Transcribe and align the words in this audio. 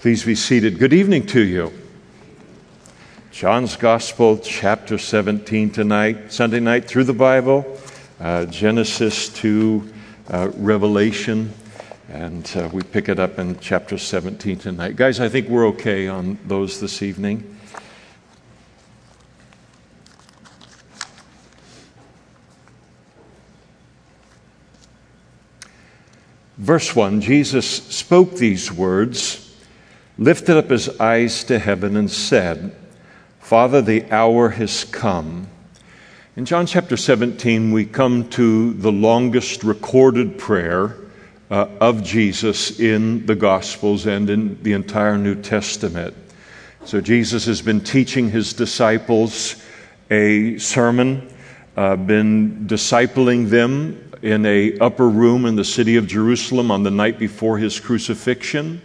Please 0.00 0.24
be 0.24 0.36
seated. 0.36 0.78
Good 0.78 0.92
evening 0.92 1.26
to 1.26 1.40
you. 1.40 1.72
John's 3.32 3.74
Gospel, 3.74 4.38
chapter 4.38 4.96
17 4.96 5.70
tonight, 5.70 6.32
Sunday 6.32 6.60
night 6.60 6.84
through 6.84 7.02
the 7.02 7.12
Bible, 7.12 7.76
uh, 8.20 8.44
Genesis 8.44 9.28
to 9.30 9.92
uh, 10.30 10.52
Revelation, 10.54 11.52
and 12.08 12.48
uh, 12.54 12.70
we 12.72 12.84
pick 12.84 13.08
it 13.08 13.18
up 13.18 13.40
in 13.40 13.58
chapter 13.58 13.98
17 13.98 14.58
tonight. 14.58 14.94
Guys, 14.94 15.18
I 15.18 15.28
think 15.28 15.48
we're 15.48 15.66
okay 15.66 16.06
on 16.06 16.38
those 16.46 16.78
this 16.78 17.02
evening. 17.02 17.56
Verse 26.56 26.94
1 26.94 27.20
Jesus 27.20 27.68
spoke 27.68 28.36
these 28.36 28.70
words 28.70 29.47
lifted 30.18 30.56
up 30.56 30.68
his 30.70 30.88
eyes 30.98 31.44
to 31.44 31.58
heaven 31.58 31.96
and 31.96 32.10
said, 32.10 32.74
Father, 33.38 33.80
the 33.80 34.04
hour 34.10 34.50
has 34.50 34.84
come. 34.84 35.46
In 36.36 36.44
John 36.44 36.66
chapter 36.66 36.96
17, 36.96 37.72
we 37.72 37.86
come 37.86 38.28
to 38.30 38.74
the 38.74 38.92
longest 38.92 39.62
recorded 39.62 40.36
prayer 40.36 40.96
uh, 41.50 41.68
of 41.80 42.02
Jesus 42.02 42.78
in 42.78 43.24
the 43.26 43.34
Gospels 43.34 44.06
and 44.06 44.28
in 44.28 44.62
the 44.62 44.72
entire 44.72 45.16
New 45.16 45.36
Testament. 45.36 46.14
So, 46.84 47.00
Jesus 47.00 47.46
has 47.46 47.62
been 47.62 47.80
teaching 47.80 48.30
his 48.30 48.52
disciples 48.52 49.62
a 50.10 50.58
sermon, 50.58 51.28
uh, 51.76 51.96
been 51.96 52.66
discipling 52.66 53.48
them 53.48 54.12
in 54.22 54.46
a 54.46 54.78
upper 54.78 55.08
room 55.08 55.44
in 55.44 55.56
the 55.56 55.64
city 55.64 55.96
of 55.96 56.06
Jerusalem 56.06 56.70
on 56.70 56.82
the 56.82 56.90
night 56.90 57.18
before 57.18 57.58
his 57.58 57.78
crucifixion 57.78 58.80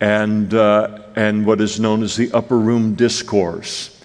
and, 0.00 0.54
uh, 0.54 0.98
and 1.14 1.44
what 1.44 1.60
is 1.60 1.78
known 1.78 2.02
as 2.02 2.16
the 2.16 2.32
upper 2.32 2.58
room 2.58 2.94
discourse. 2.94 4.02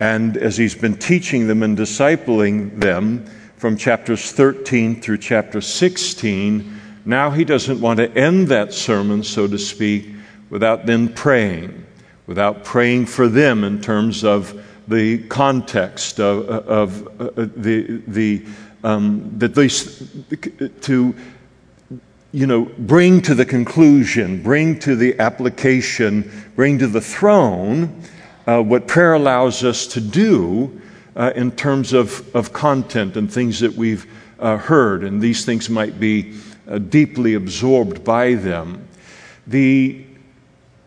And 0.00 0.36
as 0.36 0.56
he's 0.56 0.74
been 0.74 0.96
teaching 0.96 1.46
them 1.46 1.62
and 1.62 1.76
discipling 1.76 2.80
them 2.80 3.26
from 3.56 3.76
chapters 3.76 4.32
13 4.32 5.00
through 5.00 5.18
chapter 5.18 5.60
16, 5.60 6.80
now 7.04 7.30
he 7.30 7.44
doesn't 7.44 7.80
want 7.80 7.98
to 7.98 8.10
end 8.12 8.48
that 8.48 8.74
sermon, 8.74 9.22
so 9.22 9.46
to 9.46 9.58
speak, 9.58 10.08
without 10.50 10.86
then 10.86 11.12
praying, 11.12 11.86
without 12.26 12.64
praying 12.64 13.06
for 13.06 13.28
them 13.28 13.64
in 13.64 13.80
terms 13.80 14.24
of 14.24 14.62
the 14.88 15.18
context 15.28 16.20
of, 16.20 16.48
of 16.48 17.20
uh, 17.20 17.30
the, 17.36 18.02
the 18.06 18.44
um, 18.84 19.32
that 19.38 19.54
they 19.54 19.68
to 20.80 21.14
you 22.36 22.46
know, 22.46 22.66
bring 22.76 23.22
to 23.22 23.34
the 23.34 23.46
conclusion, 23.46 24.42
bring 24.42 24.78
to 24.78 24.94
the 24.94 25.18
application, 25.18 26.30
bring 26.54 26.78
to 26.78 26.86
the 26.86 27.00
throne 27.00 28.02
uh, 28.46 28.60
what 28.62 28.86
prayer 28.86 29.14
allows 29.14 29.64
us 29.64 29.86
to 29.86 30.02
do 30.02 30.82
uh, 31.16 31.32
in 31.34 31.50
terms 31.50 31.94
of, 31.94 32.36
of 32.36 32.52
content 32.52 33.16
and 33.16 33.32
things 33.32 33.58
that 33.60 33.72
we've 33.72 34.06
uh, 34.38 34.58
heard, 34.58 35.02
and 35.02 35.22
these 35.22 35.46
things 35.46 35.70
might 35.70 35.98
be 35.98 36.34
uh, 36.68 36.76
deeply 36.76 37.32
absorbed 37.32 38.04
by 38.04 38.34
them. 38.34 38.86
The, 39.46 40.04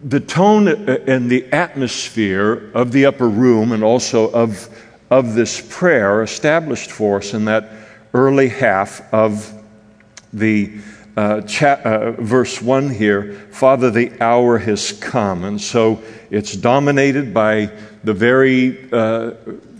the 0.01 0.19
tone 0.19 0.67
uh, 0.67 0.99
and 1.07 1.31
the 1.31 1.51
atmosphere 1.51 2.69
of 2.75 2.91
the 2.91 3.07
upper 3.07 3.27
room 3.27 3.71
and 3.71 3.83
also 3.83 4.29
of, 4.33 4.69
of 5.09 5.33
this 5.33 5.65
prayer 5.67 6.21
established 6.21 6.91
for 6.91 7.17
us 7.17 7.33
in 7.33 7.45
that 7.45 7.71
early 8.13 8.49
half 8.49 9.01
of 9.11 9.51
the 10.31 10.79
uh, 11.19 11.41
cha- 11.41 11.81
uh, 11.83 12.11
verse 12.11 12.61
1 12.61 12.91
here 12.91 13.33
Father, 13.51 13.91
the 13.91 14.09
hour 14.23 14.57
has 14.57 14.93
come. 14.93 15.43
And 15.43 15.59
so 15.59 16.01
it's 16.29 16.55
dominated 16.55 17.33
by 17.33 17.71
the 18.05 18.13
very 18.13 18.89
uh, 18.93 19.31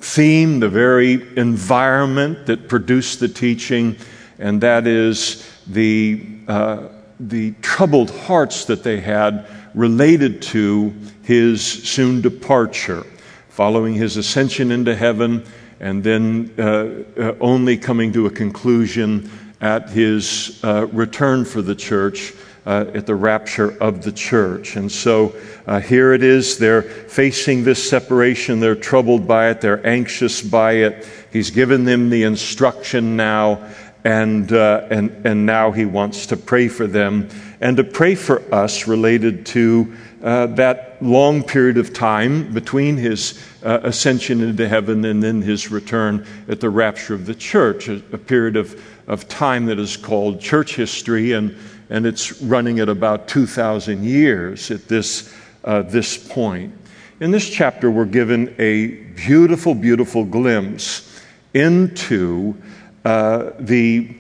theme, 0.02 0.60
the 0.60 0.68
very 0.68 1.14
environment 1.38 2.46
that 2.48 2.68
produced 2.68 3.22
the 3.22 3.30
teaching, 3.30 3.96
and 4.38 4.60
that 4.60 4.86
is 4.86 5.50
the, 5.66 6.28
uh, 6.50 6.90
the 7.22 7.54
troubled 7.62 8.12
hearts 8.12 8.66
that 8.66 8.84
they 8.84 9.00
had 9.00 9.48
related 9.74 10.42
to 10.42 10.94
his 11.24 11.66
soon 11.66 12.20
departure, 12.20 13.06
following 13.48 13.94
his 13.94 14.18
ascension 14.18 14.74
into 14.74 14.94
heaven, 14.94 15.46
and 15.80 16.04
then 16.04 16.54
uh, 16.58 17.22
uh, 17.22 17.36
only 17.40 17.78
coming 17.78 18.12
to 18.12 18.26
a 18.26 18.30
conclusion 18.30 19.32
at 19.62 19.90
his 19.90 20.60
uh, 20.64 20.88
return 20.88 21.46
for 21.46 21.62
the 21.62 21.76
church, 21.76 22.34
uh, 22.66 22.86
at 22.94 23.06
the 23.06 23.16
rapture 23.16 23.72
of 23.82 24.04
the 24.04 24.12
church. 24.12 24.76
And 24.76 24.92
so 24.92 25.36
uh, 25.68 25.80
here 25.80 26.14
it 26.14 26.24
is. 26.24 26.58
They're 26.58 26.82
facing 26.82 27.64
this 27.64 27.90
separation. 27.90 28.60
They're 28.60 28.76
troubled 28.76 29.28
by 29.28 29.50
it. 29.50 29.62
They're 29.62 29.86
anxious 29.86 30.42
by 30.42 30.74
it. 30.74 31.08
He's 31.32 31.52
given 31.52 31.84
them 31.84 32.10
the 32.10 32.24
instruction 32.24 33.16
now, 33.16 33.70
and, 34.04 34.52
uh, 34.52 34.88
and, 34.90 35.26
and 35.26 35.46
now 35.46 35.72
he 35.72 35.86
wants 35.86 36.28
to 36.28 36.38
pray 36.38 36.68
for 36.68 36.88
them 36.88 37.30
and 37.62 37.76
to 37.78 37.84
pray 37.84 38.16
for 38.16 38.42
us 38.54 38.88
related 38.88 39.46
to 39.48 39.94
uh, 40.24 40.48
that 40.48 40.98
long 41.02 41.44
period 41.44 41.78
of 41.78 41.94
time 41.94 42.54
between 42.54 42.98
his 42.98 43.42
uh, 43.64 43.80
ascension 43.84 44.42
into 44.42 44.68
heaven 44.68 45.04
and 45.06 45.24
then 45.24 45.42
his 45.42 45.72
return 45.72 46.26
at 46.48 46.60
the 46.60 46.70
rapture 46.70 47.14
of 47.14 47.26
the 47.26 47.36
church, 47.36 47.88
a, 47.88 47.96
a 48.12 48.18
period 48.18 48.56
of 48.56 48.82
of 49.10 49.28
time 49.28 49.66
that 49.66 49.80
is 49.80 49.98
called 49.98 50.40
church 50.40 50.76
history, 50.76 51.34
and, 51.34 51.58
and 51.90 52.06
it's 52.06 52.42
running 52.44 52.80
at 52.80 52.88
about 52.88 53.28
2,000 53.28 54.04
years 54.04 54.70
at 54.70 54.88
this, 54.88 55.34
uh, 55.66 55.82
this 55.82 56.16
point. 56.16 56.74
In 57.20 57.32
this 57.32 57.50
chapter, 57.50 57.90
we're 57.90 58.06
given 58.06 58.56
a 58.60 58.88
beautiful, 59.16 59.74
beautiful 59.74 60.24
glimpse 60.24 61.22
into 61.56 62.56
uh, 63.04 63.52
the, 63.60 64.16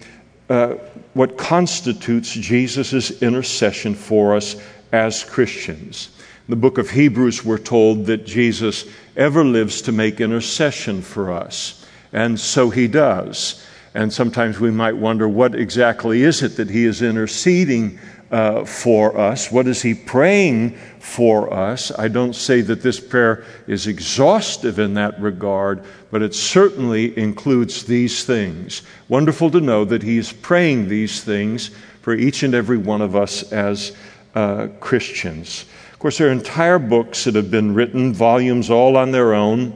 uh, 0.50 0.74
what 1.14 1.38
constitutes 1.38 2.34
Jesus' 2.34 3.22
intercession 3.22 3.94
for 3.94 4.36
us 4.36 4.56
as 4.92 5.24
Christians. 5.24 6.10
In 6.48 6.52
the 6.52 6.56
book 6.56 6.80
of 6.80 6.90
Hebrews, 6.90 7.46
we're 7.46 7.60
told 7.60 8.08
that 8.08 8.26
Jesus 8.26 8.86
ever 9.16 9.46
lives 9.46 9.84
to 9.84 9.92
make 9.92 10.20
intercession 10.20 11.04
for 11.04 11.32
us, 11.32 11.86
and 12.12 12.40
so 12.40 12.72
he 12.72 12.88
does. 12.88 13.64
And 13.94 14.14
sometimes 14.14 14.60
we 14.60 14.72
might 14.72 14.96
wonder 14.96 15.28
what 15.28 15.56
exactly 15.56 16.22
is 16.24 16.44
it 16.44 16.58
that 16.58 16.70
he 16.70 16.86
is 16.86 17.02
interceding 17.02 18.00
uh, 18.32 18.64
for 18.64 19.18
us? 19.18 19.52
What 19.52 19.68
is 19.68 19.82
he 19.82 19.94
praying 19.94 20.78
for 21.00 21.52
us? 21.52 21.92
I 21.98 22.08
don't 22.08 22.36
say 22.36 22.62
that 22.62 22.82
this 22.82 23.00
prayer 23.00 23.44
is 23.68 23.88
exhaustive 23.88 24.78
in 24.78 24.94
that 24.96 25.20
regard, 25.20 25.84
but 26.12 26.22
it 26.22 26.36
certainly 26.36 27.18
includes 27.18 27.86
these 27.86 28.24
things. 28.24 28.84
Wonderful 29.08 29.50
to 29.52 29.62
know 29.62 29.86
that 29.86 30.04
he 30.04 30.18
is 30.18 30.32
praying 30.32 30.88
these 30.88 31.24
things 31.24 31.72
for 32.02 32.14
each 32.14 32.44
and 32.44 32.54
every 32.54 32.78
one 32.78 33.02
of 33.02 33.16
us 33.16 33.52
as 33.52 33.96
uh, 34.36 34.68
Christians. 34.80 35.66
Of 35.92 36.00
course, 36.00 36.18
there 36.20 36.30
are 36.30 36.32
entire 36.32 36.80
books 36.80 37.24
that 37.24 37.36
have 37.36 37.52
been 37.52 37.74
written, 37.74 38.14
volumes 38.14 38.70
all 38.70 38.96
on 38.96 39.12
their 39.12 39.34
own, 39.34 39.74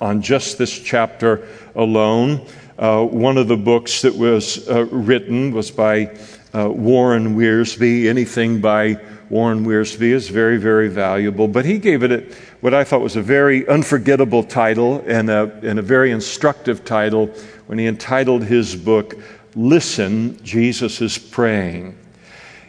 on 0.00 0.22
just 0.22 0.58
this 0.58 0.76
chapter 0.76 1.46
alone. 1.76 2.46
Uh, 2.78 3.04
one 3.04 3.36
of 3.36 3.48
the 3.48 3.56
books 3.56 4.02
that 4.02 4.14
was 4.14 4.68
uh, 4.68 4.84
written 4.86 5.52
was 5.52 5.70
by 5.70 6.16
uh, 6.54 6.68
Warren 6.70 7.36
Wiersbe. 7.36 8.06
Anything 8.06 8.60
by 8.60 8.98
Warren 9.28 9.64
Wiersbe 9.64 10.10
is 10.10 10.28
very, 10.28 10.56
very 10.56 10.88
valuable. 10.88 11.48
But 11.48 11.64
he 11.64 11.78
gave 11.78 12.02
it 12.02 12.34
what 12.60 12.74
I 12.74 12.84
thought 12.84 13.00
was 13.00 13.16
a 13.16 13.22
very 13.22 13.66
unforgettable 13.68 14.44
title 14.44 15.04
and 15.06 15.28
a, 15.30 15.52
and 15.62 15.78
a 15.78 15.82
very 15.82 16.10
instructive 16.10 16.84
title 16.84 17.26
when 17.66 17.78
he 17.78 17.86
entitled 17.86 18.44
his 18.44 18.76
book, 18.76 19.16
Listen, 19.54 20.42
Jesus 20.42 21.02
is 21.02 21.18
Praying. 21.18 21.98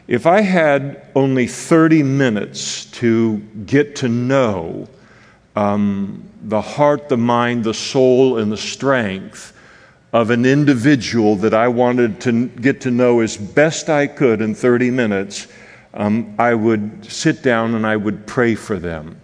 If 0.08 0.25
I 0.25 0.42
had 0.42 1.08
only 1.16 1.47
30 1.47 2.03
minutes 2.03 2.86
to 2.92 3.38
get 3.66 3.95
to 3.98 4.10
know 4.10 4.89
um, 5.56 6.30
the 6.42 6.62
heart, 6.62 7.07
the 7.07 7.18
mind, 7.18 7.63
the 7.63 7.74
soul, 7.74 8.38
and 8.38 8.51
the 8.51 8.57
strength 8.57 9.52
of 10.13 10.30
an 10.30 10.45
individual 10.45 11.36
that 11.38 11.56
I 11.56 11.68
wanted 11.68 12.21
to 12.21 12.48
get 12.48 12.81
to 12.81 12.92
know 12.92 13.21
as 13.21 13.36
best 13.36 13.89
I 13.89 14.06
could 14.06 14.42
in 14.42 14.54
30 14.54 14.92
minutes, 14.92 15.48
um, 15.95 16.36
I 16.38 16.54
would 16.54 17.12
sit 17.12 17.42
down 17.42 17.74
and 17.74 17.86
I 17.86 17.98
would 17.98 18.27
pray 18.27 18.54
for 18.54 18.77
them 18.77 19.19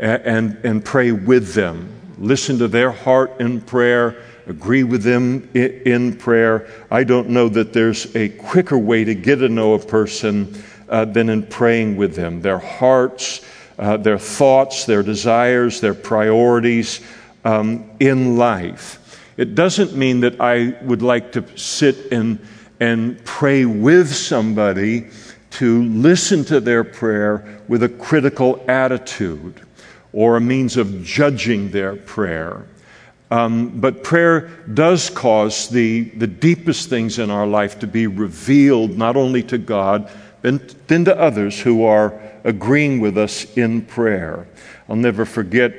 and, 0.00 0.58
and, 0.64 0.84
pray 0.84 1.12
with 1.12 1.54
them, 1.54 1.88
listen 2.18 2.58
to 2.58 2.68
their 2.68 2.90
heart 2.90 3.40
in 3.40 3.60
prayer, 3.60 4.22
agree 4.46 4.82
with 4.82 5.02
them 5.02 5.48
in, 5.54 5.72
in 5.86 6.16
prayer. 6.16 6.68
I 6.90 7.04
don't 7.04 7.30
know 7.30 7.48
that 7.48 7.72
there's 7.72 8.14
a 8.14 8.28
quicker 8.30 8.76
way 8.76 9.04
to 9.04 9.14
get 9.14 9.36
to 9.36 9.48
know 9.48 9.74
a 9.74 9.78
person 9.78 10.60
uh, 10.88 11.06
than 11.06 11.30
in 11.30 11.46
praying 11.46 11.96
with 11.96 12.14
them. 12.14 12.42
Their 12.42 12.58
hearts, 12.58 13.44
uh, 13.78 13.96
their 13.96 14.18
thoughts, 14.18 14.86
their 14.86 15.02
desires, 15.02 15.80
their 15.80 15.94
priorities 15.94 17.00
um, 17.44 17.88
in 18.00 18.36
life. 18.36 19.05
It 19.36 19.54
doesn't 19.54 19.94
mean 19.94 20.20
that 20.20 20.40
I 20.40 20.76
would 20.82 21.02
like 21.02 21.32
to 21.32 21.44
sit 21.58 22.12
and, 22.12 22.38
and 22.80 23.22
pray 23.24 23.64
with 23.64 24.14
somebody 24.14 25.08
to 25.52 25.84
listen 25.84 26.44
to 26.46 26.60
their 26.60 26.84
prayer 26.84 27.60
with 27.68 27.82
a 27.82 27.88
critical 27.88 28.64
attitude 28.68 29.60
or 30.12 30.36
a 30.36 30.40
means 30.40 30.76
of 30.76 31.02
judging 31.04 31.70
their 31.70 31.96
prayer. 31.96 32.66
Um, 33.30 33.80
but 33.80 34.04
prayer 34.04 34.48
does 34.72 35.10
cause 35.10 35.68
the, 35.68 36.02
the 36.02 36.26
deepest 36.26 36.88
things 36.88 37.18
in 37.18 37.30
our 37.30 37.46
life 37.46 37.78
to 37.80 37.86
be 37.86 38.06
revealed 38.06 38.96
not 38.96 39.16
only 39.16 39.42
to 39.44 39.58
God, 39.58 40.10
but 40.42 40.88
then 40.88 41.04
to 41.06 41.18
others 41.18 41.60
who 41.60 41.84
are 41.84 42.20
agreeing 42.44 43.00
with 43.00 43.18
us 43.18 43.44
in 43.56 43.82
prayer. 43.82 44.46
I'll 44.88 44.96
never 44.96 45.24
forget 45.24 45.74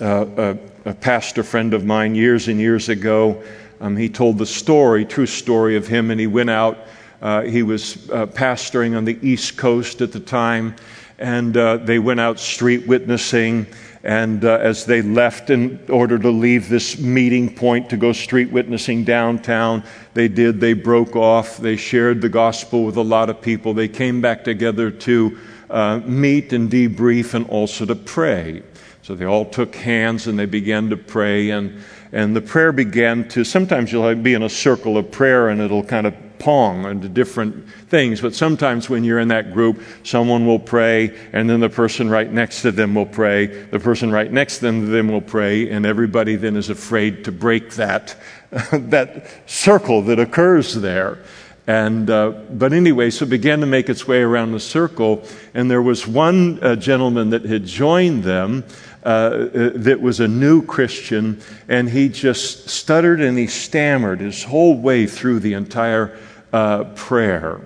uh, 0.00 0.26
a, 0.36 0.58
a, 0.84 0.94
pastor 0.94 1.42
friend 1.42 1.74
of 1.74 1.84
mine 1.84 2.14
years 2.14 2.48
and 2.48 2.58
years 2.58 2.88
ago. 2.88 3.42
Um, 3.80 3.96
he 3.96 4.08
told 4.08 4.38
the 4.38 4.46
story, 4.46 5.04
true 5.04 5.26
story 5.26 5.76
of 5.76 5.86
him, 5.86 6.10
and 6.10 6.20
he 6.20 6.26
went 6.26 6.50
out. 6.50 6.78
Uh, 7.20 7.42
he 7.42 7.62
was 7.62 8.08
uh, 8.10 8.26
pastoring 8.26 8.96
on 8.96 9.04
the 9.04 9.18
East 9.22 9.56
Coast 9.56 10.00
at 10.00 10.12
the 10.12 10.20
time, 10.20 10.74
and 11.18 11.56
uh, 11.56 11.76
they 11.78 11.98
went 11.98 12.20
out 12.20 12.38
street 12.38 12.86
witnessing 12.86 13.66
and 14.04 14.44
uh, 14.44 14.58
as 14.60 14.84
they 14.84 15.00
left 15.00 15.50
in 15.50 15.78
order 15.88 16.18
to 16.18 16.30
leave 16.30 16.68
this 16.68 16.98
meeting 16.98 17.54
point 17.54 17.88
to 17.90 17.96
go 17.96 18.12
street 18.12 18.50
witnessing 18.50 19.04
downtown, 19.04 19.84
they 20.14 20.26
did. 20.26 20.60
They 20.60 20.72
broke 20.72 21.14
off. 21.14 21.58
They 21.58 21.76
shared 21.76 22.20
the 22.20 22.28
gospel 22.28 22.84
with 22.84 22.96
a 22.96 23.02
lot 23.02 23.30
of 23.30 23.40
people. 23.40 23.74
They 23.74 23.88
came 23.88 24.20
back 24.20 24.42
together 24.42 24.90
to 24.90 25.38
uh, 25.70 26.00
meet 26.04 26.52
and 26.52 26.68
debrief 26.68 27.34
and 27.34 27.48
also 27.48 27.86
to 27.86 27.94
pray. 27.94 28.62
So 29.02 29.16
they 29.16 29.24
all 29.24 29.44
took 29.44 29.74
hands 29.74 30.26
and 30.26 30.38
they 30.38 30.46
began 30.46 30.90
to 30.90 30.96
pray. 30.96 31.50
And, 31.50 31.82
and 32.12 32.36
the 32.36 32.40
prayer 32.40 32.72
began 32.72 33.28
to, 33.30 33.44
sometimes 33.44 33.90
you'll 33.92 34.14
be 34.14 34.34
in 34.34 34.42
a 34.42 34.48
circle 34.48 34.96
of 34.96 35.10
prayer 35.10 35.48
and 35.48 35.60
it'll 35.60 35.82
kind 35.82 36.06
of 36.06 36.14
pong 36.42 36.84
into 36.84 37.08
different 37.08 37.68
things. 37.88 38.20
But 38.20 38.34
sometimes 38.34 38.90
when 38.90 39.04
you're 39.04 39.20
in 39.20 39.28
that 39.28 39.52
group, 39.52 39.80
someone 40.02 40.44
will 40.44 40.58
pray, 40.58 41.16
and 41.32 41.48
then 41.48 41.60
the 41.60 41.68
person 41.68 42.10
right 42.10 42.30
next 42.30 42.62
to 42.62 42.72
them 42.72 42.94
will 42.94 43.06
pray. 43.06 43.46
The 43.46 43.78
person 43.78 44.10
right 44.10 44.30
next 44.30 44.58
to 44.58 44.70
them 44.70 45.08
will 45.08 45.20
pray, 45.20 45.70
and 45.70 45.86
everybody 45.86 46.34
then 46.34 46.56
is 46.56 46.68
afraid 46.68 47.24
to 47.26 47.32
break 47.32 47.74
that, 47.74 48.16
that 48.72 49.28
circle 49.46 50.02
that 50.02 50.18
occurs 50.18 50.74
there. 50.74 51.18
And, 51.64 52.10
uh, 52.10 52.30
but 52.50 52.72
anyway, 52.72 53.10
so 53.10 53.24
it 53.24 53.28
began 53.30 53.60
to 53.60 53.66
make 53.66 53.88
its 53.88 54.08
way 54.08 54.20
around 54.20 54.50
the 54.50 54.60
circle, 54.60 55.22
and 55.54 55.70
there 55.70 55.80
was 55.80 56.08
one 56.08 56.58
uh, 56.60 56.74
gentleman 56.74 57.30
that 57.30 57.44
had 57.44 57.64
joined 57.66 58.24
them 58.24 58.64
uh, 59.04 59.08
uh 59.08 59.70
that 59.74 60.00
was 60.00 60.20
a 60.20 60.28
new 60.28 60.64
Christian, 60.64 61.40
and 61.68 61.88
he 61.88 62.08
just 62.08 62.68
stuttered 62.68 63.20
and 63.20 63.36
he 63.36 63.46
stammered 63.46 64.20
his 64.20 64.44
whole 64.44 64.76
way 64.78 65.06
through 65.06 65.40
the 65.40 65.54
entire 65.54 66.18
uh, 66.52 66.84
prayer. 66.94 67.60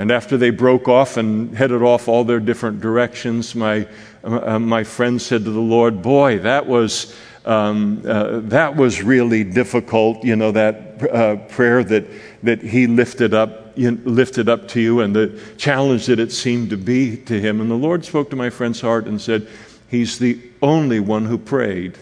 And 0.00 0.10
after 0.10 0.38
they 0.38 0.48
broke 0.48 0.88
off 0.88 1.18
and 1.18 1.54
headed 1.54 1.82
off 1.82 2.08
all 2.08 2.24
their 2.24 2.40
different 2.40 2.80
directions, 2.80 3.54
my, 3.54 3.86
uh, 4.24 4.58
my 4.58 4.82
friend 4.82 5.20
said 5.20 5.44
to 5.44 5.50
the 5.50 5.60
Lord, 5.60 6.00
Boy, 6.00 6.38
that 6.38 6.66
was, 6.66 7.14
um, 7.44 8.02
uh, 8.06 8.40
that 8.44 8.76
was 8.76 9.02
really 9.02 9.44
difficult, 9.44 10.24
you 10.24 10.36
know, 10.36 10.52
that 10.52 11.02
uh, 11.12 11.36
prayer 11.48 11.84
that, 11.84 12.06
that 12.42 12.62
he 12.62 12.86
lifted 12.86 13.34
up, 13.34 13.76
you 13.76 13.90
know, 13.90 13.98
lifted 14.04 14.48
up 14.48 14.68
to 14.68 14.80
you 14.80 15.00
and 15.00 15.14
the 15.14 15.38
challenge 15.58 16.06
that 16.06 16.18
it 16.18 16.32
seemed 16.32 16.70
to 16.70 16.78
be 16.78 17.18
to 17.18 17.38
him. 17.38 17.60
And 17.60 17.70
the 17.70 17.74
Lord 17.74 18.02
spoke 18.02 18.30
to 18.30 18.36
my 18.36 18.48
friend's 18.48 18.80
heart 18.80 19.06
and 19.06 19.20
said, 19.20 19.48
He's 19.90 20.18
the 20.18 20.38
only 20.62 21.00
one 21.00 21.26
who 21.26 21.36
prayed. 21.36 21.98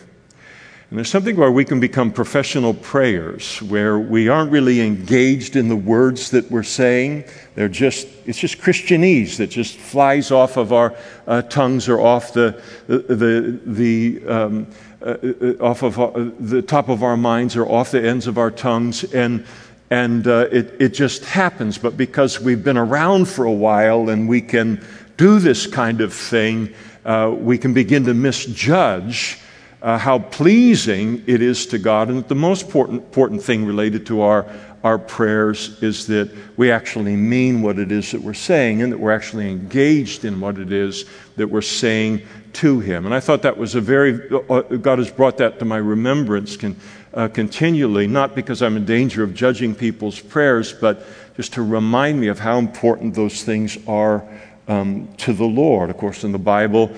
And 0.91 0.97
there's 0.97 1.11
something 1.11 1.37
where 1.37 1.53
we 1.53 1.67
can 1.67 1.81
become 1.81 2.11
professional 2.11 2.73
prayers, 2.73 3.61
where 3.63 3.99
we 3.99 4.29
aren't 4.29 4.51
really 4.51 4.81
engaged 4.81 5.55
in 5.55 5.69
the 5.69 5.77
words 5.77 6.31
that 6.31 6.51
we're 6.51 6.63
saying. 6.63 7.25
They're 7.55 7.69
just, 7.69 8.09
it's 8.25 8.39
just 8.39 8.59
Christianese 8.59 9.37
that 9.37 9.49
just 9.49 9.77
flies 9.77 10.31
off 10.31 10.57
of 10.57 10.73
our 10.73 10.95
uh, 11.27 11.43
tongues 11.43 11.91
or 11.91 12.01
off 12.01 12.33
the, 12.33 12.63
the, 12.87 13.61
the, 13.67 14.27
um, 14.27 14.67
uh, 15.03 15.17
uh 15.23 15.53
off 15.61 15.83
of 15.83 15.99
our, 15.99 16.17
uh, 16.17 16.31
the 16.41 16.63
top 16.63 16.89
of 16.89 17.03
our 17.03 17.19
minds 17.19 17.55
or 17.55 17.67
off 17.67 17.91
the 17.91 18.03
ends 18.03 18.27
of 18.27 18.39
our 18.39 18.51
tongues. 18.51 19.05
And, 19.13 19.45
and 19.91 20.27
uh, 20.27 20.49
it, 20.51 20.75
it 20.81 20.89
just 20.95 21.25
happens. 21.25 21.77
But 21.77 21.99
because 21.99 22.41
we've 22.41 22.65
been 22.65 22.79
around 22.79 23.29
for 23.29 23.45
a 23.45 23.53
while 23.53 24.09
and 24.09 24.27
we 24.27 24.41
can 24.41 24.83
do 25.19 25.39
this 25.39 25.67
kind 25.67 26.01
of 26.01 26.15
thing, 26.15 26.73
uh, 27.09 27.31
we 27.31 27.57
can 27.57 27.73
begin 27.73 28.05
to 28.05 28.13
misjudge 28.13 29.39
uh, 29.81 29.97
how 29.97 30.19
pleasing 30.19 31.25
it 31.27 31.41
is 31.41 31.65
to 31.65 31.79
God. 31.79 32.11
And 32.11 32.29
the 32.29 32.35
most 32.35 32.67
important, 32.67 33.03
important 33.05 33.43
thing 33.43 33.65
related 33.65 34.05
to 34.07 34.21
our, 34.21 34.45
our 34.85 34.99
prayers 34.99 35.83
is 35.83 36.07
that 36.09 36.31
we 36.59 36.71
actually 36.71 37.17
mean 37.17 37.63
what 37.63 37.79
it 37.79 37.91
is 37.91 38.13
that 38.13 38.21
we're 38.21 38.35
saying 38.35 38.83
and 38.83 38.93
that 38.93 38.99
we're 38.99 39.13
actually 39.13 39.49
engaged 39.51 40.27
in 40.27 40.39
what 40.39 40.59
it 40.59 40.71
is 40.71 41.07
that 41.37 41.49
we're 41.49 41.63
saying 41.63 42.21
to 42.55 42.81
Him. 42.81 43.07
And 43.07 43.15
I 43.15 43.21
thought 43.21 43.41
that 43.41 43.57
was 43.57 43.75
a 43.75 43.81
very, 43.81 44.29
uh, 44.51 44.61
God 44.61 44.99
has 44.99 45.11
brought 45.11 45.39
that 45.39 45.59
to 45.61 45.65
my 45.65 45.79
remembrance 45.79 46.59
con, 46.59 46.77
uh, 47.15 47.29
continually, 47.29 48.07
not 48.07 48.35
because 48.35 48.61
I'm 48.61 48.77
in 48.77 48.85
danger 48.85 49.23
of 49.23 49.33
judging 49.33 49.75
people's 49.75 50.21
prayers, 50.21 50.75
but 50.75 51.07
just 51.37 51.55
to 51.55 51.63
remind 51.63 52.21
me 52.21 52.27
of 52.27 52.41
how 52.41 52.59
important 52.59 53.15
those 53.15 53.45
things 53.45 53.79
are 53.87 54.29
um, 54.69 55.09
to 55.17 55.33
the 55.33 55.45
Lord. 55.45 55.91
Of 55.91 55.97
course, 55.97 56.23
in 56.23 56.33
the 56.33 56.39
Bible, 56.39 56.93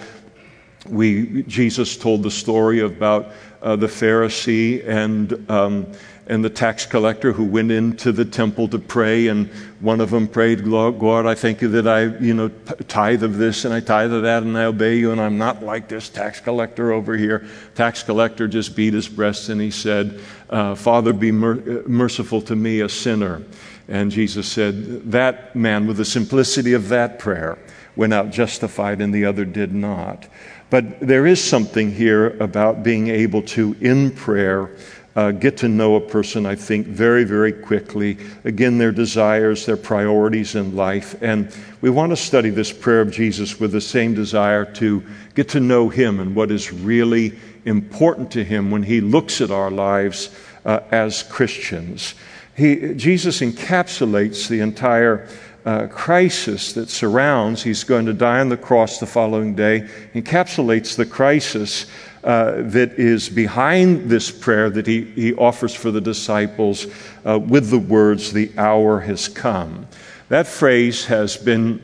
we, 0.89 1.43
Jesus 1.45 1.97
told 1.97 2.23
the 2.23 2.31
story 2.31 2.81
about 2.81 3.33
uh, 3.63 3.77
the 3.77 3.87
Pharisee 3.87 4.87
and, 4.87 5.51
um, 5.51 5.87
and 6.27 6.45
the 6.45 6.51
tax 6.51 6.87
collector 6.87 7.33
who 7.33 7.45
went 7.45 7.71
into 7.71 8.13
the 8.13 8.25
temple 8.25 8.69
to 8.69 8.79
pray, 8.79 9.29
and 9.29 9.49
one 9.81 10.01
of 10.01 10.11
them 10.11 10.27
prayed, 10.27 10.65
God, 10.65 11.27
I 11.27 11.35
thank 11.35 11.61
you 11.61 11.69
that 11.69 11.87
I, 11.87 12.05
you 12.19 12.35
know, 12.35 12.49
tithe 12.89 13.23
of 13.23 13.37
this 13.37 13.65
and 13.65 13.75
I 13.75 13.81
tithe 13.81 14.13
of 14.13 14.23
that 14.23 14.43
and 14.43 14.57
I 14.57 14.65
obey 14.65 14.97
you, 14.97 15.13
and 15.13 15.21
I'm 15.21 15.39
not 15.39 15.63
like 15.63 15.89
this 15.89 16.09
tax 16.09 16.41
collector 16.41 16.93
over 16.93 17.17
here. 17.17 17.47
Tax 17.75 18.03
collector 18.03 18.49
just 18.49 18.75
beat 18.75 18.95
his 18.95 19.09
breast 19.09 19.49
and 19.49 19.61
he 19.61 19.71
said, 19.71 20.21
uh, 20.49 20.75
Father, 20.75 21.13
be 21.13 21.31
mer- 21.31 21.83
merciful 21.87 22.41
to 22.43 22.57
me, 22.57 22.81
a 22.81 22.89
sinner. 22.89 23.43
And 23.91 24.11
Jesus 24.11 24.47
said, 24.47 25.11
That 25.11 25.55
man, 25.55 25.87
with 25.87 25.99
the 25.99 26.05
simplicity 26.05 26.73
of 26.73 26.89
that 26.89 27.19
prayer, 27.19 27.59
went 27.97 28.15
out 28.15 28.31
justified 28.31 29.01
and 29.01 29.13
the 29.13 29.27
other 29.27 29.45
did 29.45 29.75
not. 29.75 30.29
But 30.71 31.01
there 31.01 31.27
is 31.27 31.43
something 31.43 31.93
here 31.93 32.39
about 32.39 32.85
being 32.85 33.09
able 33.09 33.43
to, 33.43 33.77
in 33.81 34.13
prayer, 34.13 34.71
uh, 35.17 35.33
get 35.33 35.57
to 35.59 35.69
know 35.69 35.97
a 35.97 36.01
person, 36.01 36.47
I 36.47 36.55
think, 36.55 36.87
very, 36.87 37.25
very 37.25 37.53
quickly. 37.53 38.17
Again, 38.45 38.79
their 38.79 38.93
desires, 38.93 39.67
their 39.67 39.77
priorities 39.77 40.55
in 40.55 40.77
life. 40.77 41.21
And 41.21 41.53
we 41.81 41.91
want 41.91 42.11
to 42.11 42.17
study 42.17 42.51
this 42.51 42.73
prayer 42.73 43.01
of 43.01 43.11
Jesus 43.11 43.59
with 43.59 43.73
the 43.73 43.81
same 43.81 44.15
desire 44.15 44.65
to 44.75 45.03
get 45.35 45.49
to 45.51 45.61
know 45.61 45.89
Him 45.89 46.21
and 46.21 46.37
what 46.37 46.53
is 46.53 46.73
really 46.73 47.37
important 47.65 48.31
to 48.33 48.45
Him 48.45 48.71
when 48.71 48.85
He 48.85 49.01
looks 49.01 49.41
at 49.41 49.51
our 49.51 49.71
lives 49.71 50.31
uh, 50.65 50.81
as 50.93 51.25
Christians. 51.25 52.15
He, 52.61 52.93
Jesus 52.95 53.41
encapsulates 53.41 54.47
the 54.47 54.61
entire 54.61 55.27
uh, 55.65 55.87
crisis 55.87 56.75
that 56.75 56.91
surrounds, 56.91 57.63
he's 57.63 57.85
going 57.85 58.05
to 58.05 58.13
die 58.13 58.41
on 58.41 58.51
the 58.51 58.57
cross 58.59 58.99
the 58.99 59.07
following 59.07 59.55
day, 59.55 59.89
encapsulates 60.15 60.95
the 60.95 61.07
crisis 61.07 61.87
uh, 62.23 62.57
that 62.57 62.99
is 62.99 63.31
behind 63.31 64.11
this 64.11 64.31
prayer 64.31 64.69
that 64.69 64.87
he, 64.87 65.05
he 65.05 65.33
offers 65.37 65.75
for 65.75 65.91
the 65.91 66.03
disciples 66.03 66.87
uh, 67.25 67.39
with 67.39 67.71
the 67.71 67.79
words, 67.79 68.31
The 68.31 68.53
hour 68.59 69.01
has 69.01 69.27
come. 69.27 69.87
That 70.29 70.47
phrase 70.47 71.07
has 71.07 71.39
been 71.39 71.81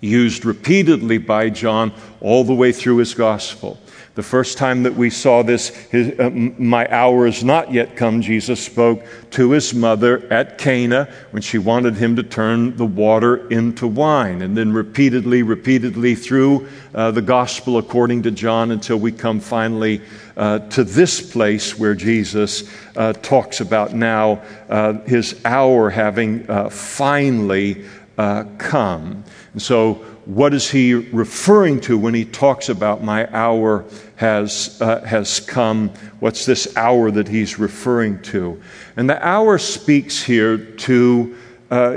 used 0.00 0.44
repeatedly 0.44 1.18
by 1.18 1.50
John 1.50 1.92
all 2.20 2.42
the 2.42 2.54
way 2.54 2.72
through 2.72 2.96
his 2.96 3.14
gospel. 3.14 3.78
The 4.18 4.24
first 4.24 4.58
time 4.58 4.82
that 4.82 4.96
we 4.96 5.10
saw 5.10 5.44
this, 5.44 5.68
his, 5.68 6.18
uh, 6.18 6.30
my 6.30 6.88
hour 6.92 7.28
is 7.28 7.44
not 7.44 7.72
yet 7.72 7.94
come, 7.94 8.20
Jesus 8.20 8.58
spoke 8.58 9.04
to 9.30 9.52
his 9.52 9.72
mother 9.72 10.26
at 10.32 10.58
Cana 10.58 11.08
when 11.30 11.40
she 11.40 11.58
wanted 11.58 11.94
him 11.94 12.16
to 12.16 12.24
turn 12.24 12.76
the 12.76 12.84
water 12.84 13.48
into 13.48 13.86
wine. 13.86 14.42
And 14.42 14.56
then 14.56 14.72
repeatedly, 14.72 15.44
repeatedly 15.44 16.16
through 16.16 16.66
uh, 16.96 17.12
the 17.12 17.22
gospel 17.22 17.78
according 17.78 18.24
to 18.24 18.32
John 18.32 18.72
until 18.72 18.96
we 18.96 19.12
come 19.12 19.38
finally 19.38 20.00
uh, 20.36 20.58
to 20.70 20.82
this 20.82 21.20
place 21.20 21.78
where 21.78 21.94
Jesus 21.94 22.68
uh, 22.96 23.12
talks 23.12 23.60
about 23.60 23.94
now 23.94 24.42
uh, 24.68 24.94
his 25.02 25.40
hour 25.44 25.90
having 25.90 26.50
uh, 26.50 26.70
finally 26.70 27.84
come. 28.16 29.22
And 29.52 29.62
so 29.62 30.04
what 30.28 30.52
is 30.52 30.70
he 30.70 30.92
referring 30.92 31.80
to 31.80 31.96
when 31.96 32.12
he 32.12 32.26
talks 32.26 32.68
about 32.68 33.02
my 33.02 33.26
hour 33.34 33.86
has, 34.16 34.78
uh, 34.82 35.00
has 35.00 35.40
come? 35.40 35.88
What's 36.20 36.44
this 36.44 36.76
hour 36.76 37.10
that 37.10 37.28
he's 37.28 37.58
referring 37.58 38.20
to? 38.24 38.60
And 38.98 39.08
the 39.08 39.26
hour 39.26 39.56
speaks 39.56 40.22
here 40.22 40.58
to, 40.58 41.34
uh, 41.70 41.96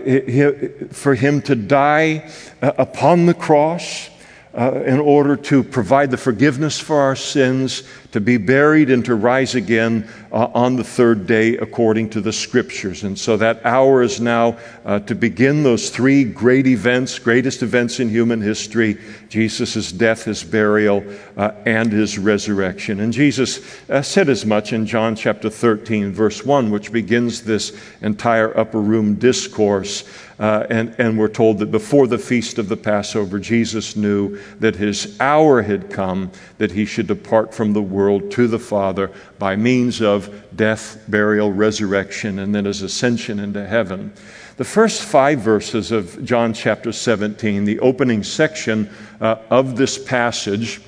for 0.93 1.13
him 1.13 1.41
to 1.41 1.55
die 1.55 2.31
uh, 2.61 2.71
upon 2.77 3.25
the 3.25 3.33
cross. 3.33 4.09
Uh, 4.53 4.83
in 4.85 4.99
order 4.99 5.37
to 5.37 5.63
provide 5.63 6.11
the 6.11 6.17
forgiveness 6.17 6.77
for 6.77 6.99
our 6.99 7.15
sins, 7.15 7.83
to 8.11 8.19
be 8.19 8.37
buried 8.37 8.89
and 8.89 9.05
to 9.05 9.15
rise 9.15 9.55
again 9.55 10.07
uh, 10.31 10.47
on 10.53 10.75
the 10.75 10.83
third 10.83 11.27
day 11.27 11.57
according 11.57 12.09
to 12.09 12.21
the 12.21 12.33
scriptures. 12.33 13.03
And 13.03 13.17
so 13.17 13.37
that 13.37 13.65
hour 13.65 14.01
is 14.01 14.19
now 14.19 14.57
uh, 14.85 14.99
to 14.99 15.15
begin 15.15 15.63
those 15.63 15.89
three 15.89 16.23
great 16.23 16.67
events, 16.67 17.19
greatest 17.19 17.63
events 17.63 17.99
in 17.99 18.09
human 18.09 18.41
history 18.41 18.97
Jesus' 19.29 19.93
death, 19.93 20.25
his 20.25 20.43
burial, 20.43 21.03
uh, 21.37 21.51
and 21.65 21.89
his 21.91 22.19
resurrection. 22.19 22.99
And 22.99 23.13
Jesus 23.13 23.61
uh, 23.89 24.01
said 24.01 24.27
as 24.27 24.45
much 24.45 24.73
in 24.73 24.85
John 24.85 25.15
chapter 25.15 25.49
13, 25.49 26.11
verse 26.11 26.45
1, 26.45 26.69
which 26.69 26.91
begins 26.91 27.41
this 27.43 27.71
entire 28.01 28.57
upper 28.57 28.81
room 28.81 29.15
discourse. 29.15 30.03
Uh, 30.37 30.65
and, 30.69 30.95
and 30.97 31.17
we're 31.19 31.27
told 31.27 31.59
that 31.59 31.71
before 31.71 32.07
the 32.07 32.17
feast 32.17 32.57
of 32.57 32.67
the 32.67 32.75
Passover, 32.75 33.39
Jesus 33.39 33.95
knew 33.95 34.39
that 34.59 34.75
his 34.75 35.15
hour 35.21 35.61
had 35.61 35.89
come 35.89 36.31
that 36.57 36.71
he 36.71 36.83
should 36.83 37.07
depart 37.07 37.53
from 37.53 37.73
the 37.73 37.81
world 37.81 38.00
to 38.09 38.47
the 38.47 38.59
Father 38.59 39.11
by 39.37 39.55
means 39.55 40.01
of 40.01 40.43
death, 40.55 41.03
burial, 41.07 41.51
resurrection, 41.51 42.39
and 42.39 42.55
then 42.55 42.65
his 42.65 42.81
ascension 42.81 43.39
into 43.39 43.65
heaven. 43.65 44.13
The 44.57 44.65
first 44.65 45.01
five 45.01 45.39
verses 45.39 45.91
of 45.91 46.23
John 46.23 46.53
chapter 46.53 46.91
17, 46.91 47.65
the 47.65 47.79
opening 47.79 48.23
section 48.23 48.89
uh, 49.19 49.37
of 49.49 49.75
this 49.75 49.97
passage, 49.97 50.81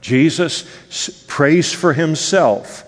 Jesus 0.00 1.24
prays 1.26 1.72
for 1.72 1.92
himself. 1.92 2.84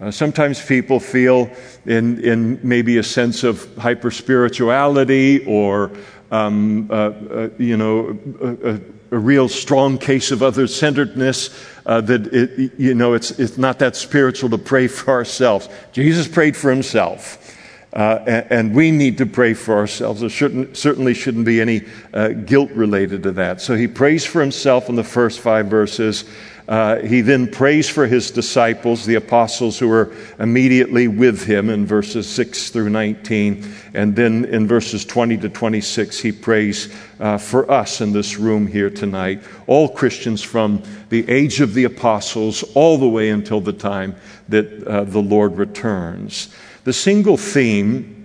Uh, 0.00 0.10
sometimes 0.10 0.64
people 0.64 1.00
feel 1.00 1.50
in, 1.84 2.22
in 2.22 2.60
maybe 2.62 2.98
a 2.98 3.02
sense 3.02 3.42
of 3.42 3.74
hyper 3.76 4.10
spirituality 4.10 5.44
or, 5.44 5.90
um, 6.30 6.88
uh, 6.90 6.94
uh, 6.94 7.48
you 7.58 7.76
know, 7.76 8.18
a, 8.40 8.74
a, 8.74 8.80
real 9.10 9.48
strong 9.48 9.96
case 9.96 10.30
of 10.30 10.42
other 10.42 10.66
centeredness 10.66 11.48
uh, 11.88 12.02
that, 12.02 12.26
it, 12.26 12.72
you 12.78 12.94
know, 12.94 13.14
it's, 13.14 13.30
it's 13.38 13.56
not 13.56 13.78
that 13.78 13.96
spiritual 13.96 14.50
to 14.50 14.58
pray 14.58 14.86
for 14.86 15.10
ourselves. 15.10 15.68
Jesus 15.90 16.28
prayed 16.28 16.54
for 16.54 16.70
himself. 16.70 17.56
Uh, 17.94 18.22
and, 18.26 18.46
and, 18.50 18.74
we 18.74 18.90
need 18.90 19.16
to 19.16 19.24
pray 19.24 19.54
for 19.54 19.74
ourselves. 19.74 20.20
There 20.20 20.28
shouldn't, 20.28 20.76
certainly 20.76 21.14
shouldn't 21.14 21.46
be 21.46 21.58
any 21.58 21.86
uh, 22.12 22.28
guilt 22.28 22.70
related 22.72 23.22
to 23.22 23.32
that. 23.32 23.62
So 23.62 23.74
he 23.74 23.88
prays 23.88 24.26
for 24.26 24.42
himself 24.42 24.90
in 24.90 24.94
the 24.94 25.02
first 25.02 25.40
five 25.40 25.68
verses. 25.68 26.26
Uh, 26.68 26.98
he 26.98 27.22
then 27.22 27.50
prays 27.50 27.88
for 27.88 28.06
his 28.06 28.30
disciples, 28.30 29.06
the 29.06 29.14
apostles 29.14 29.78
who 29.78 29.88
were 29.88 30.12
immediately 30.38 31.08
with 31.08 31.42
him 31.42 31.70
in 31.70 31.86
verses 31.86 32.28
6 32.28 32.68
through 32.68 32.90
19. 32.90 33.64
And 33.94 34.14
then 34.14 34.44
in 34.44 34.68
verses 34.68 35.06
20 35.06 35.38
to 35.38 35.48
26, 35.48 36.20
he 36.20 36.30
prays 36.30 36.94
uh, 37.20 37.38
for 37.38 37.70
us 37.70 38.02
in 38.02 38.12
this 38.12 38.38
room 38.38 38.66
here 38.66 38.90
tonight, 38.90 39.42
all 39.66 39.88
Christians 39.88 40.42
from 40.42 40.82
the 41.08 41.26
age 41.30 41.62
of 41.62 41.72
the 41.72 41.84
apostles 41.84 42.62
all 42.74 42.98
the 42.98 43.08
way 43.08 43.30
until 43.30 43.62
the 43.62 43.72
time 43.72 44.14
that 44.50 44.86
uh, 44.86 45.04
the 45.04 45.22
Lord 45.22 45.56
returns. 45.56 46.54
The 46.84 46.92
single 46.92 47.38
theme 47.38 48.17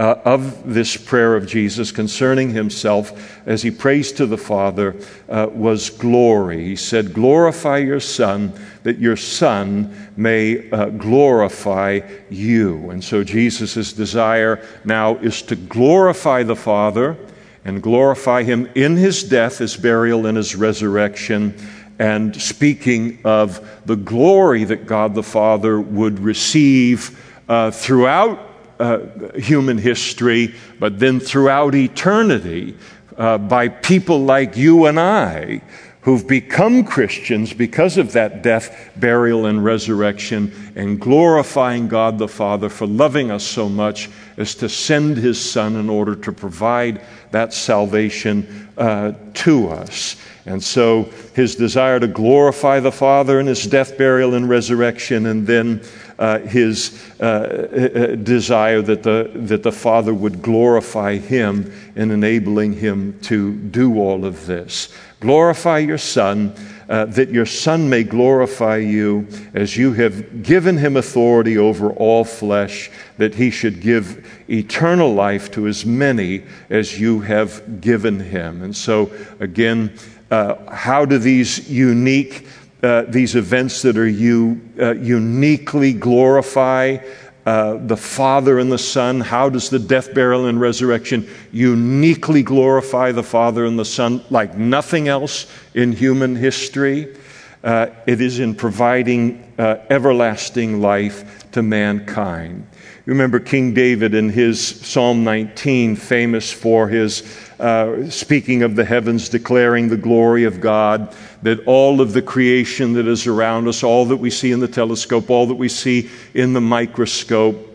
uh, 0.00 0.16
of 0.24 0.74
this 0.74 0.96
prayer 0.96 1.36
of 1.36 1.46
Jesus 1.46 1.92
concerning 1.92 2.50
himself 2.50 3.38
as 3.46 3.62
he 3.62 3.70
prays 3.70 4.10
to 4.12 4.26
the 4.26 4.36
Father 4.36 4.96
uh, 5.28 5.48
was 5.52 5.90
glory. 5.90 6.64
He 6.64 6.76
said, 6.76 7.14
Glorify 7.14 7.78
your 7.78 8.00
Son, 8.00 8.52
that 8.82 8.98
your 8.98 9.16
Son 9.16 10.10
may 10.16 10.68
uh, 10.70 10.86
glorify 10.86 12.00
you. 12.28 12.90
And 12.90 13.04
so 13.04 13.22
Jesus' 13.22 13.92
desire 13.92 14.66
now 14.84 15.16
is 15.16 15.42
to 15.42 15.56
glorify 15.56 16.42
the 16.42 16.56
Father 16.56 17.16
and 17.64 17.82
glorify 17.82 18.42
him 18.42 18.68
in 18.74 18.96
his 18.96 19.22
death, 19.22 19.58
his 19.58 19.76
burial, 19.76 20.26
and 20.26 20.36
his 20.36 20.56
resurrection. 20.56 21.56
And 22.00 22.40
speaking 22.40 23.20
of 23.24 23.86
the 23.86 23.96
glory 23.96 24.64
that 24.64 24.86
God 24.86 25.14
the 25.14 25.22
Father 25.22 25.80
would 25.80 26.18
receive 26.18 27.24
uh, 27.48 27.70
throughout 27.70 28.53
uh, 28.78 28.98
human 29.36 29.78
history, 29.78 30.54
but 30.78 30.98
then 30.98 31.20
throughout 31.20 31.74
eternity 31.74 32.76
uh, 33.16 33.38
by 33.38 33.68
people 33.68 34.24
like 34.24 34.56
you 34.56 34.86
and 34.86 34.98
I 34.98 35.62
who've 36.04 36.26
become 36.28 36.84
Christians 36.84 37.54
because 37.54 37.96
of 37.96 38.12
that 38.12 38.42
death, 38.42 38.92
burial, 38.96 39.46
and 39.46 39.64
resurrection, 39.64 40.52
and 40.76 41.00
glorifying 41.00 41.88
God 41.88 42.18
the 42.18 42.28
Father 42.28 42.68
for 42.68 42.86
loving 42.86 43.30
us 43.30 43.42
so 43.42 43.70
much 43.70 44.10
as 44.36 44.54
to 44.56 44.68
send 44.68 45.16
His 45.16 45.40
Son 45.40 45.76
in 45.76 45.88
order 45.88 46.14
to 46.14 46.30
provide 46.30 47.00
that 47.30 47.54
salvation 47.54 48.68
uh, 48.76 49.12
to 49.32 49.68
us. 49.68 50.16
And 50.44 50.62
so, 50.62 51.04
His 51.34 51.56
desire 51.56 51.98
to 51.98 52.06
glorify 52.06 52.80
the 52.80 52.92
Father 52.92 53.40
in 53.40 53.46
His 53.46 53.66
death, 53.66 53.96
burial, 53.96 54.34
and 54.34 54.46
resurrection, 54.46 55.24
and 55.24 55.46
then 55.46 55.82
uh, 56.18 56.38
his 56.40 57.02
uh, 57.20 57.24
uh, 57.24 58.16
desire 58.16 58.82
that 58.82 59.02
the, 59.02 59.30
that 59.34 59.62
the 59.62 59.72
Father 59.72 60.14
would 60.14 60.42
glorify 60.42 61.16
him 61.16 61.72
in 61.96 62.10
enabling 62.10 62.74
him 62.74 63.18
to 63.20 63.54
do 63.54 63.98
all 63.98 64.24
of 64.24 64.46
this. 64.46 64.94
Glorify 65.20 65.78
your 65.78 65.98
Son, 65.98 66.54
uh, 66.88 67.06
that 67.06 67.30
your 67.30 67.46
Son 67.46 67.88
may 67.88 68.04
glorify 68.04 68.76
you 68.76 69.26
as 69.54 69.76
you 69.76 69.92
have 69.94 70.42
given 70.42 70.76
him 70.76 70.96
authority 70.96 71.56
over 71.56 71.90
all 71.92 72.24
flesh, 72.24 72.90
that 73.16 73.34
he 73.34 73.50
should 73.50 73.80
give 73.80 74.28
eternal 74.50 75.14
life 75.14 75.50
to 75.50 75.66
as 75.66 75.86
many 75.86 76.44
as 76.68 77.00
you 77.00 77.20
have 77.20 77.80
given 77.80 78.20
him. 78.20 78.62
And 78.62 78.76
so, 78.76 79.10
again, 79.40 79.96
uh, 80.30 80.70
how 80.70 81.04
do 81.04 81.18
these 81.18 81.70
unique 81.70 82.46
uh, 82.84 83.02
these 83.08 83.34
events 83.34 83.80
that 83.82 83.96
are 83.96 84.06
you 84.06 84.60
uh, 84.78 84.94
uniquely 84.94 85.94
glorify 85.94 86.98
uh, 87.46 87.78
the 87.78 87.96
Father 87.96 88.58
and 88.58 88.70
the 88.70 88.78
Son. 88.78 89.20
How 89.20 89.48
does 89.48 89.70
the 89.70 89.78
death, 89.78 90.12
burial, 90.14 90.46
and 90.46 90.60
resurrection 90.60 91.28
uniquely 91.50 92.42
glorify 92.42 93.12
the 93.12 93.22
Father 93.22 93.64
and 93.64 93.78
the 93.78 93.86
Son 93.86 94.22
like 94.28 94.56
nothing 94.56 95.08
else 95.08 95.46
in 95.72 95.92
human 95.92 96.36
history? 96.36 97.16
Uh, 97.62 97.86
it 98.06 98.20
is 98.20 98.38
in 98.38 98.54
providing 98.54 99.50
uh, 99.58 99.76
everlasting 99.88 100.82
life 100.82 101.50
to 101.52 101.62
mankind. 101.62 102.66
Remember 103.06 103.40
King 103.40 103.72
David 103.72 104.14
in 104.14 104.28
his 104.28 104.62
Psalm 104.62 105.24
19, 105.24 105.96
famous 105.96 106.52
for 106.52 106.88
his 106.88 107.20
uh, 107.58 108.08
speaking 108.10 108.62
of 108.62 108.76
the 108.76 108.84
heavens, 108.84 109.28
declaring 109.28 109.88
the 109.88 109.96
glory 109.96 110.44
of 110.44 110.60
God, 110.60 111.14
that 111.42 111.64
all 111.66 112.00
of 112.00 112.12
the 112.12 112.22
creation 112.22 112.94
that 112.94 113.06
is 113.06 113.26
around 113.26 113.68
us, 113.68 113.82
all 113.82 114.06
that 114.06 114.16
we 114.16 114.30
see 114.30 114.52
in 114.52 114.60
the 114.60 114.68
telescope, 114.68 115.30
all 115.30 115.46
that 115.46 115.54
we 115.54 115.68
see 115.68 116.10
in 116.34 116.52
the 116.52 116.60
microscope, 116.60 117.70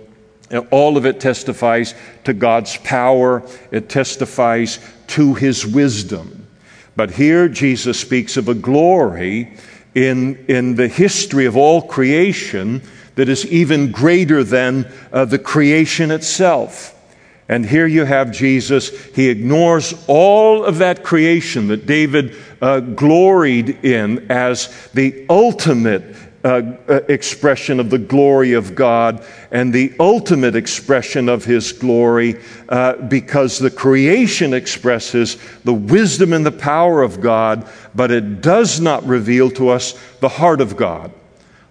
all 0.72 0.98
of 0.98 1.06
it 1.06 1.20
testifies 1.20 1.94
to 2.24 2.34
God's 2.34 2.78
power, 2.78 3.44
it 3.72 3.90
testifies 3.90 4.80
to 5.08 5.34
his 5.36 5.66
wisdom. 5.66 6.48
But 6.96 7.12
here 7.12 7.48
Jesus 7.48 8.00
speaks 8.00 8.36
of 8.36 8.50
a 8.50 8.54
glory 8.54 9.56
in, 9.96 10.44
in 10.48 10.76
the 10.76 10.88
history 10.88 11.46
of 11.46 11.56
all 11.56 11.82
creation 11.82 12.82
that 13.16 13.30
is 13.30 13.46
even 13.48 13.92
greater 13.92 14.44
than 14.44 14.92
uh, 15.12 15.26
the 15.26 15.40
creation 15.40 16.12
itself. 16.12 16.96
And 17.50 17.66
here 17.66 17.88
you 17.88 18.06
have 18.06 18.32
Jesus. 18.32 18.90
He 19.16 19.28
ignores 19.30 19.96
all 20.08 20.64
of 20.64 20.78
that 20.78 21.04
creation 21.04 21.68
that 21.70 21.88
David 21.88 22.36
uh, 22.62 22.80
gloried 22.80 23.84
in 23.84 24.32
as 24.32 24.90
the 24.94 25.26
ultimate 25.28 26.16
uh, 26.44 26.62
uh, 26.88 27.02
expression 27.10 27.80
of 27.80 27.90
the 27.90 27.98
glory 27.98 28.54
of 28.54 28.76
God 28.76 29.26
and 29.52 29.74
the 29.74 29.94
ultimate 30.00 30.56
expression 30.56 31.28
of 31.28 31.44
His 31.44 31.74
glory 31.74 32.40
uh, 32.70 32.94
because 32.94 33.58
the 33.58 33.72
creation 33.72 34.54
expresses 34.54 35.38
the 35.64 35.74
wisdom 35.74 36.32
and 36.34 36.46
the 36.46 36.52
power 36.52 37.02
of 37.02 37.20
God, 37.20 37.68
but 37.96 38.12
it 38.12 38.42
does 38.42 38.80
not 38.80 39.04
reveal 39.06 39.50
to 39.52 39.70
us 39.70 40.00
the 40.20 40.30
heart 40.30 40.62
of 40.62 40.78
God, 40.78 41.12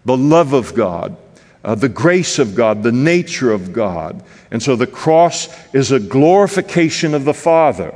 the 0.05 0.17
love 0.17 0.53
of 0.53 0.75
God 0.75 1.17
uh, 1.65 1.75
the 1.75 1.89
grace 1.89 2.39
of 2.39 2.55
God, 2.55 2.83
the 2.83 2.93
nature 2.93 3.53
of 3.53 3.73
God. 3.73 4.23
And 4.51 4.63
so 4.63 4.77
the 4.77 4.87
cross 4.87 5.49
is 5.75 5.93
a 5.93 6.01
glorification 6.01 7.15
of 7.15 7.25
the 7.25 7.35
Father 7.35 7.95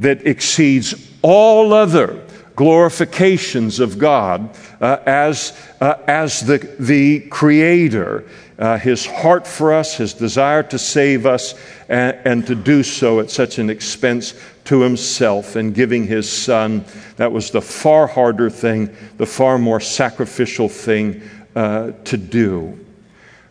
that 0.00 0.26
exceeds 0.26 1.12
all 1.22 1.72
other 1.72 2.24
glorifications 2.56 3.80
of 3.80 3.98
God 3.98 4.56
uh, 4.80 4.98
as, 5.06 5.58
uh, 5.80 5.96
as 6.06 6.40
the, 6.40 6.58
the 6.78 7.20
Creator. 7.20 8.24
Uh, 8.56 8.78
his 8.78 9.04
heart 9.04 9.48
for 9.48 9.72
us, 9.72 9.96
his 9.96 10.14
desire 10.14 10.62
to 10.62 10.78
save 10.78 11.26
us, 11.26 11.54
and, 11.88 12.16
and, 12.24 12.46
to 12.46 12.54
do 12.54 12.84
so 12.84 13.18
at 13.18 13.28
such 13.28 13.58
an 13.58 13.68
expense 13.68 14.34
to 14.64 14.80
himself 14.80 15.56
and 15.56 15.74
giving 15.74 16.06
his 16.06 16.30
son. 16.30 16.84
That 17.16 17.32
was 17.32 17.50
the 17.50 17.60
far 17.60 18.06
harder 18.06 18.48
thing, 18.48 18.94
the 19.16 19.26
far 19.26 19.58
more 19.58 19.80
sacrificial 19.80 20.68
thing 20.68 21.28
uh, 21.56 21.92
to 22.04 22.16
do. 22.16 22.78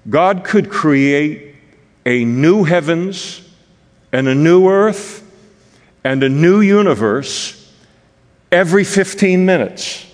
God 0.09 0.45
could 0.45 0.69
create 0.69 1.52
a 2.05 2.25
new 2.25 2.63
heavens 2.63 3.41
and 4.11 4.27
a 4.27 4.35
new 4.35 4.67
earth 4.67 5.21
and 6.03 6.23
a 6.23 6.29
new 6.29 6.61
universe 6.61 7.71
every 8.51 8.83
15 8.83 9.45
minutes. 9.45 10.05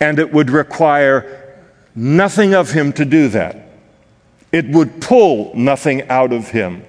And 0.00 0.18
it 0.18 0.32
would 0.32 0.50
require 0.50 1.60
nothing 1.94 2.54
of 2.54 2.70
him 2.72 2.92
to 2.94 3.04
do 3.04 3.28
that. 3.28 3.68
It 4.50 4.68
would 4.68 5.00
pull 5.00 5.54
nothing 5.54 6.08
out 6.08 6.32
of 6.32 6.48
him 6.48 6.84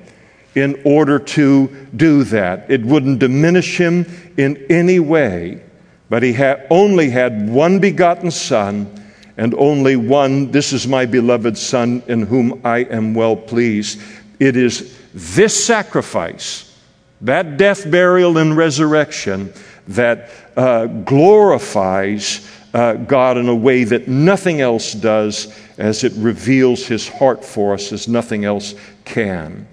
in 0.55 0.81
order 0.85 1.19
to 1.19 1.67
do 1.95 2.23
that. 2.25 2.69
It 2.69 2.83
wouldn't 2.83 3.19
diminish 3.19 3.77
him 3.77 4.05
in 4.37 4.65
any 4.69 4.99
way, 4.99 5.61
but 6.09 6.23
he 6.23 6.33
had, 6.33 6.65
only 6.69 7.09
had 7.09 7.49
one 7.49 7.79
begotten 7.79 8.31
Son 8.31 9.04
and 9.37 9.53
only 9.55 9.95
one, 9.95 10.51
this 10.51 10.71
is 10.71 10.87
my 10.87 11.05
beloved 11.05 11.57
Son 11.57 12.01
in 12.07 12.21
whom 12.23 12.61
I 12.63 12.79
am 12.79 13.13
well 13.13 13.35
pleased. 13.35 14.01
It 14.39 14.55
is 14.55 14.97
this 15.13 15.65
sacrifice, 15.65 16.77
that 17.21 17.57
death, 17.57 17.89
burial, 17.89 18.37
and 18.37 18.55
resurrection, 18.55 19.53
that 19.87 20.29
uh, 20.55 20.85
glorifies 20.87 22.49
uh, 22.73 22.93
God 22.93 23.37
in 23.37 23.47
a 23.47 23.55
way 23.55 23.83
that 23.85 24.07
nothing 24.07 24.61
else 24.61 24.93
does, 24.93 25.57
as 25.77 26.03
it 26.03 26.13
reveals 26.15 26.85
his 26.85 27.07
heart 27.07 27.43
for 27.43 27.73
us 27.73 27.91
as 27.91 28.07
nothing 28.07 28.45
else 28.45 28.75
can. 29.05 29.67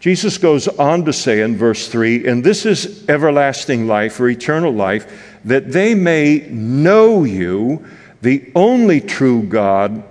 Jesus 0.00 0.38
goes 0.38 0.68
on 0.68 1.04
to 1.06 1.12
say 1.12 1.40
in 1.40 1.56
verse 1.56 1.88
3 1.88 2.28
and 2.28 2.44
this 2.44 2.64
is 2.64 3.08
everlasting 3.08 3.86
life 3.86 4.20
or 4.20 4.28
eternal 4.28 4.72
life, 4.72 5.38
that 5.44 5.72
they 5.72 5.94
may 5.94 6.46
know 6.50 7.24
you, 7.24 7.84
the 8.22 8.50
only 8.54 9.00
true 9.00 9.42
God, 9.42 10.02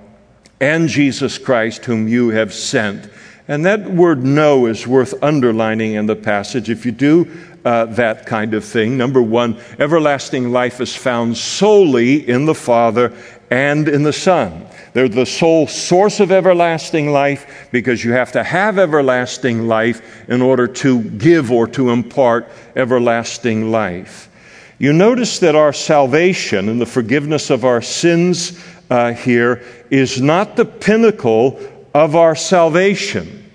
and 0.60 0.88
Jesus 0.88 1.38
Christ, 1.38 1.86
whom 1.86 2.08
you 2.08 2.30
have 2.30 2.54
sent. 2.54 3.10
And 3.48 3.66
that 3.66 3.92
word 3.92 4.24
know 4.24 4.66
is 4.66 4.88
worth 4.88 5.22
underlining 5.24 5.94
in 5.94 6.06
the 6.06 6.16
passage. 6.16 6.70
If 6.70 6.86
you 6.86 6.92
do 6.92 7.30
uh, 7.64 7.86
that 7.86 8.26
kind 8.26 8.54
of 8.54 8.64
thing, 8.64 8.98
number 8.98 9.22
one, 9.22 9.60
everlasting 9.78 10.52
life 10.52 10.82
is 10.82 10.96
found 10.96 11.38
solely 11.38 12.28
in 12.28 12.46
the 12.46 12.56
Father 12.56 13.14
and 13.52 13.88
in 13.88 14.04
the 14.04 14.14
Son. 14.14 14.66
They're 14.94 15.10
the 15.10 15.26
sole 15.26 15.68
source 15.68 16.20
of 16.20 16.32
everlasting 16.32 17.12
life 17.12 17.68
because 17.72 18.04
you 18.04 18.14
have 18.14 18.32
to 18.32 18.44
have 18.44 18.80
everlasting 18.80 19.68
life 19.68 20.30
in 20.30 20.42
order 20.42 20.68
to 20.68 21.04
give 21.04 21.52
or 21.52 21.68
to 21.68 21.90
impart 21.90 22.50
everlasting 22.76 23.72
life. 23.72 24.30
You 24.78 24.92
notice 24.92 25.40
that 25.40 25.56
our 25.56 25.72
salvation 25.72 26.68
and 26.68 26.82
the 26.82 26.86
forgiveness 26.86 27.50
of 27.50 27.64
our 27.64 27.82
sins 27.82 28.62
uh, 28.90 29.14
here 29.14 29.64
is 29.90 30.22
not 30.22 30.56
the 30.56 30.66
pinnacle 30.66 31.60
of 31.94 32.16
our 32.16 32.36
salvation. 32.36 33.50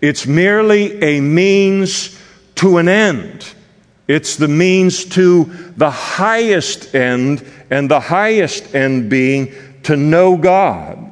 It's 0.00 0.26
merely 0.26 1.02
a 1.02 1.20
means 1.20 2.18
to 2.56 2.76
an 2.76 2.88
end. 2.88 3.46
It's 4.06 4.36
the 4.36 4.48
means 4.48 5.04
to 5.06 5.44
the 5.76 5.90
highest 5.90 6.94
end, 6.94 7.44
and 7.70 7.90
the 7.90 8.00
highest 8.00 8.74
end 8.74 9.08
being 9.08 9.54
to 9.84 9.96
know 9.96 10.36
God. 10.36 11.09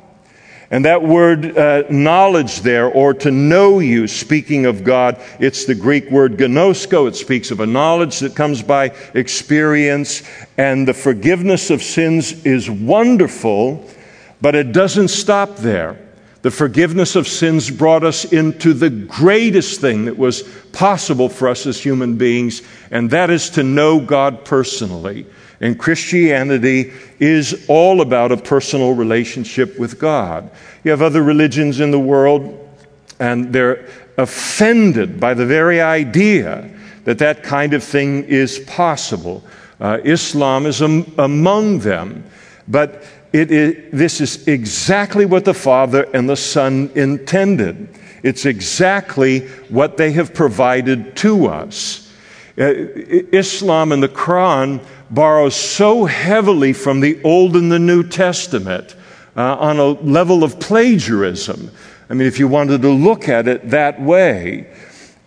And 0.70 0.84
that 0.84 1.02
word 1.02 1.56
uh, 1.56 1.84
knowledge 1.88 2.60
there, 2.60 2.88
or 2.88 3.14
to 3.14 3.30
know 3.30 3.78
you, 3.78 4.06
speaking 4.06 4.66
of 4.66 4.84
God, 4.84 5.18
it's 5.40 5.64
the 5.64 5.74
Greek 5.74 6.10
word 6.10 6.36
ginosko. 6.36 7.08
It 7.08 7.16
speaks 7.16 7.50
of 7.50 7.60
a 7.60 7.66
knowledge 7.66 8.18
that 8.18 8.36
comes 8.36 8.62
by 8.62 8.92
experience. 9.14 10.22
And 10.58 10.86
the 10.86 10.92
forgiveness 10.92 11.70
of 11.70 11.82
sins 11.82 12.44
is 12.44 12.68
wonderful, 12.68 13.88
but 14.42 14.54
it 14.54 14.72
doesn't 14.72 15.08
stop 15.08 15.56
there. 15.56 15.98
The 16.42 16.50
forgiveness 16.50 17.16
of 17.16 17.26
sins 17.26 17.70
brought 17.70 18.04
us 18.04 18.24
into 18.24 18.72
the 18.72 18.90
greatest 18.90 19.80
thing 19.80 20.04
that 20.04 20.18
was 20.18 20.42
possible 20.72 21.28
for 21.28 21.48
us 21.48 21.66
as 21.66 21.80
human 21.80 22.16
beings, 22.16 22.62
and 22.90 23.10
that 23.10 23.30
is 23.30 23.50
to 23.50 23.62
know 23.62 24.00
God 24.00 24.44
personally. 24.44 25.26
And 25.60 25.78
Christianity 25.78 26.92
is 27.18 27.64
all 27.68 28.00
about 28.00 28.30
a 28.30 28.36
personal 28.36 28.94
relationship 28.94 29.78
with 29.78 29.98
God. 29.98 30.50
You 30.84 30.92
have 30.92 31.02
other 31.02 31.22
religions 31.22 31.80
in 31.80 31.90
the 31.90 31.98
world, 31.98 32.68
and 33.18 33.52
they're 33.52 33.86
offended 34.16 35.18
by 35.18 35.34
the 35.34 35.46
very 35.46 35.80
idea 35.80 36.70
that 37.04 37.18
that 37.18 37.42
kind 37.42 37.74
of 37.74 37.82
thing 37.82 38.24
is 38.24 38.58
possible. 38.60 39.42
Uh, 39.80 39.98
Islam 40.04 40.66
is 40.66 40.82
am- 40.82 41.12
among 41.18 41.80
them, 41.80 42.24
but 42.66 43.04
this 43.32 44.20
is 44.20 44.46
exactly 44.48 45.26
what 45.26 45.44
the 45.44 45.54
Father 45.54 46.08
and 46.14 46.28
the 46.28 46.36
Son 46.36 46.90
intended. 46.94 47.88
It's 48.22 48.46
exactly 48.46 49.46
what 49.68 49.96
they 49.96 50.12
have 50.12 50.34
provided 50.34 51.16
to 51.16 51.46
us. 51.46 52.12
Uh, 52.58 52.74
Islam 53.32 53.92
and 53.92 54.02
the 54.02 54.08
Quran 54.08 54.84
borrows 55.10 55.56
so 55.56 56.04
heavily 56.04 56.72
from 56.72 57.00
the 57.00 57.22
Old 57.22 57.56
and 57.56 57.70
the 57.70 57.78
New 57.78 58.02
Testament 58.02 58.94
uh, 59.36 59.56
on 59.56 59.78
a 59.78 59.86
level 59.86 60.44
of 60.44 60.60
plagiarism. 60.60 61.70
I 62.10 62.14
mean, 62.14 62.26
if 62.26 62.38
you 62.38 62.48
wanted 62.48 62.82
to 62.82 62.90
look 62.90 63.28
at 63.28 63.48
it 63.48 63.70
that 63.70 64.00
way, 64.00 64.72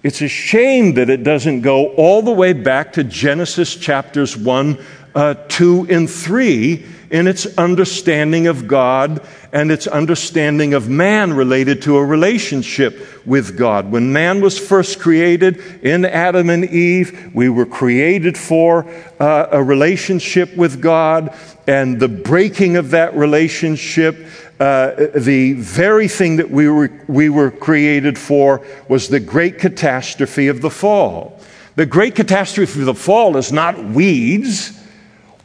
it's 0.03 0.21
a 0.21 0.27
shame 0.27 0.95
that 0.95 1.09
it 1.09 1.23
doesn't 1.23 1.61
go 1.61 1.93
all 1.93 2.21
the 2.21 2.31
way 2.31 2.53
back 2.53 2.93
to 2.93 3.03
Genesis 3.03 3.75
chapters 3.75 4.35
1, 4.35 4.77
uh, 5.13 5.33
2, 5.47 5.87
and 5.89 6.09
3 6.09 6.85
in 7.11 7.27
its 7.27 7.45
understanding 7.57 8.47
of 8.47 8.67
God 8.67 9.21
and 9.51 9.69
its 9.69 9.85
understanding 9.85 10.73
of 10.73 10.87
man 10.87 11.33
related 11.33 11.81
to 11.81 11.97
a 11.97 12.05
relationship 12.05 13.25
with 13.25 13.57
God. 13.57 13.91
When 13.91 14.13
man 14.13 14.39
was 14.39 14.57
first 14.57 14.99
created 15.01 15.57
in 15.83 16.05
Adam 16.05 16.49
and 16.49 16.63
Eve, 16.63 17.31
we 17.35 17.49
were 17.49 17.65
created 17.65 18.37
for 18.37 18.85
uh, 19.19 19.47
a 19.51 19.61
relationship 19.61 20.55
with 20.55 20.81
God, 20.81 21.35
and 21.67 21.99
the 21.99 22.07
breaking 22.07 22.77
of 22.77 22.91
that 22.91 23.13
relationship. 23.13 24.25
Uh, 24.57 25.07
the 25.15 25.53
very 25.53 26.07
thing 26.07 26.37
that 26.37 26.49
we 26.49 26.69
were, 26.69 26.91
we 27.07 27.29
were 27.29 27.51
created 27.51 28.17
for 28.17 28.65
was 28.87 29.09
the 29.09 29.19
great 29.19 29.59
catastrophe 29.59 30.47
of 30.47 30.61
the 30.61 30.69
fall. 30.69 31.39
The 31.75 31.85
great 31.85 32.15
catastrophe 32.15 32.79
of 32.79 32.85
the 32.85 32.93
fall 32.93 33.37
is 33.37 33.51
not 33.51 33.83
weeds 33.83 34.80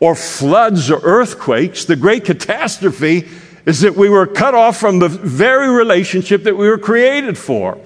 or 0.01 0.15
floods 0.15 0.91
or 0.91 1.01
earthquakes. 1.03 1.85
The 1.85 1.97
great 1.97 2.25
catastrophe 2.25 3.29
is 3.65 3.81
that 3.81 3.97
we 3.97 4.09
were 4.09 4.27
cut 4.27 4.55
off 4.55 4.79
from 4.79 4.99
the 4.99 5.09
very 5.09 5.69
relationship 5.69 6.45
that 6.45 6.57
we 6.57 6.69
were 6.69 6.79
created 6.79 7.37
for 7.37 7.79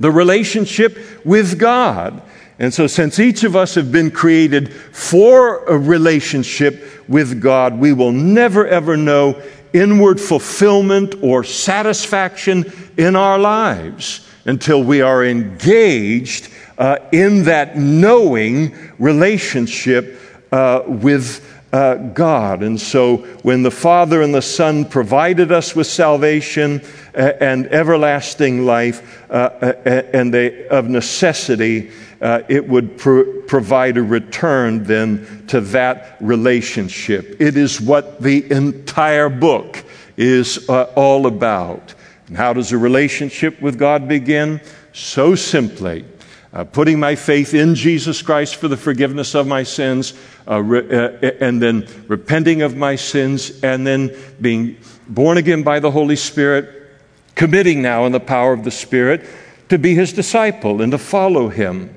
the 0.00 0.10
relationship 0.10 0.98
with 1.24 1.58
God. 1.58 2.22
And 2.58 2.74
so, 2.74 2.86
since 2.86 3.18
each 3.18 3.44
of 3.44 3.56
us 3.56 3.74
have 3.76 3.90
been 3.90 4.10
created 4.10 4.72
for 4.72 5.64
a 5.64 5.78
relationship 5.78 6.84
with 7.08 7.40
God, 7.40 7.78
we 7.78 7.92
will 7.92 8.12
never 8.12 8.66
ever 8.66 8.96
know 8.96 9.40
inward 9.72 10.20
fulfillment 10.20 11.14
or 11.22 11.44
satisfaction 11.44 12.70
in 12.96 13.16
our 13.16 13.38
lives 13.38 14.28
until 14.44 14.82
we 14.82 15.00
are 15.00 15.24
engaged 15.24 16.50
uh, 16.78 16.98
in 17.12 17.44
that 17.44 17.76
knowing 17.76 18.76
relationship 18.98 20.18
uh, 20.52 20.82
with 20.86 21.44
uh, 21.72 21.94
God. 21.94 22.62
And 22.62 22.78
so 22.78 23.18
when 23.42 23.62
the 23.62 23.70
Father 23.70 24.20
and 24.20 24.34
the 24.34 24.42
Son 24.42 24.84
provided 24.84 25.50
us 25.50 25.74
with 25.74 25.86
salvation 25.86 26.82
uh, 27.14 27.32
and 27.40 27.66
everlasting 27.68 28.66
life, 28.66 29.24
uh, 29.30 29.32
uh, 29.32 30.02
and 30.12 30.32
they, 30.32 30.68
of 30.68 30.88
necessity, 30.88 31.90
uh, 32.20 32.42
it 32.48 32.68
would 32.68 32.98
provide 32.98 33.96
a 33.96 34.02
return 34.02 34.84
then 34.84 35.46
to 35.48 35.60
that 35.60 36.16
relationship. 36.20 37.40
It 37.40 37.56
is 37.56 37.80
what 37.80 38.22
the 38.22 38.48
entire 38.52 39.28
book 39.28 39.82
is 40.16 40.68
all 40.68 41.26
about. 41.26 41.94
And 42.28 42.36
how 42.36 42.52
does 42.52 42.70
a 42.70 42.78
relationship 42.78 43.60
with 43.60 43.78
God 43.78 44.06
begin? 44.06 44.60
So 44.92 45.34
simply 45.34 46.04
uh, 46.52 46.64
putting 46.64 47.00
my 47.00 47.14
faith 47.14 47.54
in 47.54 47.74
Jesus 47.74 48.20
Christ 48.20 48.56
for 48.56 48.68
the 48.68 48.76
forgiveness 48.76 49.34
of 49.34 49.46
my 49.46 49.62
sins, 49.62 50.14
uh, 50.48 50.62
re- 50.62 50.88
uh, 50.90 51.30
and 51.40 51.62
then 51.62 51.86
repenting 52.08 52.62
of 52.62 52.76
my 52.76 52.96
sins, 52.96 53.62
and 53.62 53.86
then 53.86 54.14
being 54.40 54.76
born 55.08 55.38
again 55.38 55.62
by 55.62 55.80
the 55.80 55.90
Holy 55.90 56.16
Spirit, 56.16 56.90
committing 57.34 57.80
now 57.80 58.04
in 58.04 58.12
the 58.12 58.20
power 58.20 58.52
of 58.52 58.64
the 58.64 58.70
Spirit 58.70 59.24
to 59.68 59.78
be 59.78 59.94
his 59.94 60.12
disciple 60.12 60.82
and 60.82 60.92
to 60.92 60.98
follow 60.98 61.48
him. 61.48 61.94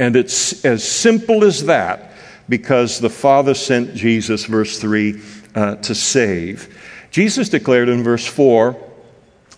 And 0.00 0.16
it's 0.16 0.64
as 0.64 0.82
simple 0.82 1.44
as 1.44 1.66
that 1.66 2.12
because 2.48 3.00
the 3.00 3.10
Father 3.10 3.54
sent 3.54 3.94
Jesus, 3.94 4.44
verse 4.44 4.78
3, 4.80 5.20
uh, 5.54 5.76
to 5.76 5.94
save. 5.94 6.76
Jesus 7.10 7.48
declared 7.48 7.88
in 7.88 8.02
verse 8.02 8.26
4, 8.26 8.76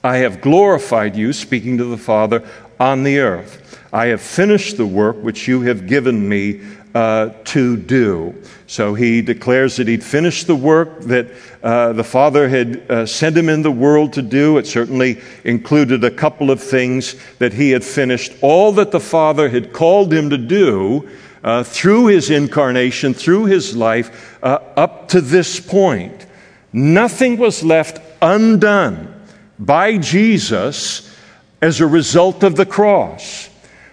I 0.04 0.18
have 0.18 0.40
glorified 0.40 1.16
you, 1.16 1.32
speaking 1.32 1.78
to 1.78 1.84
the 1.84 1.98
Father, 1.98 2.46
on 2.78 3.02
the 3.02 3.18
earth. 3.18 3.67
I 3.92 4.06
have 4.06 4.20
finished 4.20 4.76
the 4.76 4.86
work 4.86 5.16
which 5.16 5.48
you 5.48 5.62
have 5.62 5.86
given 5.86 6.28
me 6.28 6.60
uh, 6.94 7.30
to 7.44 7.76
do. 7.76 8.34
So 8.66 8.94
he 8.94 9.22
declares 9.22 9.76
that 9.76 9.88
he'd 9.88 10.04
finished 10.04 10.46
the 10.46 10.56
work 10.56 11.00
that 11.02 11.28
uh, 11.62 11.92
the 11.92 12.04
Father 12.04 12.48
had 12.48 12.90
uh, 12.90 13.06
sent 13.06 13.36
him 13.36 13.48
in 13.48 13.62
the 13.62 13.70
world 13.70 14.12
to 14.14 14.22
do. 14.22 14.58
It 14.58 14.66
certainly 14.66 15.20
included 15.44 16.04
a 16.04 16.10
couple 16.10 16.50
of 16.50 16.62
things 16.62 17.16
that 17.38 17.52
he 17.52 17.70
had 17.70 17.84
finished. 17.84 18.32
All 18.42 18.72
that 18.72 18.90
the 18.90 19.00
Father 19.00 19.48
had 19.48 19.72
called 19.72 20.12
him 20.12 20.30
to 20.30 20.38
do, 20.38 21.08
uh, 21.44 21.62
through 21.62 22.06
his 22.06 22.30
incarnation, 22.30 23.14
through 23.14 23.44
his 23.44 23.76
life, 23.76 24.38
uh, 24.42 24.58
up 24.76 25.08
to 25.08 25.20
this 25.20 25.60
point. 25.60 26.26
Nothing 26.72 27.38
was 27.38 27.62
left 27.62 28.00
undone 28.20 29.14
by 29.58 29.98
Jesus 29.98 31.16
as 31.62 31.80
a 31.80 31.86
result 31.86 32.42
of 32.42 32.56
the 32.56 32.66
cross. 32.66 33.48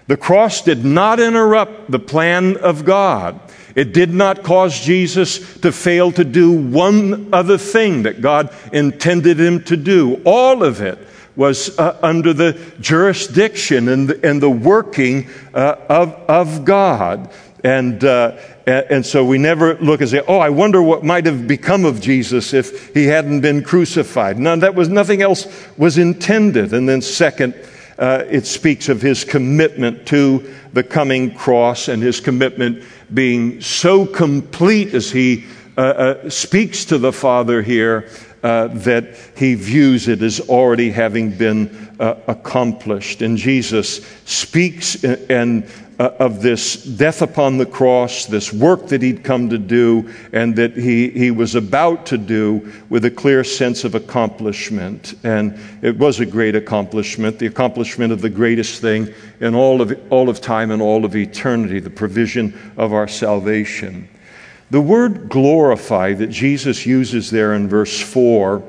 The 0.07 0.17
cross 0.17 0.61
did 0.61 0.85
not 0.85 1.19
interrupt 1.19 1.89
the 1.89 1.99
plan 1.99 2.57
of 2.57 2.85
God. 2.85 3.39
It 3.75 3.93
did 3.93 4.13
not 4.13 4.43
cause 4.43 4.79
Jesus 4.79 5.57
to 5.59 5.71
fail 5.71 6.11
to 6.13 6.23
do 6.23 6.51
one 6.51 7.33
other 7.33 7.57
thing 7.57 8.03
that 8.03 8.21
God 8.21 8.53
intended 8.71 9.39
him 9.39 9.63
to 9.65 9.75
do. 9.75 10.21
All 10.23 10.63
of 10.63 10.81
it 10.81 10.97
was 11.35 11.77
uh, 11.77 11.97
under 12.01 12.31
the 12.31 12.57
jurisdiction 12.79 13.89
and 13.89 14.07
the, 14.07 14.29
and 14.29 14.41
the 14.41 14.49
working 14.49 15.27
uh, 15.53 15.75
of, 15.89 16.13
of 16.29 16.65
God. 16.65 17.29
And, 17.63 18.03
uh, 18.03 18.37
and 18.67 19.05
so 19.05 19.25
we 19.25 19.39
never 19.39 19.75
look 19.79 19.99
and 19.99 20.09
say, 20.09 20.21
oh, 20.27 20.37
I 20.37 20.49
wonder 20.49 20.81
what 20.81 21.03
might 21.03 21.25
have 21.25 21.47
become 21.47 21.83
of 21.83 21.99
Jesus 21.99 22.53
if 22.53 22.93
he 22.93 23.05
hadn't 23.05 23.41
been 23.41 23.63
crucified. 23.63 24.37
None, 24.37 24.59
that 24.59 24.75
was, 24.75 24.87
nothing 24.87 25.21
else 25.21 25.47
was 25.75 25.97
intended. 25.97 26.73
And 26.73 26.87
then, 26.87 27.01
second, 27.01 27.55
uh, 27.97 28.23
it 28.29 28.45
speaks 28.45 28.89
of 28.89 29.01
his 29.01 29.23
commitment 29.23 30.05
to 30.07 30.53
the 30.73 30.83
coming 30.83 31.33
cross 31.33 31.87
and 31.87 32.01
his 32.01 32.19
commitment 32.19 32.83
being 33.13 33.61
so 33.61 34.05
complete 34.05 34.93
as 34.93 35.11
he 35.11 35.45
uh, 35.77 35.81
uh, 35.81 36.29
speaks 36.29 36.85
to 36.85 36.97
the 36.97 37.11
Father 37.11 37.61
here 37.61 38.09
uh, 38.43 38.67
that 38.67 39.15
he 39.35 39.55
views 39.55 40.07
it 40.07 40.21
as 40.21 40.39
already 40.41 40.91
having 40.91 41.31
been 41.31 41.91
uh, 41.99 42.15
accomplished. 42.27 43.21
And 43.21 43.37
Jesus 43.37 44.05
speaks 44.25 45.03
and 45.03 45.67
uh, 45.97 46.11
of 46.19 46.41
this 46.41 46.83
death 46.83 47.21
upon 47.21 47.57
the 47.57 47.65
cross, 47.65 48.25
this 48.25 48.51
work 48.51 48.87
that 48.87 49.01
he'd 49.01 49.23
come 49.23 49.49
to 49.49 49.57
do, 49.57 50.11
and 50.33 50.55
that 50.55 50.75
he, 50.75 51.09
he 51.09 51.31
was 51.31 51.55
about 51.55 52.05
to 52.07 52.17
do 52.17 52.71
with 52.89 53.05
a 53.05 53.11
clear 53.11 53.43
sense 53.43 53.83
of 53.83 53.95
accomplishment. 53.95 55.15
And 55.23 55.57
it 55.81 55.97
was 55.97 56.19
a 56.19 56.25
great 56.25 56.55
accomplishment, 56.55 57.39
the 57.39 57.45
accomplishment 57.45 58.11
of 58.11 58.21
the 58.21 58.29
greatest 58.29 58.81
thing 58.81 59.13
in 59.39 59.55
all 59.55 59.81
of, 59.81 59.97
all 60.09 60.29
of 60.29 60.41
time 60.41 60.71
and 60.71 60.81
all 60.81 61.05
of 61.05 61.15
eternity, 61.15 61.79
the 61.79 61.89
provision 61.89 62.59
of 62.77 62.93
our 62.93 63.07
salvation. 63.07 64.09
The 64.71 64.81
word 64.81 65.29
glorify 65.29 66.13
that 66.13 66.27
Jesus 66.27 66.85
uses 66.85 67.31
there 67.31 67.53
in 67.53 67.69
verse 67.69 68.01
4, 68.01 68.63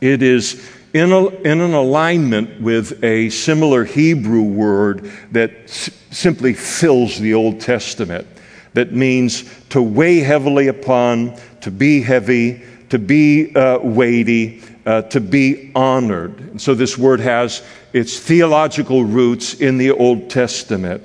it 0.00 0.22
is 0.22 0.75
in, 0.96 1.12
a, 1.12 1.26
in 1.26 1.60
an 1.60 1.74
alignment 1.74 2.60
with 2.60 3.04
a 3.04 3.28
similar 3.28 3.84
Hebrew 3.84 4.42
word 4.42 5.10
that 5.32 5.50
s- 5.64 5.90
simply 6.10 6.54
fills 6.54 7.18
the 7.18 7.34
Old 7.34 7.60
Testament, 7.60 8.26
that 8.72 8.92
means 8.92 9.44
to 9.68 9.82
weigh 9.82 10.20
heavily 10.20 10.68
upon, 10.68 11.38
to 11.60 11.70
be 11.70 12.00
heavy, 12.00 12.62
to 12.88 12.98
be 12.98 13.54
uh, 13.54 13.78
weighty, 13.80 14.62
uh, 14.86 15.02
to 15.02 15.20
be 15.20 15.70
honored. 15.74 16.38
And 16.40 16.60
so 16.60 16.74
this 16.74 16.96
word 16.96 17.20
has 17.20 17.62
its 17.92 18.18
theological 18.18 19.04
roots 19.04 19.52
in 19.54 19.76
the 19.76 19.90
Old 19.90 20.30
Testament. 20.30 21.02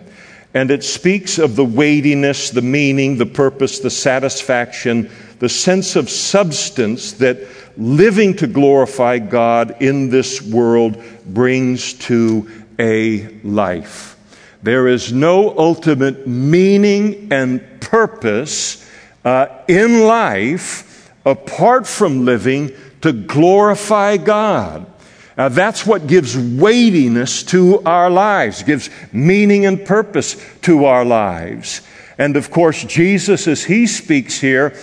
And 0.53 0.71
it 0.71 0.83
speaks 0.83 1.37
of 1.37 1.55
the 1.55 1.65
weightiness, 1.65 2.49
the 2.49 2.61
meaning, 2.61 3.17
the 3.17 3.25
purpose, 3.25 3.79
the 3.79 3.89
satisfaction, 3.89 5.09
the 5.39 5.49
sense 5.49 5.95
of 5.95 6.09
substance 6.09 7.13
that 7.13 7.39
living 7.77 8.35
to 8.37 8.47
glorify 8.47 9.19
God 9.19 9.77
in 9.81 10.09
this 10.09 10.41
world 10.41 11.01
brings 11.25 11.93
to 11.93 12.49
a 12.79 13.27
life. 13.43 14.17
There 14.63 14.87
is 14.87 15.11
no 15.11 15.57
ultimate 15.57 16.27
meaning 16.27 17.31
and 17.31 17.81
purpose 17.81 18.87
uh, 19.25 19.47
in 19.67 20.01
life 20.01 21.11
apart 21.25 21.87
from 21.87 22.25
living 22.25 22.71
to 23.01 23.11
glorify 23.11 24.17
God. 24.17 24.85
Now, 25.37 25.49
that's 25.49 25.85
what 25.85 26.07
gives 26.07 26.37
weightiness 26.37 27.43
to 27.45 27.81
our 27.83 28.09
lives, 28.09 28.63
gives 28.63 28.89
meaning 29.11 29.65
and 29.65 29.83
purpose 29.83 30.35
to 30.63 30.85
our 30.85 31.05
lives. 31.05 31.81
And 32.17 32.37
of 32.37 32.51
course, 32.51 32.83
Jesus, 32.83 33.47
as 33.47 33.63
he 33.63 33.87
speaks 33.87 34.39
here, 34.39 34.75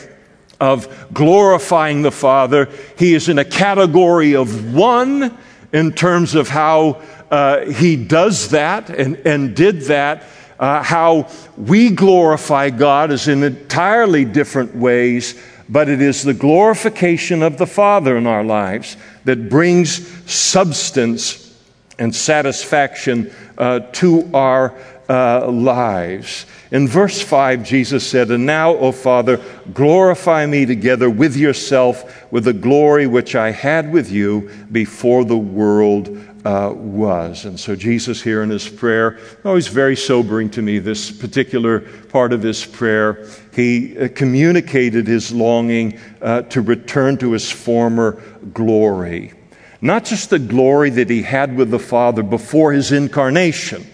of 0.60 1.08
glorifying 1.12 2.02
the 2.02 2.10
Father. 2.10 2.68
He 2.98 3.14
is 3.14 3.28
in 3.28 3.38
a 3.38 3.44
category 3.44 4.34
of 4.34 4.74
one 4.74 5.36
in 5.72 5.92
terms 5.92 6.34
of 6.34 6.48
how 6.48 7.02
uh, 7.30 7.66
he 7.66 7.96
does 7.96 8.50
that 8.50 8.90
and, 8.90 9.16
and 9.26 9.54
did 9.54 9.82
that. 9.82 10.24
Uh, 10.58 10.82
how 10.82 11.28
we 11.56 11.90
glorify 11.90 12.68
God 12.68 13.12
is 13.12 13.28
in 13.28 13.44
entirely 13.44 14.24
different 14.24 14.74
ways, 14.74 15.40
but 15.68 15.88
it 15.88 16.02
is 16.02 16.24
the 16.24 16.34
glorification 16.34 17.44
of 17.44 17.58
the 17.58 17.66
Father 17.66 18.16
in 18.16 18.26
our 18.26 18.42
lives 18.42 18.96
that 19.24 19.48
brings 19.48 20.08
substance 20.30 21.56
and 21.98 22.14
satisfaction 22.14 23.32
uh, 23.56 23.80
to 23.92 24.28
our 24.34 24.74
uh, 25.08 25.48
lives. 25.48 26.46
In 26.70 26.86
verse 26.86 27.22
5, 27.22 27.62
Jesus 27.62 28.06
said, 28.06 28.30
And 28.30 28.44
now, 28.44 28.74
O 28.74 28.92
Father, 28.92 29.40
glorify 29.72 30.44
me 30.44 30.66
together 30.66 31.08
with 31.08 31.34
yourself 31.34 32.30
with 32.30 32.44
the 32.44 32.52
glory 32.52 33.06
which 33.06 33.34
I 33.34 33.52
had 33.52 33.90
with 33.90 34.10
you 34.10 34.50
before 34.70 35.24
the 35.24 35.38
world 35.38 36.08
uh, 36.44 36.72
was. 36.74 37.46
And 37.46 37.58
so, 37.58 37.74
Jesus, 37.74 38.22
here 38.22 38.42
in 38.42 38.50
his 38.50 38.68
prayer, 38.68 39.18
always 39.46 39.68
very 39.68 39.96
sobering 39.96 40.50
to 40.50 40.62
me, 40.62 40.78
this 40.78 41.10
particular 41.10 41.80
part 41.80 42.34
of 42.34 42.42
his 42.42 42.66
prayer, 42.66 43.26
he 43.54 43.98
uh, 43.98 44.08
communicated 44.14 45.06
his 45.06 45.32
longing 45.32 45.98
uh, 46.20 46.42
to 46.42 46.60
return 46.60 47.16
to 47.18 47.32
his 47.32 47.50
former 47.50 48.22
glory. 48.52 49.32
Not 49.80 50.04
just 50.04 50.28
the 50.28 50.38
glory 50.38 50.90
that 50.90 51.08
he 51.08 51.22
had 51.22 51.56
with 51.56 51.70
the 51.70 51.78
Father 51.78 52.22
before 52.22 52.72
his 52.72 52.92
incarnation 52.92 53.86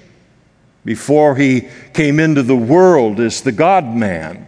before 0.85 1.37
he 1.37 1.69
came 1.93 2.21
into 2.21 2.43
the 2.43 2.57
world 2.57 3.21
as 3.21 3.41
the 3.41 3.53
God 3.53 3.87
man, 3.87 4.47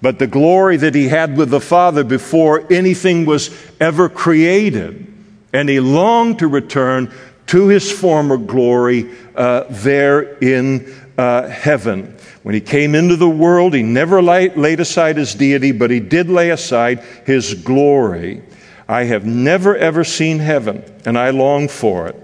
but 0.00 0.18
the 0.18 0.26
glory 0.26 0.76
that 0.76 0.94
he 0.94 1.08
had 1.08 1.36
with 1.36 1.50
the 1.50 1.60
Father 1.60 2.04
before 2.04 2.72
anything 2.72 3.26
was 3.26 3.50
ever 3.80 4.08
created. 4.08 5.06
And 5.52 5.68
he 5.68 5.80
longed 5.80 6.38
to 6.38 6.48
return 6.48 7.12
to 7.48 7.68
his 7.68 7.90
former 7.90 8.36
glory 8.36 9.10
uh, 9.34 9.64
there 9.68 10.20
in 10.38 10.94
uh, 11.16 11.48
heaven. 11.48 12.16
When 12.42 12.54
he 12.54 12.60
came 12.60 12.94
into 12.94 13.16
the 13.16 13.28
world, 13.28 13.74
he 13.74 13.82
never 13.82 14.22
laid, 14.22 14.56
laid 14.56 14.80
aside 14.80 15.16
his 15.16 15.34
deity, 15.34 15.72
but 15.72 15.90
he 15.90 16.00
did 16.00 16.28
lay 16.28 16.50
aside 16.50 17.00
his 17.26 17.54
glory. 17.54 18.42
I 18.86 19.04
have 19.04 19.26
never 19.26 19.76
ever 19.76 20.04
seen 20.04 20.38
heaven, 20.38 20.82
and 21.04 21.18
I 21.18 21.30
long 21.30 21.68
for 21.68 22.08
it. 22.08 22.16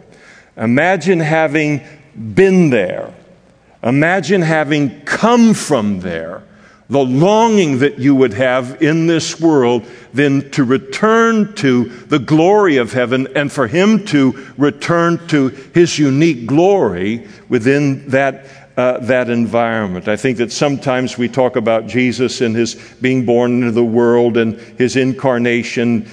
Imagine 0.57 1.21
having 1.21 1.83
been 2.15 2.71
there 2.71 3.13
Imagine 3.85 4.41
having 4.41 5.03
come 5.03 5.53
from 5.53 6.01
there, 6.01 6.43
the 6.89 7.05
longing 7.05 7.81
that 7.81 7.99
you 7.99 8.15
would 8.15 8.33
have 8.33 8.83
in 8.83 9.07
this 9.07 9.39
world, 9.39 9.85
then 10.15 10.51
to 10.53 10.65
return 10.65 11.55
to 11.57 11.85
the 12.07 12.19
glory 12.19 12.79
of 12.79 12.95
heaven 12.95 13.29
and 13.37 13.53
for 13.53 13.67
Him 13.67 14.05
to 14.07 14.53
return 14.57 15.27
to 15.29 15.49
His 15.49 15.99
unique 15.99 16.47
glory 16.47 17.29
within 17.49 18.09
that 18.09 18.47
uh, 18.77 18.99
that 18.99 19.31
environment. 19.31 20.09
I 20.09 20.17
think 20.17 20.39
that 20.39 20.51
sometimes 20.51 21.17
we 21.17 21.29
talk 21.29 21.55
about 21.55 21.87
Jesus 21.87 22.41
and 22.41 22.57
his 22.57 22.75
being 23.01 23.25
born 23.25 23.61
into 23.61 23.71
the 23.71 23.85
world 23.85 24.37
and 24.37 24.59
his 24.79 24.97
incarnation 24.97 26.09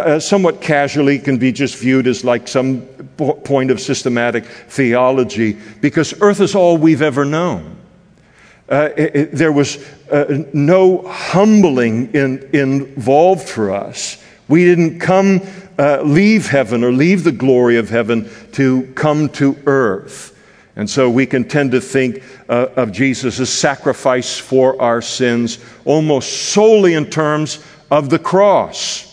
uh, 0.00 0.18
somewhat 0.18 0.62
casually 0.62 1.18
can 1.18 1.36
be 1.36 1.52
just 1.52 1.76
viewed 1.76 2.06
as 2.06 2.24
like 2.24 2.48
some 2.48 2.88
point 3.16 3.70
of 3.70 3.80
systematic 3.80 4.44
theology 4.44 5.58
because 5.80 6.14
earth 6.20 6.40
is 6.40 6.54
all 6.54 6.76
we've 6.76 7.02
ever 7.02 7.24
known. 7.24 7.76
Uh, 8.68 8.90
it, 8.96 9.16
it, 9.16 9.32
there 9.32 9.52
was 9.52 9.78
uh, 10.10 10.44
no 10.52 11.06
humbling 11.06 12.12
in, 12.14 12.48
involved 12.52 13.48
for 13.48 13.70
us. 13.70 14.22
We 14.48 14.64
didn't 14.64 14.98
come, 14.98 15.40
uh, 15.78 16.02
leave 16.02 16.48
heaven 16.48 16.82
or 16.82 16.92
leave 16.92 17.24
the 17.24 17.32
glory 17.32 17.76
of 17.76 17.90
heaven 17.90 18.28
to 18.52 18.92
come 18.94 19.28
to 19.30 19.56
earth. 19.66 20.32
And 20.74 20.90
so 20.90 21.08
we 21.08 21.26
can 21.26 21.48
tend 21.48 21.70
to 21.72 21.80
think 21.80 22.22
uh, 22.48 22.68
of 22.76 22.92
Jesus' 22.92 23.52
sacrifice 23.52 24.38
for 24.38 24.80
our 24.80 25.00
sins 25.00 25.58
almost 25.84 26.50
solely 26.52 26.94
in 26.94 27.06
terms 27.06 27.64
of 27.90 28.10
the 28.10 28.18
cross. 28.18 29.04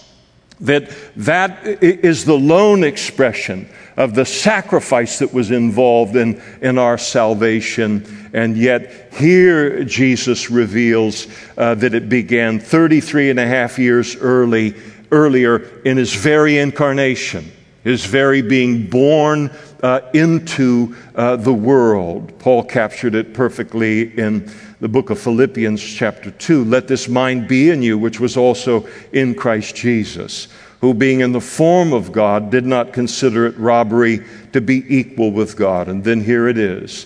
That 0.61 0.93
that 1.15 1.65
is 1.65 2.25
the 2.25 2.37
lone 2.37 2.83
expression 2.83 3.69
of 3.97 4.15
the 4.15 4.25
sacrifice 4.25 5.19
that 5.19 5.33
was 5.33 5.51
involved 5.51 6.15
in, 6.15 6.41
in 6.61 6.77
our 6.77 6.97
salvation. 6.97 8.29
And 8.33 8.57
yet, 8.57 9.13
here 9.13 9.83
Jesus 9.83 10.49
reveals 10.49 11.27
uh, 11.57 11.75
that 11.75 11.93
it 11.93 12.09
began 12.09 12.59
33 12.59 13.29
and 13.29 13.39
a 13.39 13.47
half 13.47 13.77
years 13.77 14.15
early, 14.15 14.75
earlier 15.11 15.57
in 15.83 15.97
his 15.97 16.13
very 16.13 16.57
incarnation 16.57 17.51
his 17.83 18.05
very 18.05 18.41
being 18.41 18.87
born 18.87 19.51
uh, 19.81 19.99
into 20.13 20.95
uh, 21.15 21.35
the 21.35 21.53
world. 21.53 22.37
Paul 22.39 22.63
captured 22.63 23.15
it 23.15 23.33
perfectly 23.33 24.17
in 24.17 24.49
the 24.79 24.87
book 24.87 25.09
of 25.09 25.19
Philippians, 25.19 25.81
chapter 25.83 26.31
2. 26.31 26.63
Let 26.63 26.87
this 26.87 27.09
mind 27.09 27.47
be 27.47 27.69
in 27.69 27.81
you, 27.81 27.97
which 27.97 28.19
was 28.19 28.37
also 28.37 28.87
in 29.11 29.35
Christ 29.35 29.75
Jesus, 29.75 30.47
who, 30.83 30.93
being 30.93 31.21
in 31.21 31.31
the 31.31 31.39
form 31.39 31.93
of 31.93 32.11
God, 32.11 32.51
did 32.51 32.65
not 32.65 32.91
consider 32.91 33.45
it 33.45 33.57
robbery 33.57 34.19
to 34.51 34.59
be 34.59 34.83
equal 34.93 35.31
with 35.31 35.55
God. 35.55 35.87
And 35.87 36.03
then 36.03 36.19
here 36.19 36.45
it 36.49 36.57
is. 36.57 37.05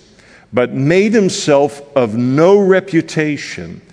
But 0.51 0.73
made 0.73 1.13
himself 1.13 1.79
of 1.95 2.15
no 2.15 2.57
reputation, 2.59 3.83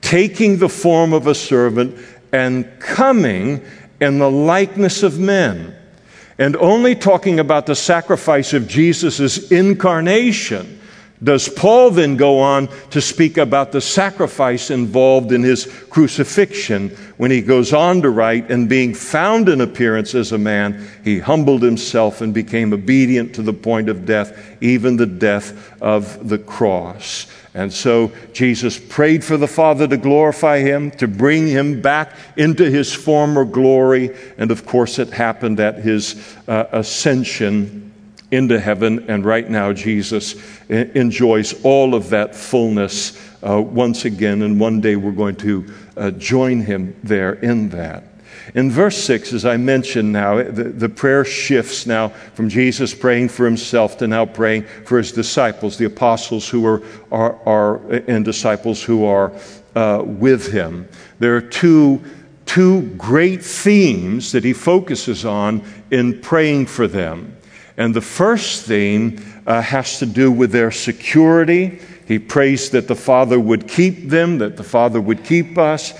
taking 0.00 0.56
the 0.56 0.70
form 0.70 1.12
of 1.12 1.26
a 1.26 1.34
servant 1.34 1.94
and 2.32 2.66
coming 2.80 3.62
in 4.00 4.18
the 4.18 4.30
likeness 4.30 5.02
of 5.02 5.18
men 5.18 5.76
and 6.38 6.56
only 6.56 6.94
talking 6.94 7.38
about 7.38 7.66
the 7.66 7.76
sacrifice 7.76 8.54
of 8.54 8.66
Jesus' 8.66 9.50
incarnation 9.50 10.80
does 11.22 11.48
Paul 11.48 11.90
then 11.90 12.16
go 12.16 12.40
on 12.40 12.68
to 12.90 13.00
speak 13.00 13.38
about 13.38 13.72
the 13.72 13.80
sacrifice 13.80 14.70
involved 14.70 15.32
in 15.32 15.42
his 15.42 15.66
crucifixion 15.88 16.90
when 17.16 17.30
he 17.30 17.40
goes 17.40 17.72
on 17.72 18.02
to 18.02 18.10
write, 18.10 18.50
and 18.50 18.68
being 18.68 18.92
found 18.92 19.48
in 19.48 19.60
appearance 19.60 20.14
as 20.14 20.32
a 20.32 20.38
man, 20.38 20.86
he 21.04 21.20
humbled 21.20 21.62
himself 21.62 22.20
and 22.20 22.34
became 22.34 22.72
obedient 22.72 23.34
to 23.36 23.42
the 23.42 23.52
point 23.52 23.88
of 23.88 24.04
death, 24.04 24.56
even 24.60 24.96
the 24.96 25.06
death 25.06 25.80
of 25.80 26.28
the 26.28 26.38
cross. 26.38 27.26
And 27.54 27.72
so 27.72 28.10
Jesus 28.32 28.80
prayed 28.80 29.22
for 29.22 29.36
the 29.36 29.46
Father 29.46 29.86
to 29.86 29.96
glorify 29.96 30.58
him, 30.58 30.90
to 30.92 31.06
bring 31.06 31.46
him 31.46 31.80
back 31.80 32.12
into 32.36 32.68
his 32.68 32.92
former 32.92 33.44
glory. 33.44 34.10
And 34.36 34.50
of 34.50 34.66
course, 34.66 34.98
it 34.98 35.10
happened 35.10 35.60
at 35.60 35.76
his 35.76 36.36
uh, 36.48 36.64
ascension 36.72 37.93
into 38.30 38.58
heaven. 38.58 39.06
And 39.08 39.24
right 39.24 39.48
now, 39.48 39.72
Jesus 39.72 40.34
enjoys 40.68 41.62
all 41.64 41.94
of 41.94 42.10
that 42.10 42.34
fullness 42.34 43.20
uh, 43.42 43.60
once 43.60 44.04
again. 44.04 44.42
And 44.42 44.58
one 44.58 44.80
day, 44.80 44.96
we're 44.96 45.12
going 45.12 45.36
to 45.36 45.72
uh, 45.96 46.10
join 46.12 46.60
him 46.60 46.96
there 47.02 47.34
in 47.34 47.68
that. 47.70 48.04
In 48.54 48.70
verse 48.70 48.96
6, 48.98 49.32
as 49.32 49.44
I 49.44 49.56
mentioned 49.56 50.12
now, 50.12 50.36
the, 50.36 50.64
the, 50.64 50.88
prayer 50.88 51.24
shifts 51.24 51.86
now 51.86 52.08
from 52.08 52.48
Jesus 52.48 52.94
praying 52.94 53.30
for 53.30 53.46
himself 53.46 53.98
to 53.98 54.06
now 54.06 54.26
praying 54.26 54.64
for 54.84 54.98
his 54.98 55.12
disciples, 55.12 55.78
the 55.78 55.86
apostles 55.86 56.48
who 56.48 56.66
are, 56.66 56.82
are, 57.10 57.38
are 57.46 57.76
and 58.06 58.24
disciples 58.24 58.82
who 58.82 59.06
are 59.06 59.32
uh, 59.74 60.02
with 60.04 60.52
him. 60.52 60.88
There 61.18 61.36
are 61.36 61.40
two, 61.40 62.02
two 62.44 62.82
great 62.96 63.42
themes 63.42 64.32
that 64.32 64.44
he 64.44 64.52
focuses 64.52 65.24
on 65.24 65.64
in 65.90 66.20
praying 66.20 66.66
for 66.66 66.86
them. 66.86 67.36
And 67.76 67.94
the 67.94 68.00
first 68.00 68.64
theme 68.64 69.20
uh, 69.46 69.60
has 69.60 69.98
to 69.98 70.06
do 70.06 70.30
with 70.30 70.52
their 70.52 70.70
security. 70.70 71.80
He 72.06 72.18
prays 72.18 72.70
that 72.70 72.88
the 72.88 72.94
Father 72.94 73.40
would 73.40 73.66
keep 73.66 74.08
them, 74.08 74.38
that 74.38 74.56
the 74.56 74.64
Father 74.64 75.00
would 75.00 75.24
keep 75.24 75.58
us. 75.58 75.92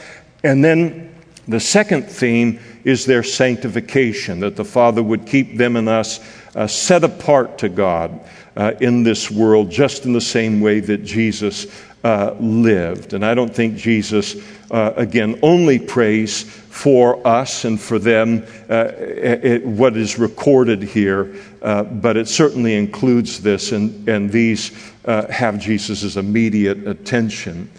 And 0.42 0.64
then 0.64 1.14
the 1.48 1.60
second 1.60 2.04
theme 2.04 2.60
is 2.84 3.06
their 3.06 3.22
sanctification, 3.22 4.40
that 4.40 4.56
the 4.56 4.64
Father 4.64 5.02
would 5.02 5.26
keep 5.26 5.56
them 5.56 5.76
and 5.76 5.88
us 5.88 6.20
uh, 6.54 6.66
set 6.66 7.02
apart 7.02 7.58
to 7.58 7.68
God 7.68 8.20
uh, 8.56 8.72
in 8.80 9.02
this 9.02 9.30
world, 9.30 9.70
just 9.70 10.04
in 10.04 10.12
the 10.12 10.20
same 10.20 10.60
way 10.60 10.80
that 10.80 10.98
Jesus 10.98 11.66
uh, 12.04 12.36
lived. 12.38 13.14
And 13.14 13.24
I 13.24 13.34
don't 13.34 13.54
think 13.54 13.76
Jesus, 13.76 14.36
uh, 14.70 14.92
again, 14.94 15.38
only 15.42 15.78
prays 15.78 16.42
for 16.42 17.26
us 17.26 17.64
and 17.64 17.80
for 17.80 17.98
them 17.98 18.44
uh, 18.68 18.92
it, 18.98 19.64
what 19.64 19.96
is 19.96 20.18
recorded 20.18 20.82
here, 20.82 21.34
uh, 21.62 21.82
but 21.84 22.16
it 22.16 22.28
certainly 22.28 22.74
includes 22.74 23.40
this, 23.40 23.72
and, 23.72 24.06
and 24.08 24.30
these 24.30 24.92
have 25.06 25.58
Jesus' 25.58 26.16
immediate 26.16 26.86
attention. 26.86 27.70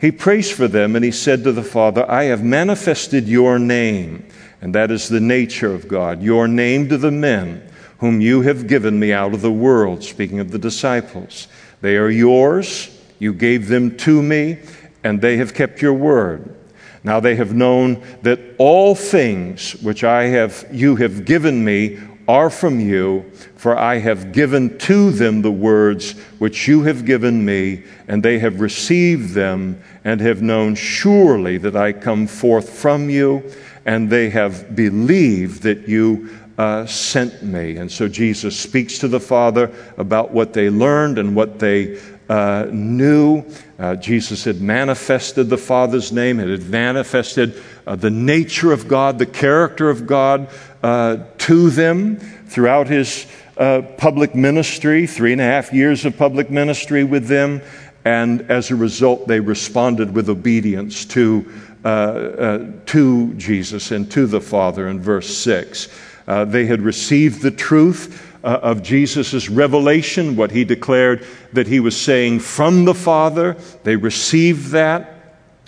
He 0.00 0.12
prays 0.12 0.50
for 0.50 0.68
them 0.68 0.96
and 0.96 1.04
he 1.04 1.10
said 1.10 1.44
to 1.44 1.52
the 1.52 1.62
Father, 1.62 2.08
I 2.10 2.24
have 2.24 2.44
manifested 2.44 3.26
your 3.26 3.58
name, 3.58 4.24
and 4.60 4.74
that 4.74 4.90
is 4.90 5.08
the 5.08 5.20
nature 5.20 5.74
of 5.74 5.88
God, 5.88 6.22
your 6.22 6.46
name 6.46 6.88
to 6.90 6.98
the 6.98 7.10
men 7.10 7.68
whom 7.98 8.20
you 8.20 8.42
have 8.42 8.66
given 8.66 9.00
me 9.00 9.12
out 9.12 9.34
of 9.34 9.40
the 9.40 9.50
world, 9.50 10.04
speaking 10.04 10.38
of 10.38 10.50
the 10.50 10.58
disciples. 10.58 11.48
They 11.80 11.96
are 11.96 12.10
yours, 12.10 12.93
you 13.18 13.32
gave 13.32 13.68
them 13.68 13.96
to 13.98 14.22
me, 14.22 14.58
and 15.02 15.20
they 15.20 15.36
have 15.36 15.54
kept 15.54 15.82
your 15.82 15.94
word. 15.94 16.54
Now 17.02 17.20
they 17.20 17.36
have 17.36 17.54
known 17.54 18.02
that 18.22 18.40
all 18.58 18.94
things 18.94 19.72
which 19.82 20.04
I 20.04 20.24
have 20.24 20.66
you 20.72 20.96
have 20.96 21.24
given 21.24 21.64
me 21.64 21.98
are 22.26 22.48
from 22.48 22.80
you, 22.80 23.30
for 23.56 23.76
I 23.76 23.98
have 23.98 24.32
given 24.32 24.78
to 24.78 25.10
them 25.10 25.42
the 25.42 25.52
words 25.52 26.12
which 26.38 26.66
you 26.66 26.82
have 26.84 27.04
given 27.04 27.44
me, 27.44 27.84
and 28.08 28.22
they 28.22 28.38
have 28.38 28.60
received 28.60 29.34
them, 29.34 29.82
and 30.04 30.20
have 30.20 30.40
known 30.40 30.74
surely 30.74 31.58
that 31.58 31.76
I 31.76 31.92
come 31.92 32.26
forth 32.26 32.70
from 32.70 33.10
you, 33.10 33.42
and 33.84 34.08
they 34.08 34.30
have 34.30 34.74
believed 34.74 35.62
that 35.64 35.86
you 35.86 36.30
uh, 36.56 36.86
sent 36.86 37.42
me. 37.42 37.76
And 37.76 37.90
so 37.90 38.08
Jesus 38.08 38.58
speaks 38.58 38.98
to 39.00 39.08
the 39.08 39.20
Father 39.20 39.70
about 39.98 40.30
what 40.30 40.52
they 40.52 40.70
learned 40.70 41.18
and 41.18 41.36
what 41.36 41.58
they 41.58 42.00
uh, 42.28 42.66
knew. 42.70 43.44
Uh, 43.78 43.96
Jesus 43.96 44.44
had 44.44 44.60
manifested 44.60 45.48
the 45.48 45.58
Father's 45.58 46.12
name, 46.12 46.38
had 46.38 46.68
manifested 46.68 47.62
uh, 47.86 47.96
the 47.96 48.10
nature 48.10 48.72
of 48.72 48.88
God, 48.88 49.18
the 49.18 49.26
character 49.26 49.90
of 49.90 50.06
God 50.06 50.48
uh, 50.82 51.18
to 51.38 51.70
them 51.70 52.16
throughout 52.16 52.88
his 52.88 53.26
uh, 53.56 53.82
public 53.98 54.34
ministry, 54.34 55.06
three 55.06 55.32
and 55.32 55.40
a 55.40 55.44
half 55.44 55.72
years 55.72 56.04
of 56.04 56.16
public 56.16 56.50
ministry 56.50 57.04
with 57.04 57.26
them. 57.26 57.60
And 58.04 58.42
as 58.50 58.70
a 58.70 58.76
result, 58.76 59.28
they 59.28 59.40
responded 59.40 60.14
with 60.14 60.28
obedience 60.28 61.04
to, 61.06 61.50
uh, 61.84 62.58
to 62.86 63.34
Jesus 63.34 63.90
and 63.90 64.10
to 64.12 64.26
the 64.26 64.40
Father 64.40 64.88
in 64.88 65.00
verse 65.00 65.34
6. 65.36 65.88
Uh, 66.26 66.44
they 66.44 66.66
had 66.66 66.82
received 66.82 67.42
the 67.42 67.50
truth 67.50 68.33
uh, 68.44 68.60
of 68.62 68.82
Jesus' 68.82 69.48
revelation, 69.48 70.36
what 70.36 70.50
he 70.50 70.64
declared 70.64 71.26
that 71.54 71.66
he 71.66 71.80
was 71.80 72.00
saying 72.00 72.40
from 72.40 72.84
the 72.84 72.94
Father. 72.94 73.56
They 73.84 73.96
received 73.96 74.72
that 74.72 75.14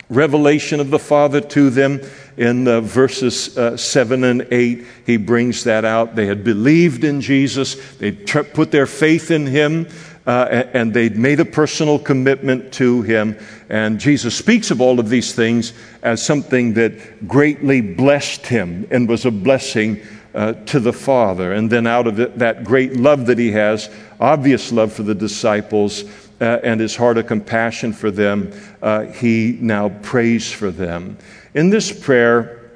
revelation 0.09 0.79
of 0.79 0.91
the 0.91 0.99
Father 0.99 1.41
to 1.41 1.71
them. 1.71 2.01
In 2.37 2.69
uh, 2.69 2.83
verses 2.83 3.57
uh, 3.57 3.79
7 3.79 4.23
and 4.23 4.47
8, 4.51 4.85
he 5.07 5.17
brings 5.17 5.65
that 5.65 5.87
out. 5.87 6.17
They 6.17 6.27
had 6.27 6.45
believed 6.45 7.03
in 7.03 7.23
Jesus, 7.23 7.77
they 7.97 8.11
tr- 8.13 8.43
put 8.43 8.71
their 8.71 8.87
faith 8.87 9.31
in 9.31 9.47
him. 9.47 9.89
Uh, 10.27 10.65
and 10.75 10.93
they'd 10.93 11.17
made 11.17 11.39
a 11.39 11.45
personal 11.45 12.01
commitment 12.01 12.73
to 12.73 13.01
him. 13.03 13.39
And 13.69 14.01
Jesus 14.01 14.37
speaks 14.37 14.73
of 14.73 14.81
all 14.81 14.99
of 14.99 15.09
these 15.09 15.33
things 15.33 15.73
as 16.03 16.21
something 16.21 16.75
that 16.75 17.29
greatly 17.29 17.81
blessed 17.81 18.45
him 18.45 18.89
and 18.91 19.09
was 19.09 19.25
a 19.25 19.31
blessing 19.31 20.03
uh, 20.37 20.53
to 20.67 20.79
the 20.79 20.93
Father. 20.93 21.55
And 21.55 21.71
then, 21.71 21.87
out 21.87 22.07
of 22.07 22.21
it, 22.21 22.39
that 22.39 22.63
great 22.63 22.95
love 22.95 23.27
that 23.27 23.39
he 23.39 23.51
has, 23.53 23.89
obvious 24.21 24.71
love 24.71 24.93
for 24.93 25.03
the 25.03 25.15
disciples, 25.15 26.05
uh, 26.41 26.61
and 26.63 26.79
his 26.79 26.95
heart 26.95 27.17
of 27.17 27.27
compassion 27.27 27.93
for 27.93 28.11
them, 28.11 28.53
uh, 28.83 29.07
he 29.07 29.57
now 29.61 29.89
prays 29.89 30.53
for 30.53 30.71
them. 30.71 31.17
In 31.55 31.71
this 31.71 31.91
prayer, 31.91 32.71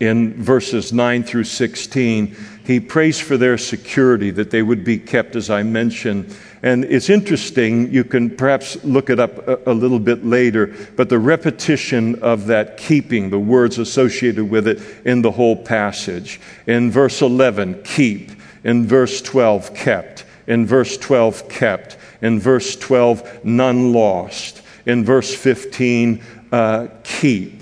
in 0.00 0.42
verses 0.42 0.92
9 0.92 1.22
through 1.22 1.44
16, 1.44 2.34
he 2.64 2.80
prays 2.80 3.20
for 3.20 3.36
their 3.36 3.58
security, 3.58 4.30
that 4.30 4.50
they 4.50 4.62
would 4.62 4.82
be 4.82 4.98
kept, 4.98 5.36
as 5.36 5.50
I 5.50 5.62
mentioned. 5.62 6.34
And 6.62 6.84
it's 6.84 7.10
interesting, 7.10 7.92
you 7.92 8.04
can 8.04 8.30
perhaps 8.30 8.82
look 8.84 9.10
it 9.10 9.18
up 9.18 9.48
a, 9.48 9.58
a, 9.66 9.74
little 9.74 9.98
bit 9.98 10.24
later, 10.24 10.74
but 10.94 11.08
the 11.08 11.18
repetition 11.18 12.22
of 12.22 12.46
that 12.46 12.76
keeping, 12.76 13.30
the 13.30 13.38
words 13.38 13.78
associated 13.78 14.48
with 14.48 14.68
it 14.68 14.80
in 15.04 15.22
the 15.22 15.32
whole 15.32 15.56
passage. 15.56 16.40
In 16.68 16.90
verse 16.90 17.20
11, 17.20 17.82
keep. 17.82 18.30
In 18.62 18.86
verse 18.86 19.20
12, 19.20 19.74
kept. 19.74 20.24
In 20.46 20.64
verse 20.64 20.96
12, 20.98 21.48
kept. 21.48 21.96
In 22.20 22.38
verse 22.38 22.76
12, 22.76 23.44
none 23.44 23.92
lost. 23.92 24.62
In 24.86 25.04
verse 25.04 25.34
15, 25.34 26.22
uh, 26.52 26.86
keep. 27.02 27.60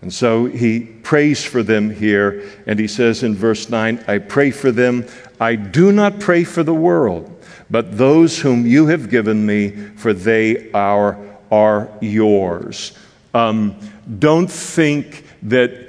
And 0.00 0.12
so 0.12 0.46
he 0.46 0.80
prays 0.80 1.44
for 1.44 1.62
them 1.62 1.90
here, 1.90 2.48
and 2.66 2.78
he 2.78 2.86
says 2.86 3.22
in 3.22 3.34
verse 3.34 3.68
9, 3.68 4.04
I 4.06 4.18
pray 4.18 4.52
for 4.52 4.70
them. 4.70 5.06
I 5.40 5.56
do 5.56 5.92
not 5.92 6.20
pray 6.20 6.44
for 6.44 6.62
the 6.62 6.74
world, 6.74 7.37
but 7.70 7.98
those 7.98 8.38
whom 8.38 8.66
you 8.66 8.86
have 8.86 9.10
given 9.10 9.44
me, 9.44 9.70
for 9.70 10.12
they 10.12 10.70
are, 10.72 11.18
are 11.50 11.88
yours. 12.00 12.96
Um, 13.34 13.76
don't 14.18 14.50
think 14.50 15.24
that 15.42 15.88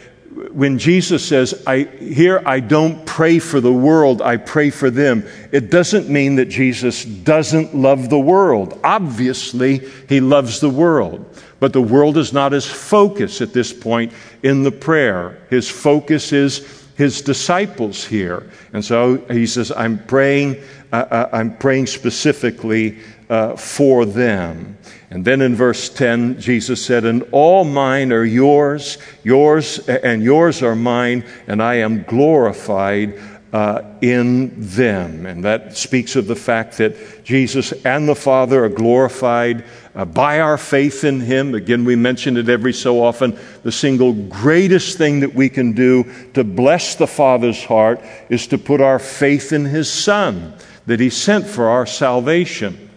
when 0.52 0.78
Jesus 0.78 1.26
says, 1.26 1.63
I, 1.68 1.84
Here 1.84 2.42
I 2.46 2.60
don't 2.60 3.06
pray 3.06 3.39
for 3.39 3.60
the 3.60 3.74
world, 3.74 4.22
I 4.22 4.38
pray 4.38 4.70
for 4.70 4.89
them, 4.89 5.26
it 5.52 5.70
doesn't 5.70 6.10
mean 6.10 6.36
that 6.36 6.46
Jesus 6.46 7.04
doesn't 7.04 7.76
love 7.76 8.10
the 8.10 8.20
world. 8.20 8.80
Obviously, 8.84 9.80
he 10.08 10.22
loves 10.22 10.60
the 10.60 10.70
world. 10.70 11.26
But 11.60 11.74
the 11.74 11.82
world 11.82 12.18
is 12.18 12.32
not 12.32 12.54
his 12.54 12.65
focus 12.65 13.42
at 13.42 13.54
this 13.54 13.74
point 13.74 14.13
in 14.44 14.63
the 14.63 14.72
prayer. 14.72 15.38
His 15.50 15.70
focus 15.70 16.32
is 16.32 16.88
his 16.96 17.22
disciples 17.22 18.06
here. 18.06 18.50
And 18.72 18.84
so 18.84 19.18
he 19.32 19.46
says, 19.46 19.72
I'm 19.72 20.00
praying, 20.06 20.58
uh 20.91 21.30
I'm 21.32 21.58
praying 21.58 21.88
specifically 21.88 22.99
uh, 23.30 23.56
for 23.56 24.06
them. 24.06 24.78
And 25.12 25.25
then 25.25 25.41
in 25.41 25.56
verse 25.56 25.89
10, 25.89 26.39
Jesus 26.39 26.84
said, 26.84 27.06
And 27.06 27.23
all 27.32 27.63
mine 27.63 28.12
are 28.12 28.25
yours, 28.25 28.97
yours, 29.23 29.80
and 29.88 30.21
yours 30.23 30.62
are 30.62 30.75
mine, 30.75 31.25
and 31.47 31.62
I 31.63 31.75
am 31.75 32.04
glorified 32.04 33.19
uh, 33.52 33.82
in 34.02 34.52
them. 34.56 35.25
And 35.25 35.43
that 35.43 35.75
speaks 35.75 36.15
of 36.15 36.28
the 36.28 36.36
fact 36.36 36.78
that 36.78 37.23
Jesus 37.23 37.71
and 37.84 38.08
the 38.08 38.15
Father 38.15 38.65
are 38.65 38.69
glorified 38.69 39.65
uh, 39.95 40.06
by 40.06 40.39
our 40.39 40.58
faith 40.58 41.04
in 41.04 41.19
Him. 41.19 41.56
Again, 41.56 41.86
we 41.86 41.95
mention 41.95 42.38
it 42.38 42.47
every 42.47 42.73
so 42.73 43.04
often. 43.04 43.39
The 43.63 43.71
single 43.71 44.13
greatest 44.13 44.99
thing 44.99 45.21
that 45.21 45.34
we 45.34 45.49
can 45.49 45.73
do 45.73 46.06
to 46.36 46.43
bless 46.43 46.93
the 46.93 47.08
Father's 47.08 47.63
heart 47.63 48.02
is 48.30 48.45
to 48.47 48.60
put 48.60 48.82
our 48.82 48.99
faith 48.99 49.52
in 49.52 49.65
His 49.65 49.91
Son 49.91 50.54
that 50.89 50.99
He 50.99 51.12
sent 51.12 51.45
for 51.45 51.69
our 51.69 51.86
salvation. 51.86 52.89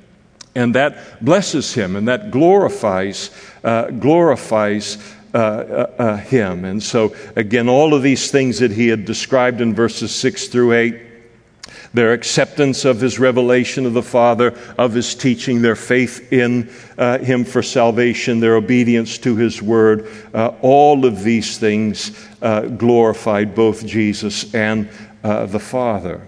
And 0.54 0.74
that 0.74 1.22
blesses 1.22 1.74
Him 1.74 1.94
and 1.94 2.08
that 2.08 2.30
glorifies, 2.30 3.30
uh, 3.62 3.90
glorifies 3.90 4.96
uh, 5.34 5.38
uh, 5.38 5.92
uh, 5.98 6.16
him. 6.18 6.66
And 6.66 6.82
so, 6.82 7.16
again, 7.36 7.66
all 7.66 7.94
of 7.94 8.02
these 8.02 8.30
things 8.30 8.58
that 8.58 8.70
he 8.70 8.88
had 8.88 9.06
described 9.06 9.62
in 9.62 9.74
verses 9.74 10.14
6 10.14 10.48
through 10.48 10.74
8 10.74 11.00
their 11.94 12.12
acceptance 12.12 12.84
of 12.84 13.00
his 13.00 13.18
revelation 13.18 13.86
of 13.86 13.94
the 13.94 14.02
Father, 14.02 14.58
of 14.76 14.92
his 14.92 15.14
teaching, 15.14 15.62
their 15.62 15.76
faith 15.76 16.32
in 16.32 16.70
uh, 16.98 17.18
him 17.18 17.44
for 17.44 17.62
salvation, 17.62 18.40
their 18.40 18.56
obedience 18.56 19.16
to 19.18 19.36
his 19.36 19.62
word, 19.62 20.10
uh, 20.34 20.48
all 20.60 21.06
of 21.06 21.22
these 21.22 21.58
things 21.58 22.28
uh, 22.40 22.62
glorified 22.62 23.54
both 23.54 23.86
Jesus 23.86 24.54
and 24.54 24.88
the 25.22 25.58
Father. 25.58 26.26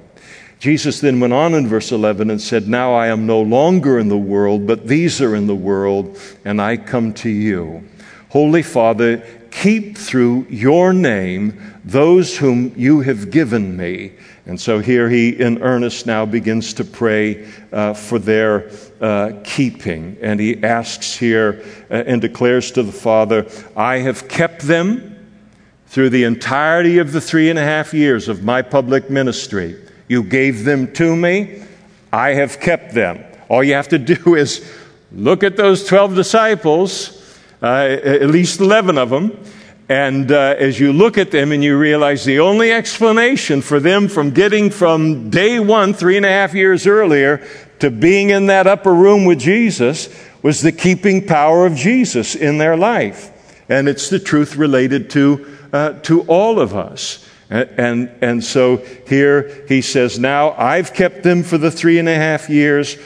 Jesus 0.64 1.00
then 1.00 1.20
went 1.20 1.34
on 1.34 1.52
in 1.52 1.68
verse 1.68 1.92
11 1.92 2.30
and 2.30 2.40
said, 2.40 2.66
Now 2.66 2.94
I 2.94 3.08
am 3.08 3.26
no 3.26 3.42
longer 3.42 3.98
in 3.98 4.08
the 4.08 4.16
world, 4.16 4.66
but 4.66 4.86
these 4.86 5.20
are 5.20 5.34
in 5.34 5.46
the 5.46 5.54
world, 5.54 6.18
and 6.42 6.58
I 6.58 6.78
come 6.78 7.12
to 7.16 7.28
you. 7.28 7.86
Holy 8.30 8.62
Father, 8.62 9.18
keep 9.50 9.98
through 9.98 10.46
your 10.48 10.94
name 10.94 11.60
those 11.84 12.38
whom 12.38 12.72
you 12.78 13.02
have 13.02 13.30
given 13.30 13.76
me. 13.76 14.12
And 14.46 14.58
so 14.58 14.78
here 14.78 15.10
he, 15.10 15.38
in 15.38 15.60
earnest, 15.60 16.06
now 16.06 16.24
begins 16.24 16.72
to 16.72 16.84
pray 16.84 17.46
uh, 17.70 17.92
for 17.92 18.18
their 18.18 18.70
uh, 19.02 19.32
keeping. 19.44 20.16
And 20.22 20.40
he 20.40 20.64
asks 20.64 21.14
here 21.14 21.62
uh, 21.90 22.04
and 22.06 22.22
declares 22.22 22.70
to 22.70 22.82
the 22.82 22.90
Father, 22.90 23.46
I 23.76 23.98
have 23.98 24.28
kept 24.28 24.62
them 24.62 25.10
through 25.88 26.08
the 26.08 26.24
entirety 26.24 26.96
of 26.96 27.12
the 27.12 27.20
three 27.20 27.50
and 27.50 27.58
a 27.58 27.62
half 27.62 27.92
years 27.92 28.30
of 28.30 28.42
my 28.42 28.62
public 28.62 29.10
ministry. 29.10 29.83
You 30.08 30.22
gave 30.22 30.64
them 30.64 30.92
to 30.94 31.16
me, 31.16 31.62
I 32.12 32.30
have 32.34 32.60
kept 32.60 32.94
them. 32.94 33.24
All 33.48 33.62
you 33.62 33.74
have 33.74 33.88
to 33.88 33.98
do 33.98 34.34
is 34.36 34.70
look 35.12 35.42
at 35.42 35.56
those 35.56 35.84
12 35.86 36.14
disciples 36.14 37.20
uh, 37.64 37.96
at 38.02 38.28
least 38.28 38.60
11 38.60 38.98
of 38.98 39.08
them. 39.08 39.38
And 39.88 40.30
uh, 40.30 40.54
as 40.58 40.78
you 40.78 40.92
look 40.92 41.16
at 41.18 41.30
them 41.30 41.50
and 41.50 41.64
you 41.64 41.78
realize 41.78 42.24
the 42.24 42.40
only 42.40 42.72
explanation 42.72 43.62
for 43.62 43.80
them 43.80 44.08
from 44.08 44.30
getting 44.30 44.70
from 44.70 45.30
day 45.30 45.58
one, 45.60 45.94
three 45.94 46.16
and 46.16 46.26
a 46.26 46.30
half 46.30 46.54
years 46.54 46.86
earlier, 46.86 47.46
to 47.80 47.90
being 47.90 48.30
in 48.30 48.46
that 48.46 48.66
upper 48.66 48.94
room 48.94 49.24
with 49.24 49.38
Jesus 49.38 50.08
was 50.42 50.60
the 50.60 50.72
keeping 50.72 51.26
power 51.26 51.66
of 51.66 51.74
Jesus 51.74 52.34
in 52.34 52.58
their 52.58 52.76
life. 52.76 53.30
And 53.68 53.88
it's 53.88 54.10
the 54.10 54.18
truth 54.18 54.56
related 54.56 55.10
to, 55.10 55.56
uh, 55.72 55.92
to 56.00 56.22
all 56.22 56.60
of 56.60 56.74
us. 56.74 57.26
And, 57.54 58.10
and, 58.20 58.42
so 58.42 58.78
here 59.06 59.64
he 59.68 59.80
says, 59.80 60.18
Now 60.18 60.52
I've 60.52 60.92
kept 60.92 61.22
them 61.22 61.44
for 61.44 61.56
the 61.56 61.70
three 61.70 62.00
and 62.00 62.08
a 62.08 62.14
half 62.16 62.50
years. 62.50 62.96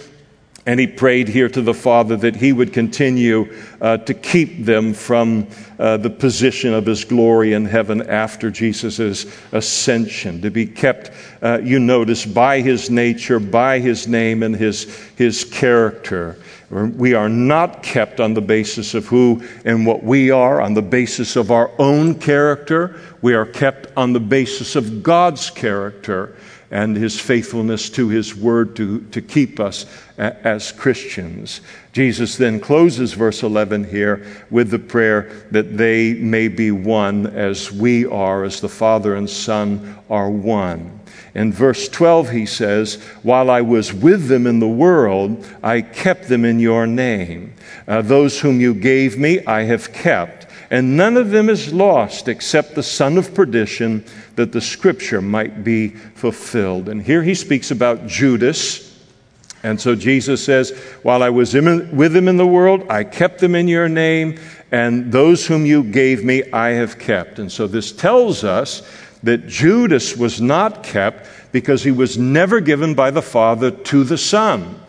And 0.64 0.78
he 0.78 0.86
prayed 0.86 1.28
here 1.28 1.48
to 1.48 1.62
the 1.62 1.72
Father 1.72 2.14
that 2.16 2.36
he 2.36 2.52
would 2.52 2.74
continue 2.74 3.54
uh, 3.80 3.98
to 3.98 4.12
keep 4.12 4.66
them 4.66 4.92
from 4.92 5.46
uh, 5.78 5.96
the 5.96 6.10
position 6.10 6.74
of 6.74 6.84
his 6.84 7.04
glory 7.04 7.54
in 7.54 7.64
heaven 7.64 8.02
after 8.02 8.50
Jesus' 8.50 9.24
ascension, 9.52 10.42
to 10.42 10.50
be 10.50 10.66
kept, 10.66 11.10
uh, 11.40 11.60
you 11.62 11.78
notice, 11.78 12.26
by 12.26 12.60
his 12.60 12.90
nature, 12.90 13.40
by 13.40 13.78
his 13.78 14.08
name, 14.08 14.42
and 14.42 14.54
his, 14.54 14.84
his 15.16 15.42
character. 15.42 16.36
We 16.70 17.14
are 17.14 17.30
not 17.30 17.82
kept 17.82 18.20
on 18.20 18.34
the 18.34 18.42
basis 18.42 18.94
of 18.94 19.06
who 19.06 19.42
and 19.64 19.86
what 19.86 20.04
we 20.04 20.30
are, 20.30 20.60
on 20.60 20.74
the 20.74 20.82
basis 20.82 21.34
of 21.34 21.50
our 21.50 21.70
own 21.78 22.16
character. 22.16 23.00
We 23.22 23.34
are 23.34 23.46
kept 23.46 23.88
on 23.96 24.12
the 24.12 24.20
basis 24.20 24.76
of 24.76 25.02
God's 25.02 25.48
character 25.48 26.36
and 26.70 26.96
his 26.96 27.18
faithfulness 27.18 27.88
to 27.88 28.08
his 28.08 28.36
word 28.36 28.76
to, 28.76 29.00
to 29.00 29.22
keep 29.22 29.58
us 29.58 29.86
a, 30.18 30.46
as 30.46 30.70
Christians. 30.70 31.62
Jesus 31.92 32.36
then 32.36 32.60
closes 32.60 33.14
verse 33.14 33.42
11 33.42 33.84
here 33.84 34.26
with 34.50 34.70
the 34.70 34.78
prayer 34.78 35.46
that 35.50 35.78
they 35.78 36.12
may 36.12 36.48
be 36.48 36.70
one 36.70 37.26
as 37.28 37.72
we 37.72 38.04
are, 38.04 38.44
as 38.44 38.60
the 38.60 38.68
Father 38.68 39.16
and 39.16 39.28
Son 39.28 39.98
are 40.10 40.30
one. 40.30 40.97
In 41.38 41.52
verse 41.52 41.88
12, 41.88 42.30
he 42.30 42.46
says, 42.46 42.96
While 43.22 43.48
I 43.48 43.60
was 43.60 43.92
with 43.92 44.26
them 44.26 44.46
in 44.46 44.58
the 44.58 44.68
world, 44.68 45.46
I 45.62 45.82
kept 45.82 46.28
them 46.28 46.44
in 46.44 46.58
your 46.58 46.86
name. 46.86 47.54
Uh, 47.86 48.02
those 48.02 48.40
whom 48.40 48.60
you 48.60 48.74
gave 48.74 49.16
me, 49.16 49.44
I 49.46 49.62
have 49.62 49.92
kept 49.92 50.48
and 50.70 50.96
none 50.96 51.16
of 51.16 51.30
them 51.30 51.48
is 51.48 51.72
lost 51.72 52.28
except 52.28 52.74
the 52.74 52.82
son 52.82 53.16
of 53.16 53.34
perdition, 53.34 54.04
that 54.36 54.52
the 54.52 54.60
scripture 54.60 55.22
might 55.22 55.64
be 55.64 55.88
fulfilled. 55.88 56.88
And 56.88 57.02
here 57.02 57.22
he 57.22 57.34
speaks 57.34 57.70
about 57.70 58.06
Judas. 58.06 58.84
And 59.62 59.80
so 59.80 59.94
Jesus 59.94 60.44
says, 60.44 60.70
While 61.02 61.22
I 61.22 61.30
was 61.30 61.54
with 61.54 62.12
them 62.12 62.28
in 62.28 62.36
the 62.36 62.46
world, 62.46 62.86
I 62.90 63.02
kept 63.04 63.40
them 63.40 63.54
in 63.54 63.66
your 63.66 63.88
name, 63.88 64.38
and 64.70 65.10
those 65.10 65.46
whom 65.46 65.64
you 65.64 65.82
gave 65.82 66.22
me, 66.22 66.44
I 66.52 66.70
have 66.70 66.98
kept. 66.98 67.38
And 67.38 67.50
so 67.50 67.66
this 67.66 67.90
tells 67.90 68.44
us 68.44 68.82
that 69.22 69.46
Judas 69.46 70.16
was 70.16 70.40
not 70.40 70.82
kept 70.82 71.28
because 71.52 71.82
he 71.82 71.90
was 71.90 72.18
never 72.18 72.60
given 72.60 72.94
by 72.94 73.10
the 73.10 73.22
Father 73.22 73.70
to 73.70 74.04
the 74.04 74.18
Son. 74.18 74.80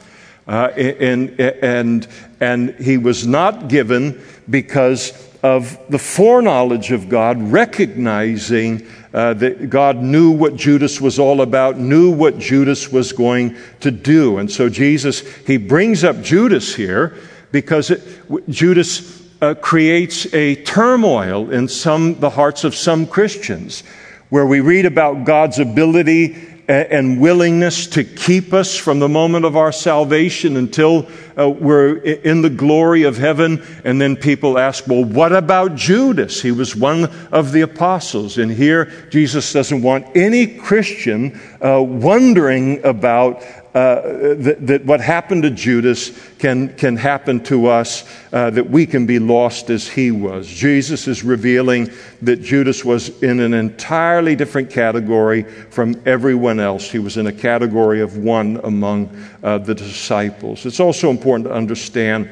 Uh, 0.47 0.71
and, 0.75 1.39
and, 1.39 2.07
and 2.39 2.75
he 2.75 2.97
was 2.97 3.27
not 3.27 3.67
given 3.67 4.21
because 4.49 5.13
of 5.43 5.79
the 5.89 5.99
foreknowledge 5.99 6.91
of 6.91 7.07
God, 7.07 7.41
recognizing 7.41 8.85
uh, 9.13 9.33
that 9.35 9.69
God 9.69 9.97
knew 9.97 10.31
what 10.31 10.55
Judas 10.55 10.99
was 10.99 11.17
all 11.17 11.41
about, 11.41 11.77
knew 11.77 12.11
what 12.11 12.37
Judas 12.37 12.91
was 12.91 13.13
going 13.13 13.55
to 13.79 13.91
do. 13.91 14.37
And 14.37 14.51
so 14.51 14.69
Jesus, 14.69 15.21
he 15.45 15.57
brings 15.57 16.03
up 16.03 16.21
Judas 16.21 16.75
here 16.75 17.15
because 17.51 17.91
it, 17.91 18.01
Judas 18.49 19.23
uh, 19.41 19.53
creates 19.55 20.31
a 20.33 20.55
turmoil 20.63 21.49
in 21.51 21.67
some, 21.67 22.19
the 22.19 22.29
hearts 22.29 22.63
of 22.63 22.75
some 22.75 23.07
Christians, 23.07 23.83
where 24.29 24.45
we 24.45 24.59
read 24.59 24.85
about 24.85 25.25
God's 25.25 25.59
ability 25.59 26.49
and 26.69 27.19
willingness 27.19 27.87
to 27.87 28.03
keep 28.03 28.53
us 28.53 28.77
from 28.77 28.99
the 28.99 29.09
moment 29.09 29.43
of 29.43 29.57
our 29.57 29.71
salvation 29.71 30.55
until 30.55 31.07
uh, 31.35 31.49
we're 31.49 31.97
in 31.97 32.43
the 32.43 32.49
glory 32.49 33.03
of 33.03 33.17
heaven. 33.17 33.65
And 33.83 33.99
then 33.99 34.15
people 34.15 34.59
ask, 34.59 34.85
well, 34.85 35.03
what 35.03 35.33
about 35.33 35.73
Judas? 35.73 36.43
He 36.43 36.51
was 36.51 36.75
one 36.75 37.05
of 37.31 37.53
the 37.53 37.61
apostles. 37.61 38.37
And 38.37 38.51
here, 38.51 38.85
Jesus 39.09 39.51
doesn't 39.51 39.81
want 39.81 40.15
any 40.15 40.45
Christian 40.45 41.41
uh, 41.59 41.81
wondering 41.81 42.85
about 42.85 43.43
uh, 43.73 44.01
that, 44.33 44.57
that, 44.65 44.85
what 44.85 44.99
happened 44.99 45.43
to 45.43 45.51
Judas 45.51 46.11
can, 46.39 46.75
can 46.75 46.95
happen 46.95 47.39
to 47.43 47.67
us, 47.67 48.03
uh, 48.33 48.49
that 48.49 48.67
we 48.67 48.87
can 48.87 49.05
be 49.05 49.19
lost 49.19 49.69
as 49.69 49.87
he 49.87 50.09
was. 50.09 50.47
Jesus 50.47 51.07
is 51.07 51.23
revealing 51.23 51.91
that 52.23 52.37
Judas 52.37 52.83
was 52.83 53.21
in 53.21 53.39
an 53.39 53.53
entirely 53.53 54.35
different 54.35 54.71
category 54.71 55.43
from 55.43 56.01
everyone 56.07 56.59
else. 56.59 56.89
He 56.89 56.97
was 56.97 57.17
in 57.17 57.27
a 57.27 57.31
category 57.31 58.01
of 58.01 58.17
one 58.17 58.59
among 58.63 59.15
uh, 59.43 59.59
the 59.59 59.75
disciples. 59.75 60.65
It's 60.65 60.79
also 60.79 61.11
important 61.11 61.45
to 61.45 61.53
understand 61.53 62.27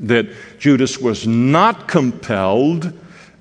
that 0.00 0.26
Judas 0.58 0.98
was 0.98 1.24
not 1.24 1.86
compelled 1.86 2.92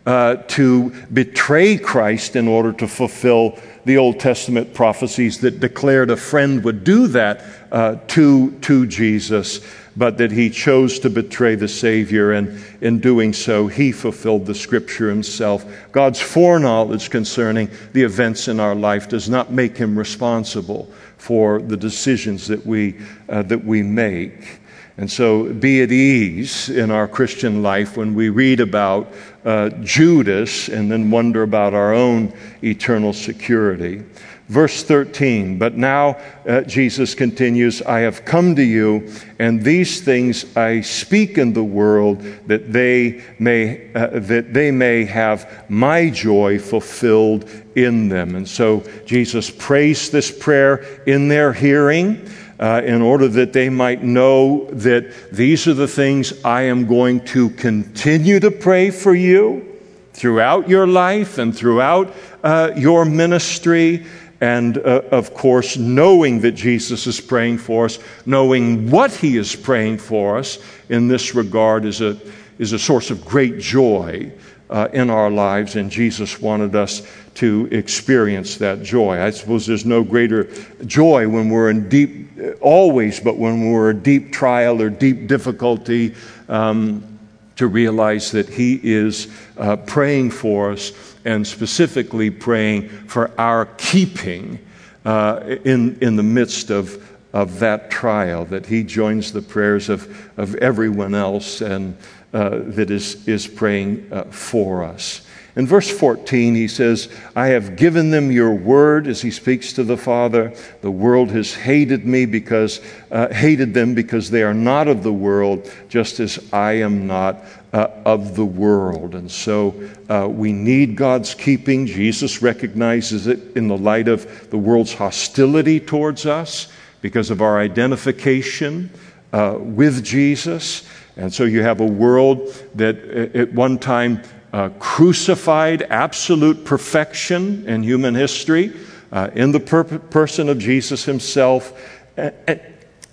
uh, 0.06 0.36
to 0.36 0.90
betray 1.14 1.78
Christ 1.78 2.36
in 2.36 2.48
order 2.48 2.74
to 2.74 2.88
fulfill 2.88 3.58
the 3.86 3.98
Old 3.98 4.20
Testament 4.20 4.74
prophecies 4.74 5.40
that 5.40 5.60
declared 5.60 6.10
a 6.10 6.18
friend 6.18 6.64
would 6.64 6.84
do 6.84 7.08
that 7.08 7.44
uh, 7.72 7.98
to, 8.08 8.52
to 8.62 8.88
Jesus, 8.88 9.60
but 9.98 10.18
that 10.18 10.32
he 10.32 10.50
chose 10.50 11.00
to 11.00 11.10
betray 11.10 11.56
the 11.56 11.68
Savior, 11.68 12.32
and 12.32 12.64
in 12.82 13.00
doing 13.00 13.34
so, 13.34 13.68
he 13.68 13.92
fulfilled 13.92 14.46
the 14.46 14.56
Scripture 14.56 15.10
himself. 15.10 15.66
God's 15.92 16.22
foreknowledge 16.22 17.10
concerning 17.10 17.70
the 17.92 18.04
events 18.04 18.48
in 18.48 18.60
our 18.60 18.76
life 18.76 19.10
does 19.10 19.30
not 19.30 19.52
make 19.52 19.78
him 19.78 19.98
responsible 19.98 20.92
for 21.18 21.62
the 21.62 21.78
decisions 21.78 22.48
that 22.48 22.66
we, 22.66 22.96
uh, 23.30 23.44
that 23.44 23.64
we 23.64 23.84
make. 23.84 24.60
And 24.98 25.12
so 25.12 25.52
be 25.52 25.82
at 25.82 25.92
ease 25.92 26.70
in 26.70 26.92
our 26.92 27.08
Christian 27.08 27.64
life 27.64 27.98
when 27.98 28.14
we 28.14 28.30
read 28.30 28.60
about 28.60 29.12
uh, 29.44 29.70
Judas 29.82 30.70
and 30.70 30.92
then 30.92 31.10
wonder 31.10 31.42
about 31.42 31.74
our 31.74 31.94
own 31.94 32.32
eternal 32.64 33.12
security. 33.12 34.04
Verse 34.50 34.84
13, 34.84 35.58
but 35.58 35.76
now 35.78 36.18
uh, 36.46 36.62
Jesus 36.62 37.16
continues, 37.16 37.82
I 37.82 38.02
have 38.02 38.24
come 38.24 38.56
to 38.56 38.62
you, 38.62 39.10
and 39.40 39.64
these 39.64 40.02
things 40.02 40.56
I 40.56 40.82
speak 40.82 41.38
in 41.38 41.54
the 41.54 41.64
world 41.64 42.22
that 42.48 42.72
they 42.72 43.24
may, 43.40 43.92
uh, 43.96 44.20
that 44.20 44.54
they 44.54 44.70
may 44.70 45.06
have 45.06 45.66
my 45.70 46.10
joy 46.10 46.60
fulfilled 46.60 47.50
in 47.76 48.10
them. 48.10 48.36
And 48.36 48.48
so 48.48 48.82
Jesus 49.06 49.50
prays 49.50 50.12
this 50.12 50.30
prayer 50.30 50.84
in 51.08 51.30
their 51.30 51.54
hearing 51.54 52.30
uh, 52.60 52.82
in 52.86 53.02
order 53.02 53.28
that 53.28 53.54
they 53.54 53.70
might 53.70 54.04
know 54.04 54.66
that 54.72 55.32
these 55.32 55.68
are 55.68 55.74
the 55.74 55.88
things 55.88 56.34
I 56.44 56.64
am 56.64 56.86
going 56.86 57.26
to 57.26 57.50
continue 57.52 58.40
to 58.40 58.52
pray 58.52 58.92
for 58.92 59.14
you 59.14 59.80
throughout 60.14 60.70
your 60.70 60.88
life 60.88 61.38
and 61.38 61.56
throughout 61.56 62.14
uh, 62.44 62.72
your 62.76 63.06
ministry. 63.06 64.06
And 64.40 64.78
uh, 64.78 65.04
of 65.12 65.34
course, 65.34 65.78
knowing 65.78 66.42
that 66.42 66.52
Jesus 66.52 67.08
is 67.08 67.22
praying 67.22 67.60
for 67.60 67.86
us, 67.86 68.00
knowing 68.26 68.92
what 68.92 69.12
he 69.12 69.38
is 69.38 69.56
praying 69.56 70.00
for 70.00 70.38
us 70.38 70.60
in 70.90 71.08
this 71.08 71.34
regard 71.34 71.86
is 71.86 72.02
a, 72.02 72.20
is 72.60 72.74
a 72.74 72.80
source 72.80 73.10
of 73.10 73.26
great 73.26 73.60
joy 73.60 74.32
uh, 74.70 74.90
in 74.92 75.10
our 75.10 75.30
lives. 75.30 75.76
And 75.76 75.90
Jesus 75.90 76.42
wanted 76.42 76.76
us 76.76 77.08
to 77.36 77.68
experience 77.72 78.58
that 78.58 78.84
joy. 78.84 79.22
I 79.22 79.30
suppose 79.30 79.66
there's 79.66 79.86
no 79.86 80.04
greater 80.04 80.44
joy 80.86 81.28
when 81.28 81.50
we're 81.50 81.70
in 81.70 81.90
deep, 81.90 82.23
always, 82.62 83.20
but 83.20 83.38
when 83.38 83.72
we're 83.72 83.92
in 83.92 84.02
deep 84.02 84.32
trial 84.32 84.82
or 84.82 84.90
deep 84.90 85.28
difficulty, 85.28 86.16
um, 86.50 87.14
to 87.56 87.68
realize 87.68 88.32
that 88.32 88.50
He 88.50 88.80
is 88.84 89.28
uh, 89.58 89.76
praying 89.78 90.32
for 90.32 90.72
us 90.72 90.92
and 91.26 91.46
specifically 91.46 92.30
praying 92.30 92.90
for 93.08 93.32
our 93.40 93.66
keeping 93.78 94.60
uh, 95.06 95.58
in, 95.64 95.98
in 96.02 96.16
the 96.16 96.24
midst 96.24 96.72
of, 96.72 97.08
of 97.34 97.60
that 97.60 97.92
trial, 97.92 98.46
that 98.46 98.66
He 98.66 98.84
joins 98.84 99.32
the 99.32 99.42
prayers 99.42 99.90
of, 99.90 100.32
of 100.38 100.56
everyone 100.56 101.14
else 101.14 101.62
and 101.62 101.96
uh, 102.34 102.62
that 102.64 102.90
is, 102.90 103.28
is 103.28 103.48
praying 103.48 104.08
uh, 104.12 104.24
for 104.26 104.84
us. 104.84 105.22
In 105.56 105.68
verse 105.68 105.88
14, 105.88 106.56
he 106.56 106.68
says, 106.68 107.10
I 107.36 107.48
have 107.48 107.76
given 107.76 108.10
them 108.10 108.32
your 108.32 108.56
word 108.56 109.06
as 109.06 109.22
he 109.22 109.30
speaks 109.30 109.72
to 109.74 109.84
the 109.84 109.98
Father. 109.98 110.52
The 110.82 110.90
world 110.90 111.30
has 111.30 111.54
hated 111.54 112.08
me 112.08 112.26
because, 112.26 112.82
uh, 113.12 113.32
hated 113.32 113.76
them 113.76 113.94
because 113.94 114.32
they 114.32 114.42
are 114.42 114.56
not 114.56 114.88
of 114.88 115.04
the 115.04 115.14
world, 115.14 115.72
just 115.90 116.20
as 116.20 116.44
I 116.52 116.74
am 116.74 117.06
not 117.06 117.44
uh, 117.72 117.90
of 118.04 118.36
the 118.36 118.46
world. 118.46 119.14
And 119.14 119.32
so 119.32 119.76
uh, 120.10 120.28
we 120.28 120.54
need 120.54 120.96
God's 120.96 121.36
keeping. 121.36 121.86
Jesus 121.86 122.42
recognizes 122.42 123.28
it 123.28 123.56
in 123.56 123.68
the 123.68 123.78
light 123.78 124.08
of 124.08 124.50
the 124.50 124.58
world's 124.58 124.94
hostility 124.94 125.80
towards 125.80 126.26
us 126.26 126.68
because 127.02 127.30
of 127.30 127.44
our 127.44 127.60
identification 127.60 128.90
uh, 129.34 129.58
with 129.60 130.04
Jesus. 130.04 130.88
And 131.16 131.34
so 131.34 131.44
you 131.44 131.62
have 131.62 131.80
a 131.80 131.86
world 131.86 132.54
that 132.76 132.98
at 133.36 133.54
one 133.54 133.78
time 133.78 134.24
uh, 134.52 134.70
crucified 134.80 135.84
absolute 135.84 136.64
perfection 136.66 137.68
in 137.68 137.84
human 137.84 138.16
history 138.16 138.74
uh, 139.12 139.30
in 139.36 139.52
the 139.52 139.60
per- 139.60 139.84
person 139.84 140.50
of 140.50 140.60
Jesus 140.60 141.04
himself 141.04 141.74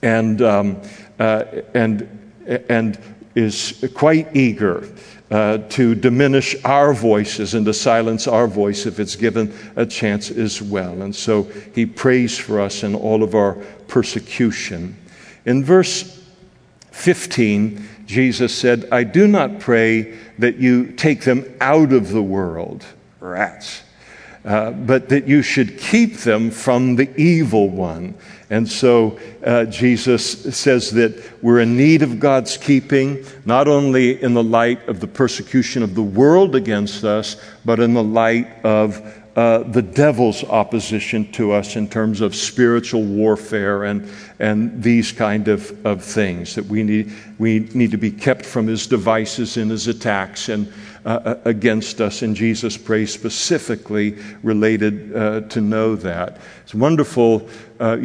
and, 0.03 0.43
um, 0.43 0.83
uh, 1.19 1.45
and, 1.75 2.31
and 2.69 2.99
is 3.35 3.85
quite 3.95 4.35
eager 4.35 4.87
uh, 5.31 5.59
to 5.69 5.95
diminish 5.95 6.57
our 6.65 6.93
voices 6.93 7.55
and 7.55 7.65
to 7.65 7.73
silence 7.73 8.27
our 8.27 8.47
voice 8.47 8.87
if 8.87 8.99
it's 8.99 9.15
given 9.15 9.55
a 9.77 9.87
chance 9.87 10.31
as 10.31 10.61
well. 10.61 11.03
And 11.03 11.15
so 11.15 11.45
he 11.75 11.87
prays 11.87 12.37
for 12.37 12.61
us 12.61 12.83
in 12.83 12.95
all 12.95 13.23
of 13.23 13.35
our 13.35 13.55
persecution. 13.87 14.97
In 15.45 15.65
verse 15.65 16.21
15, 16.91 17.89
Jesus 18.11 18.53
said, 18.53 18.89
I 18.91 19.05
do 19.05 19.29
not 19.29 19.61
pray 19.61 20.19
that 20.41 20.57
you 20.57 20.91
take 20.91 21.23
them 21.23 21.45
out 21.61 21.93
of 21.93 22.09
the 22.09 22.21
world, 22.21 22.85
rats, 23.21 23.85
uh, 24.45 24.73
but 24.73 25.11
that 25.11 25.29
you 25.29 25.43
should 25.43 25.79
keep 25.79 26.17
them 26.17 26.51
from 26.51 26.97
the 26.97 27.09
evil 27.17 27.69
one. 27.69 28.17
And 28.51 28.69
so 28.69 29.21
uh, 29.47 29.67
Jesus 29.67 30.57
says 30.57 30.91
that 30.91 31.41
we're 31.41 31.61
in 31.61 31.77
need 31.77 32.03
of 32.03 32.19
God's 32.19 32.57
keeping, 32.57 33.25
not 33.45 33.69
only 33.69 34.21
in 34.21 34.35
the 34.35 34.43
light 34.43 34.89
of 34.89 34.99
the 34.99 35.07
persecution 35.07 35.85
of 35.85 35.95
the 35.95 36.03
world 36.03 36.57
against 36.57 37.05
us, 37.05 37.37
but 37.65 37.79
in 37.79 37.95
the 37.95 38.03
light 38.03 38.49
of 38.65 39.20
uh, 39.37 39.59
the 39.59 39.83
devil's 39.83 40.43
opposition 40.45 41.31
to 41.31 41.53
us 41.53 41.77
in 41.77 41.89
terms 41.89 42.21
of 42.21 42.35
spiritual 42.35 43.05
warfare 43.05 43.85
and, 43.85 44.09
and 44.41 44.83
these 44.83 45.13
kind 45.13 45.47
of, 45.47 45.87
of 45.87 46.03
things 46.03 46.57
that 46.57 46.67
we 46.67 46.83
need, 46.83 47.13
we 47.39 47.61
need 47.73 47.93
to 47.93 47.97
be 47.97 48.11
kept 48.11 48.45
from 48.45 48.67
his 48.67 48.89
devices 48.89 49.57
and 49.57 49.71
his 49.71 49.87
attacks 49.87 50.49
and 50.49 50.73
uh, 51.07 51.09
uh 51.25 51.35
against 51.45 52.01
us. 52.01 52.23
And 52.23 52.35
jesus 52.35 52.77
prays 52.77 53.13
specifically 53.13 54.19
related 54.43 55.17
uh, 55.17 55.41
to 55.43 55.61
know 55.61 55.95
that. 55.97 56.41
It's 56.65 56.75
wonderful 56.75 57.49
uh, 57.79 57.97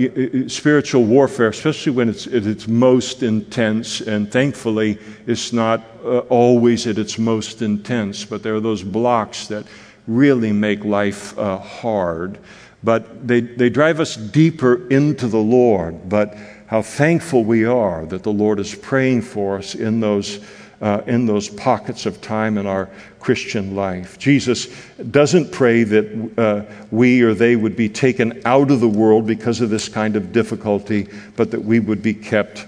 spiritual 0.48 1.06
warfare 1.06 1.50
especially 1.50 1.92
when 1.92 2.08
it's 2.08 2.28
at 2.28 2.46
its 2.46 2.68
most 2.68 3.24
intense. 3.24 4.00
And 4.00 4.32
thankfully 4.32 5.00
it's 5.26 5.52
not 5.52 5.84
uh, 6.04 6.20
always 6.30 6.86
at 6.86 7.00
its 7.00 7.18
most 7.18 7.64
intense 7.64 8.24
but 8.24 8.44
there 8.44 8.54
are 8.54 8.62
those 8.62 8.84
blocks 8.84 9.48
that 9.48 9.66
really 10.08 10.52
make 10.52 10.84
life 10.84 11.38
uh, 11.38 11.58
hard, 11.58 12.38
but 12.84 13.28
they, 13.28 13.42
they 13.42 13.70
drive 13.70 14.00
us 14.00 14.16
deeper 14.16 14.88
into 14.90 15.28
the 15.28 15.38
Lord. 15.38 16.08
But 16.08 16.38
how 16.68 16.82
thankful 16.82 17.44
we 17.44 17.66
are 17.66 18.06
that 18.08 18.24
the 18.24 18.32
Lord 18.32 18.60
is 18.60 18.74
praying 18.76 19.22
for 19.22 19.58
us 19.58 19.76
in 19.76 20.00
those, 20.00 20.44
uh, 20.82 21.02
in 21.08 21.26
those 21.26 21.50
pockets 21.50 22.06
of 22.06 22.22
time 22.22 22.58
in 22.58 22.66
our 22.66 22.90
Christian 23.20 23.76
life. 23.76 24.20
Jesus 24.20 24.68
doesn't 25.10 25.52
pray 25.52 25.84
that 25.84 26.32
uh, 26.38 26.74
we 26.92 27.22
or 27.22 27.34
they 27.34 27.56
would 27.56 27.76
be 27.76 27.90
taken 27.90 28.42
out 28.46 28.70
of 28.70 28.80
the 28.80 28.88
world 28.88 29.26
because 29.26 29.62
of 29.62 29.70
this 29.70 29.90
kind 29.90 30.16
of 30.16 30.32
difficulty, 30.32 31.08
but 31.36 31.52
that 31.52 31.64
we 31.64 31.80
would 31.80 32.04
be 32.04 32.14
kept 32.14 32.68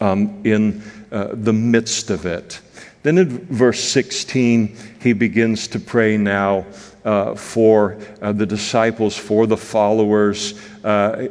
um, 0.00 0.40
in 0.44 0.82
uh, 1.10 1.28
the 1.32 1.52
midst 1.52 2.10
of 2.10 2.26
it. 2.26 2.60
Then 3.02 3.18
in 3.18 3.38
verse 3.46 3.82
16, 3.82 4.76
he 5.00 5.12
begins 5.12 5.66
to 5.68 5.80
pray 5.80 6.16
now 6.16 6.66
uh, 7.04 7.34
for 7.34 7.98
uh, 8.20 8.30
the 8.32 8.46
disciples, 8.46 9.16
for 9.16 9.46
the 9.46 9.56
followers. 9.56 10.60
Uh, 10.84 10.86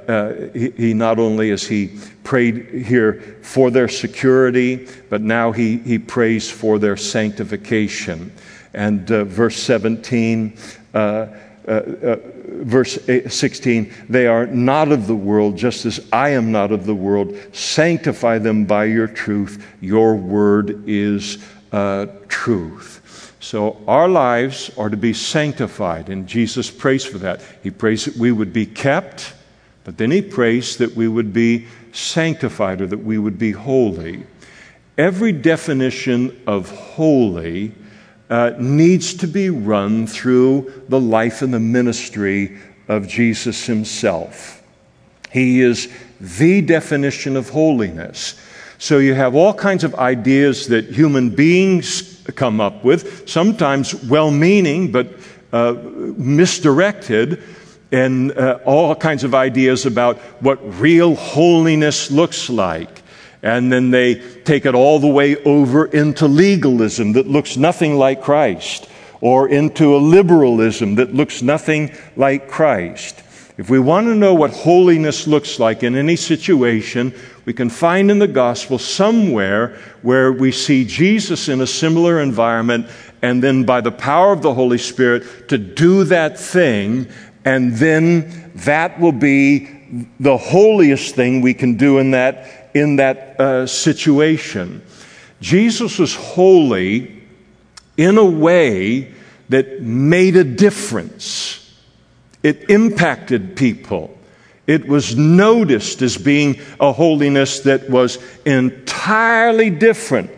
uh 0.07 0.49
he, 0.53 0.71
he, 0.71 0.93
not 0.93 1.17
only 1.17 1.51
as 1.51 1.65
he 1.65 1.97
prayed 2.23 2.85
here 2.85 3.37
for 3.41 3.71
their 3.71 3.87
security, 3.87 4.87
but 5.09 5.21
now 5.21 5.53
he, 5.53 5.77
he 5.77 5.97
prays 5.97 6.51
for 6.51 6.77
their 6.77 6.97
sanctification. 6.97 8.33
And 8.73 9.09
uh, 9.09 9.23
verse 9.23 9.55
17, 9.55 10.57
uh, 10.93 11.27
verse 11.65 12.99
16, 13.05 13.93
they 14.09 14.27
are 14.27 14.47
not 14.47 14.91
of 14.91 15.07
the 15.07 15.15
world, 15.15 15.57
just 15.57 15.85
as 15.85 16.05
I 16.11 16.29
am 16.29 16.51
not 16.51 16.73
of 16.73 16.85
the 16.85 16.95
world. 16.95 17.37
Sanctify 17.53 18.39
them 18.39 18.65
by 18.65 18.85
your 18.85 19.07
truth. 19.07 19.65
Your 19.79 20.15
word 20.15 20.83
is 20.87 21.37
uh, 21.71 22.07
truth. 22.27 23.35
So 23.39 23.81
our 23.87 24.07
lives 24.07 24.71
are 24.77 24.89
to 24.89 24.97
be 24.97 25.13
sanctified, 25.13 26.09
and 26.09 26.27
Jesus 26.27 26.69
prays 26.69 27.03
for 27.03 27.17
that. 27.19 27.41
He 27.63 27.71
prays 27.71 28.05
that 28.05 28.15
we 28.15 28.31
would 28.31 28.53
be 28.53 28.65
kept, 28.65 29.33
but 29.83 29.97
then 29.97 30.11
he 30.11 30.21
prays 30.21 30.77
that 30.77 30.95
we 30.95 31.07
would 31.07 31.33
be 31.33 31.67
sanctified 31.91 32.81
or 32.81 32.87
that 32.87 33.03
we 33.03 33.17
would 33.17 33.39
be 33.39 33.51
holy. 33.51 34.25
Every 34.97 35.31
definition 35.31 36.39
of 36.45 36.69
holy 36.69 37.73
uh, 38.29 38.53
needs 38.59 39.15
to 39.15 39.27
be 39.27 39.49
run 39.49 40.07
through 40.07 40.83
the 40.87 40.99
life 40.99 41.41
and 41.41 41.53
the 41.53 41.59
ministry 41.59 42.59
of 42.87 43.07
Jesus 43.07 43.65
himself. 43.65 44.63
He 45.31 45.61
is 45.61 45.91
the 46.19 46.61
definition 46.61 47.35
of 47.35 47.49
holiness. 47.49 48.35
So 48.81 48.97
you 48.97 49.13
have 49.13 49.35
all 49.35 49.53
kinds 49.53 49.83
of 49.83 49.93
ideas 49.93 50.69
that 50.69 50.85
human 50.85 51.29
beings 51.29 52.19
come 52.35 52.59
up 52.59 52.83
with, 52.83 53.29
sometimes 53.29 53.93
well 53.93 54.31
meaning, 54.31 54.91
but 54.91 55.07
uh, 55.53 55.73
misdirected, 56.17 57.43
and 57.91 58.31
uh, 58.31 58.57
all 58.65 58.95
kinds 58.95 59.23
of 59.23 59.35
ideas 59.35 59.85
about 59.85 60.17
what 60.41 60.57
real 60.81 61.13
holiness 61.13 62.09
looks 62.09 62.49
like. 62.49 63.03
And 63.43 63.71
then 63.71 63.91
they 63.91 64.15
take 64.45 64.65
it 64.65 64.73
all 64.73 64.97
the 64.97 65.05
way 65.05 65.35
over 65.43 65.85
into 65.85 66.27
legalism 66.27 67.13
that 67.13 67.27
looks 67.27 67.57
nothing 67.57 67.97
like 67.97 68.23
Christ, 68.23 68.89
or 69.19 69.47
into 69.47 69.95
a 69.95 69.99
liberalism 69.99 70.95
that 70.95 71.13
looks 71.13 71.43
nothing 71.43 71.91
like 72.15 72.49
Christ. 72.49 73.21
If 73.61 73.69
we 73.69 73.77
want 73.77 74.07
to 74.07 74.15
know 74.15 74.33
what 74.33 74.49
holiness 74.49 75.27
looks 75.27 75.59
like 75.59 75.83
in 75.83 75.95
any 75.95 76.15
situation, 76.15 77.13
we 77.45 77.53
can 77.53 77.69
find 77.69 78.09
in 78.09 78.17
the 78.17 78.27
gospel 78.27 78.79
somewhere 78.79 79.77
where 80.01 80.31
we 80.31 80.51
see 80.51 80.83
Jesus 80.83 81.47
in 81.47 81.61
a 81.61 81.67
similar 81.67 82.19
environment 82.19 82.87
and 83.21 83.43
then 83.43 83.63
by 83.63 83.81
the 83.81 83.91
power 83.91 84.33
of 84.33 84.41
the 84.41 84.55
Holy 84.55 84.79
Spirit 84.79 85.47
to 85.49 85.59
do 85.59 86.05
that 86.05 86.39
thing, 86.39 87.07
and 87.45 87.75
then 87.75 88.51
that 88.55 88.99
will 88.99 89.11
be 89.11 89.69
the 90.19 90.37
holiest 90.37 91.13
thing 91.13 91.41
we 91.41 91.53
can 91.53 91.77
do 91.77 91.99
in 91.99 92.09
that, 92.09 92.71
in 92.73 92.95
that 92.95 93.39
uh, 93.39 93.67
situation. 93.67 94.81
Jesus 95.39 95.99
was 95.99 96.15
holy 96.15 97.21
in 97.95 98.17
a 98.17 98.25
way 98.25 99.13
that 99.49 99.83
made 99.83 100.35
a 100.35 100.43
difference. 100.43 101.50
It 102.43 102.69
impacted 102.69 103.55
people. 103.55 104.17
It 104.67 104.87
was 104.87 105.15
noticed 105.15 106.01
as 106.01 106.17
being 106.17 106.59
a 106.79 106.91
holiness 106.91 107.61
that 107.61 107.89
was 107.89 108.19
entirely 108.45 109.69
different 109.69 110.31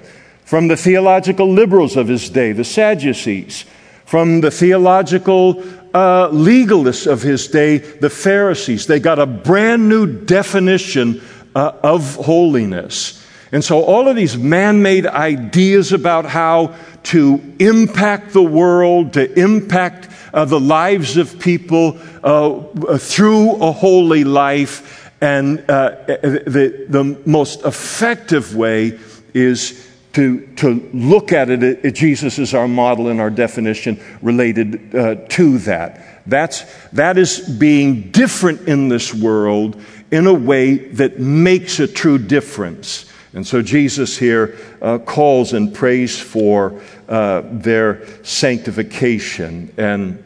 from 0.46 0.68
the 0.68 0.78
theological 0.78 1.52
liberals 1.52 1.96
of 1.96 2.08
his 2.08 2.30
day, 2.30 2.52
the 2.52 2.64
Sadducees, 2.64 3.66
from 4.06 4.42
the 4.42 4.52
theological 4.52 5.64
uh, 5.94 6.30
legalists 6.30 7.12
of 7.12 7.22
his 7.22 7.48
day, 7.48 7.78
the 7.78 8.10
Pharisees. 8.10 8.88
They 8.88 9.00
got 9.00 9.20
a 9.20 9.26
brand 9.26 9.88
new 9.90 10.08
definition 10.08 11.22
uh, 11.56 11.74
of 11.84 12.16
holiness. 12.16 13.23
And 13.54 13.64
so, 13.64 13.84
all 13.84 14.10
of 14.10 14.16
these 14.16 14.36
man 14.36 14.82
made 14.82 15.06
ideas 15.06 15.94
about 15.94 16.26
how 16.26 16.74
to 17.04 17.40
impact 17.60 18.34
the 18.34 18.42
world, 18.42 19.14
to 19.14 19.32
impact 19.40 20.10
uh, 20.34 20.44
the 20.46 20.60
lives 20.60 21.18
of 21.18 21.40
people 21.40 22.00
uh, 22.24 22.98
through 22.98 23.62
a 23.62 23.72
holy 23.72 24.24
life, 24.24 25.12
and 25.22 25.60
uh, 25.70 25.92
the, 26.08 26.88
the 26.90 27.22
most 27.28 27.64
effective 27.64 28.56
way 28.56 29.00
is 29.36 29.88
to, 30.14 30.48
to 30.56 30.90
look 30.92 31.32
at 31.32 31.52
it, 31.52 31.62
it, 31.64 31.92
Jesus 31.94 32.40
is 32.40 32.56
our 32.56 32.68
model 32.68 33.08
and 33.08 33.22
our 33.22 33.30
definition 33.30 34.02
related 34.24 34.96
uh, 34.96 35.16
to 35.30 35.60
that. 35.60 36.24
That's, 36.26 36.64
that 36.94 37.20
is 37.20 37.40
being 37.40 38.10
different 38.10 38.68
in 38.68 38.90
this 38.90 39.14
world 39.14 39.80
in 40.12 40.26
a 40.26 40.34
way 40.34 40.78
that 40.78 41.20
makes 41.20 41.80
a 41.80 41.88
true 41.88 42.18
difference. 42.18 43.13
And 43.34 43.46
so 43.46 43.62
Jesus 43.62 44.18
here 44.18 44.58
uh, 44.82 45.00
calls 45.00 45.54
and 45.54 45.74
prays 45.74 46.20
for 46.20 46.80
uh, 47.10 47.42
their 47.46 48.06
sanctification. 48.24 49.74
And 49.78 50.24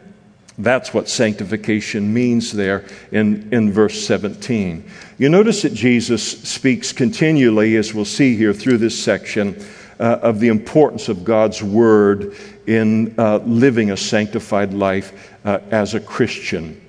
that's 0.57 0.93
what 0.93 1.07
sanctification 1.07 2.13
means 2.13 2.51
there 2.51 2.85
in, 3.11 3.47
in 3.53 3.71
verse 3.71 4.05
17. 4.05 4.83
You 5.17 5.29
notice 5.29 5.61
that 5.61 5.73
Jesus 5.73 6.21
speaks 6.23 6.91
continually, 6.91 7.75
as 7.77 7.93
we'll 7.93 8.05
see 8.05 8.35
here 8.35 8.53
through 8.53 8.79
this 8.79 9.01
section, 9.01 9.63
uh, 9.99 10.19
of 10.21 10.39
the 10.39 10.47
importance 10.49 11.09
of 11.09 11.23
God's 11.23 11.63
Word 11.63 12.35
in 12.65 13.15
uh, 13.17 13.37
living 13.37 13.91
a 13.91 13.97
sanctified 13.97 14.73
life 14.73 15.33
uh, 15.45 15.59
as 15.71 15.93
a 15.93 15.99
Christian. 15.99 16.79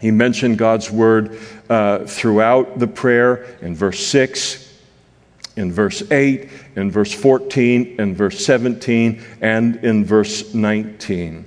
He 0.00 0.10
mentioned 0.10 0.58
God's 0.58 0.90
Word 0.90 1.38
uh, 1.68 2.00
throughout 2.04 2.78
the 2.78 2.86
prayer 2.86 3.56
in 3.62 3.74
verse 3.74 4.06
6, 4.06 4.65
in 5.56 5.72
verse 5.72 6.02
8, 6.10 6.48
in 6.76 6.90
verse 6.90 7.12
14, 7.12 7.96
in 7.98 8.14
verse 8.14 8.44
17, 8.44 9.22
and 9.40 9.76
in 9.76 10.04
verse 10.04 10.54
19. 10.54 11.46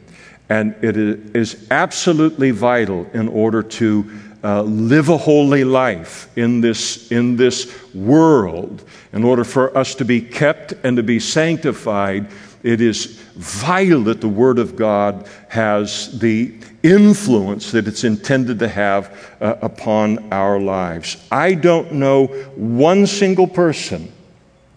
And 0.49 0.75
it 0.83 0.97
is 0.97 1.67
absolutely 1.69 2.51
vital 2.51 3.05
in 3.13 3.27
order 3.27 3.61
to 3.61 4.11
uh, 4.43 4.63
live 4.63 5.09
a 5.09 5.17
holy 5.17 5.63
life 5.63 6.35
in 6.37 6.61
this, 6.61 7.11
in 7.11 7.35
this 7.35 7.75
world, 7.93 8.83
in 9.13 9.23
order 9.23 9.43
for 9.43 9.77
us 9.77 9.95
to 9.95 10.05
be 10.05 10.21
kept 10.21 10.73
and 10.83 10.97
to 10.97 11.03
be 11.03 11.19
sanctified, 11.19 12.27
it 12.63 12.81
is 12.81 13.05
vital 13.35 14.03
that 14.03 14.21
the 14.21 14.27
Word 14.27 14.59
of 14.59 14.75
God 14.75 15.27
has 15.47 16.19
the 16.19 16.53
influence 16.83 17.71
that 17.71 17.87
it's 17.87 18.03
intended 18.03 18.59
to 18.59 18.67
have 18.67 19.35
uh, 19.39 19.55
upon 19.61 20.31
our 20.31 20.59
lives. 20.59 21.17
I 21.31 21.53
don't 21.53 21.93
know 21.93 22.27
one 22.55 23.07
single 23.07 23.47
person 23.47 24.11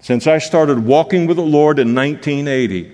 since 0.01 0.27
I 0.27 0.39
started 0.39 0.85
walking 0.85 1.27
with 1.27 1.37
the 1.37 1.43
Lord 1.43 1.79
in 1.79 1.95
1980. 1.95 2.93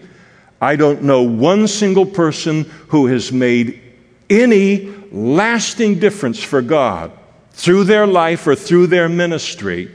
I 0.60 0.76
don't 0.76 1.02
know 1.02 1.22
one 1.22 1.68
single 1.68 2.06
person 2.06 2.64
who 2.88 3.06
has 3.06 3.32
made 3.32 3.80
any 4.28 4.92
lasting 5.10 5.98
difference 5.98 6.42
for 6.42 6.60
God 6.60 7.12
through 7.52 7.84
their 7.84 8.06
life 8.06 8.46
or 8.46 8.54
through 8.54 8.88
their 8.88 9.08
ministry 9.08 9.94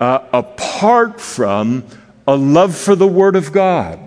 uh, 0.00 0.26
apart 0.32 1.20
from 1.20 1.84
a 2.26 2.36
love 2.36 2.76
for 2.76 2.94
the 2.94 3.06
Word 3.06 3.36
of 3.36 3.52
God 3.52 3.98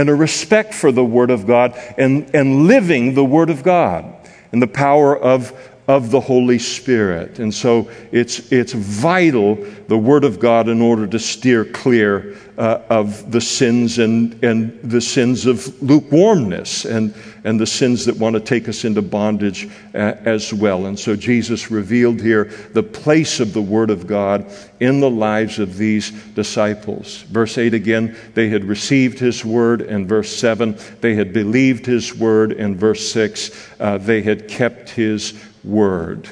and 0.00 0.08
a 0.08 0.14
respect 0.14 0.72
for 0.72 0.90
the 0.90 1.04
Word 1.04 1.30
of 1.30 1.46
God 1.46 1.74
and, 1.98 2.34
and 2.34 2.66
living 2.66 3.12
the 3.12 3.24
Word 3.24 3.50
of 3.50 3.62
God 3.62 4.10
and 4.50 4.62
the 4.62 4.66
power 4.66 5.14
of, 5.16 5.52
of 5.90 6.12
the 6.12 6.20
Holy 6.20 6.60
Spirit. 6.60 7.40
And 7.40 7.52
so 7.52 7.90
it's, 8.12 8.52
it's 8.52 8.72
vital, 8.72 9.56
the 9.88 9.98
Word 9.98 10.22
of 10.22 10.38
God, 10.38 10.68
in 10.68 10.80
order 10.80 11.04
to 11.08 11.18
steer 11.18 11.64
clear 11.64 12.36
uh, 12.56 12.80
of 12.90 13.32
the 13.32 13.40
sins 13.40 13.98
and, 13.98 14.44
and 14.44 14.78
the 14.82 15.00
sins 15.00 15.46
of 15.46 15.82
lukewarmness 15.82 16.84
and, 16.84 17.12
and 17.42 17.58
the 17.58 17.66
sins 17.66 18.04
that 18.04 18.16
want 18.18 18.34
to 18.34 18.40
take 18.40 18.68
us 18.68 18.84
into 18.84 19.02
bondage 19.02 19.68
uh, 19.94 20.14
as 20.24 20.54
well. 20.54 20.86
And 20.86 20.96
so 20.96 21.16
Jesus 21.16 21.72
revealed 21.72 22.20
here 22.20 22.44
the 22.72 22.82
place 22.84 23.40
of 23.40 23.52
the 23.52 23.62
Word 23.62 23.90
of 23.90 24.06
God 24.06 24.46
in 24.78 25.00
the 25.00 25.10
lives 25.10 25.58
of 25.58 25.76
these 25.76 26.10
disciples. 26.10 27.22
Verse 27.22 27.58
8 27.58 27.74
again, 27.74 28.16
they 28.34 28.48
had 28.48 28.64
received 28.64 29.18
His 29.18 29.44
Word. 29.44 29.80
And 29.80 30.06
verse 30.06 30.30
7, 30.36 30.78
they 31.00 31.16
had 31.16 31.32
believed 31.32 31.84
His 31.84 32.14
Word. 32.14 32.52
And 32.52 32.76
verse 32.76 33.10
6, 33.10 33.70
uh, 33.80 33.98
they 33.98 34.22
had 34.22 34.46
kept 34.46 34.90
His 34.90 35.32
Word. 35.64 36.28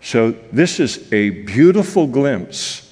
So 0.00 0.32
this 0.52 0.80
is 0.80 1.12
a 1.12 1.30
beautiful 1.30 2.06
glimpse 2.06 2.86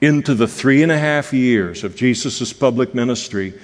into 0.00 0.34
the 0.34 0.48
three 0.48 0.82
and 0.82 0.92
a 0.92 0.98
half 0.98 1.32
years 1.32 1.84
of 1.84 1.96
Jesus' 1.96 2.52
public 2.52 2.94
ministry 2.94 3.54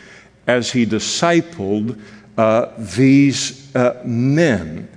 as 0.47 0.73
he 0.73 0.87
discipled 0.87 2.01
uh, 2.37 2.73
these 2.79 3.75
uh, 3.75 4.03
men 4.05 4.89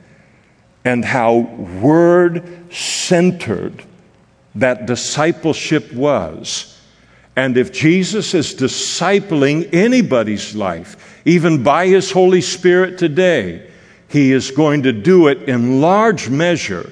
and 0.84 1.04
how 1.04 1.38
word 1.82 2.74
centered 2.74 3.84
that 4.56 4.86
discipleship 4.86 5.92
was. 5.94 6.80
And 7.36 7.58
if 7.58 7.74
Jesus 7.74 8.34
is 8.34 8.56
discipling 8.56 9.74
anybody's 9.74 10.56
life, 10.56 11.22
even 11.26 11.64
by 11.64 11.88
his 11.88 12.12
Holy 12.12 12.42
Spirit 12.42 12.98
today, 12.98 13.70
he 14.08 14.32
is 14.32 14.52
going 14.52 14.84
to 14.84 14.92
do 14.92 15.28
it 15.28 15.44
in 15.44 15.82
large 15.82 16.30
measure 16.30 16.92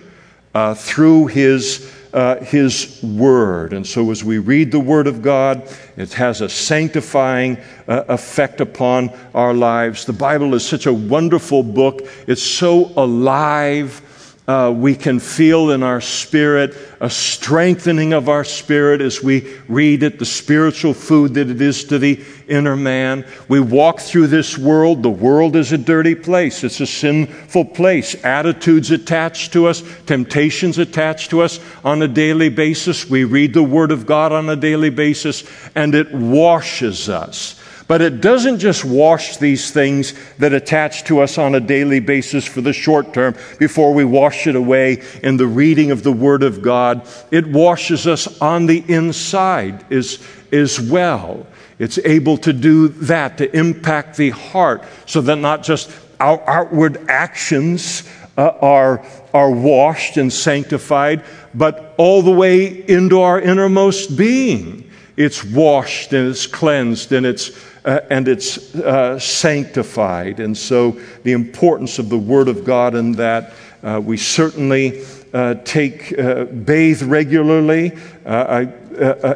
uh, 0.53 0.73
through 0.73 1.27
his 1.27 1.91
uh, 2.13 2.39
His 2.43 3.01
Word. 3.01 3.73
And 3.73 3.85
so, 3.85 4.11
as 4.11 4.23
we 4.23 4.37
read 4.37 4.71
the 4.71 4.79
Word 4.79 5.07
of 5.07 5.21
God, 5.21 5.67
it 5.97 6.13
has 6.13 6.41
a 6.41 6.49
sanctifying 6.49 7.57
uh, 7.87 8.03
effect 8.07 8.61
upon 8.61 9.11
our 9.33 9.53
lives. 9.53 10.05
The 10.05 10.13
Bible 10.13 10.53
is 10.53 10.65
such 10.65 10.85
a 10.85 10.93
wonderful 10.93 11.63
book, 11.63 12.07
it's 12.27 12.43
so 12.43 12.91
alive 12.95 14.01
uh, 14.45 14.73
we 14.75 14.93
can 14.93 15.19
feel 15.19 15.71
in 15.71 15.83
our 15.83 16.01
spirit 16.01 16.75
a 16.99 17.09
strengthening 17.09 18.11
of 18.11 18.27
our 18.27 18.43
spirit 18.43 18.99
as 18.99 19.23
we 19.23 19.57
read 19.69 20.03
it, 20.03 20.19
the 20.19 20.25
spiritual 20.25 20.93
food 20.93 21.33
that 21.33 21.49
it 21.49 21.61
is 21.61 21.85
to 21.85 21.97
the 21.97 22.21
inner 22.47 22.75
man. 22.75 23.25
We 23.47 23.61
walk 23.61 24.01
through 24.01 24.27
this 24.27 24.57
world. 24.57 25.01
The 25.01 25.09
world 25.09 25.55
is 25.55 25.71
a 25.71 25.77
dirty 25.77 26.15
place, 26.15 26.63
it's 26.63 26.81
a 26.81 26.87
sinful 26.87 27.65
place. 27.65 28.21
Attitudes 28.25 28.91
attached 28.91 29.53
to 29.53 29.67
us, 29.67 29.81
temptations 30.05 30.77
attached 30.77 31.29
to 31.29 31.41
us 31.41 31.61
on 31.85 32.01
a 32.01 32.07
daily 32.07 32.49
basis. 32.49 33.09
We 33.09 33.23
read 33.23 33.53
the 33.53 33.63
Word 33.63 33.91
of 33.91 34.05
God 34.05 34.33
on 34.33 34.49
a 34.49 34.57
daily 34.57 34.89
basis, 34.89 35.45
and 35.73 35.95
it 35.95 36.13
washes 36.13 37.07
us. 37.07 37.62
But 37.87 38.01
it 38.01 38.21
doesn't 38.21 38.59
just 38.59 38.85
wash 38.85 39.37
these 39.37 39.71
things 39.71 40.13
that 40.37 40.53
attach 40.53 41.03
to 41.05 41.19
us 41.19 41.37
on 41.37 41.55
a 41.55 41.59
daily 41.59 41.99
basis 41.99 42.45
for 42.45 42.61
the 42.61 42.73
short 42.73 43.13
term 43.13 43.35
before 43.59 43.93
we 43.93 44.05
wash 44.05 44.47
it 44.47 44.55
away 44.55 45.03
in 45.21 45.37
the 45.37 45.47
reading 45.47 45.91
of 45.91 46.03
the 46.03 46.11
Word 46.11 46.43
of 46.43 46.61
God. 46.61 47.07
It 47.31 47.47
washes 47.47 48.07
us 48.07 48.39
on 48.41 48.67
the 48.67 48.83
inside 48.87 49.91
as, 49.91 50.25
as 50.51 50.79
well. 50.79 51.45
It's 51.79 51.97
able 51.99 52.37
to 52.37 52.53
do 52.53 52.87
that, 52.87 53.37
to 53.39 53.55
impact 53.55 54.15
the 54.17 54.29
heart, 54.29 54.83
so 55.05 55.21
that 55.21 55.35
not 55.37 55.63
just 55.63 55.91
our 56.19 56.41
outward 56.49 57.09
actions 57.09 58.09
uh, 58.37 58.49
are, 58.61 59.05
are 59.33 59.51
washed 59.51 60.17
and 60.17 60.31
sanctified, 60.31 61.23
but 61.53 61.93
all 61.97 62.21
the 62.21 62.31
way 62.31 62.67
into 62.87 63.19
our 63.19 63.41
innermost 63.41 64.15
being. 64.15 64.89
It's 65.17 65.43
washed 65.43 66.13
and 66.13 66.29
it's 66.29 66.47
cleansed 66.47 67.11
and 67.11 67.25
it's 67.25 67.51
uh, 67.85 67.99
and 68.09 68.27
it's 68.27 68.75
uh, 68.75 69.19
sanctified. 69.19 70.39
And 70.39 70.57
so 70.57 70.95
the 71.23 71.33
importance 71.33 72.01
of 72.01 72.09
the 72.09 72.17
Word 72.17 72.47
of 72.47 72.63
God 72.63 72.95
in 72.95 73.13
that 73.13 73.53
Uh, 73.83 73.99
we 73.99 74.17
certainly 74.17 75.03
uh, 75.33 75.55
take 75.65 76.17
uh, 76.17 76.45
bathe 76.45 77.03
regularly, 77.03 77.91
uh, 78.25 78.63
I, 78.63 78.67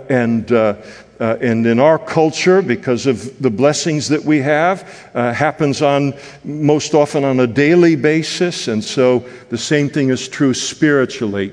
and 0.07 0.51
uh, 0.51 0.75
and 1.19 1.65
in 1.65 1.79
our 1.79 1.99
culture, 1.99 2.61
because 2.61 3.09
of 3.09 3.17
the 3.41 3.49
blessings 3.49 4.07
that 4.07 4.23
we 4.23 4.41
have, 4.41 4.83
uh, 5.13 5.33
happens 5.33 5.81
on 5.81 6.13
most 6.43 6.93
often 6.93 7.25
on 7.25 7.39
a 7.39 7.47
daily 7.47 7.95
basis. 7.95 8.67
And 8.67 8.83
so 8.83 9.25
the 9.49 9.57
same 9.57 9.89
thing 9.89 10.11
is 10.11 10.29
true 10.29 10.53
spiritually. 10.53 11.51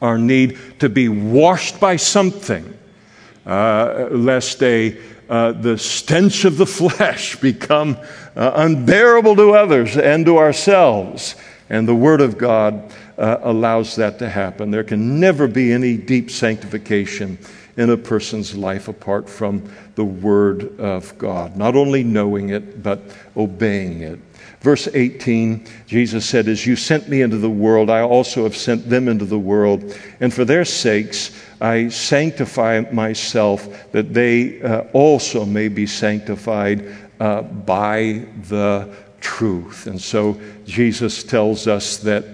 Our 0.00 0.18
need 0.18 0.58
to 0.78 0.88
be 0.88 1.08
washed 1.08 1.78
by 1.78 1.98
something, 1.98 2.64
uh, 3.46 4.08
lest 4.10 4.62
a, 4.62 4.96
uh, 5.28 5.52
the 5.52 5.78
stench 5.78 6.44
of 6.44 6.56
the 6.56 6.66
flesh 6.80 7.36
become 7.36 7.96
uh, 8.34 8.52
unbearable 8.54 9.36
to 9.36 9.52
others 9.52 9.96
and 9.96 10.24
to 10.26 10.38
ourselves. 10.38 11.34
And 11.68 11.88
the 11.88 11.94
Word 11.94 12.20
of 12.20 12.38
God 12.38 12.92
uh, 13.18 13.38
allows 13.42 13.96
that 13.96 14.18
to 14.20 14.28
happen. 14.28 14.70
There 14.70 14.84
can 14.84 15.18
never 15.18 15.48
be 15.48 15.72
any 15.72 15.96
deep 15.96 16.30
sanctification 16.30 17.38
in 17.76 17.90
a 17.90 17.96
person's 17.96 18.54
life 18.54 18.88
apart 18.88 19.28
from 19.28 19.68
the 19.96 20.04
Word 20.04 20.78
of 20.78 21.16
God. 21.18 21.56
Not 21.56 21.76
only 21.76 22.04
knowing 22.04 22.50
it, 22.50 22.82
but 22.82 23.00
obeying 23.36 24.02
it. 24.02 24.18
Verse 24.60 24.88
18, 24.92 25.66
Jesus 25.86 26.28
said, 26.28 26.48
As 26.48 26.66
you 26.66 26.76
sent 26.76 27.08
me 27.08 27.22
into 27.22 27.36
the 27.36 27.50
world, 27.50 27.90
I 27.90 28.00
also 28.00 28.44
have 28.44 28.56
sent 28.56 28.88
them 28.88 29.08
into 29.08 29.24
the 29.24 29.38
world. 29.38 29.96
And 30.20 30.32
for 30.32 30.44
their 30.44 30.64
sakes, 30.64 31.38
I 31.60 31.88
sanctify 31.88 32.84
myself, 32.92 33.90
that 33.92 34.12
they 34.12 34.60
uh, 34.62 34.82
also 34.92 35.44
may 35.44 35.68
be 35.68 35.86
sanctified 35.86 36.94
uh, 37.20 37.42
by 37.42 38.26
the 38.48 38.94
truth. 39.20 39.86
And 39.86 40.00
so 40.00 40.40
Jesus 40.64 41.22
tells 41.22 41.66
us 41.66 41.98
that 41.98 42.24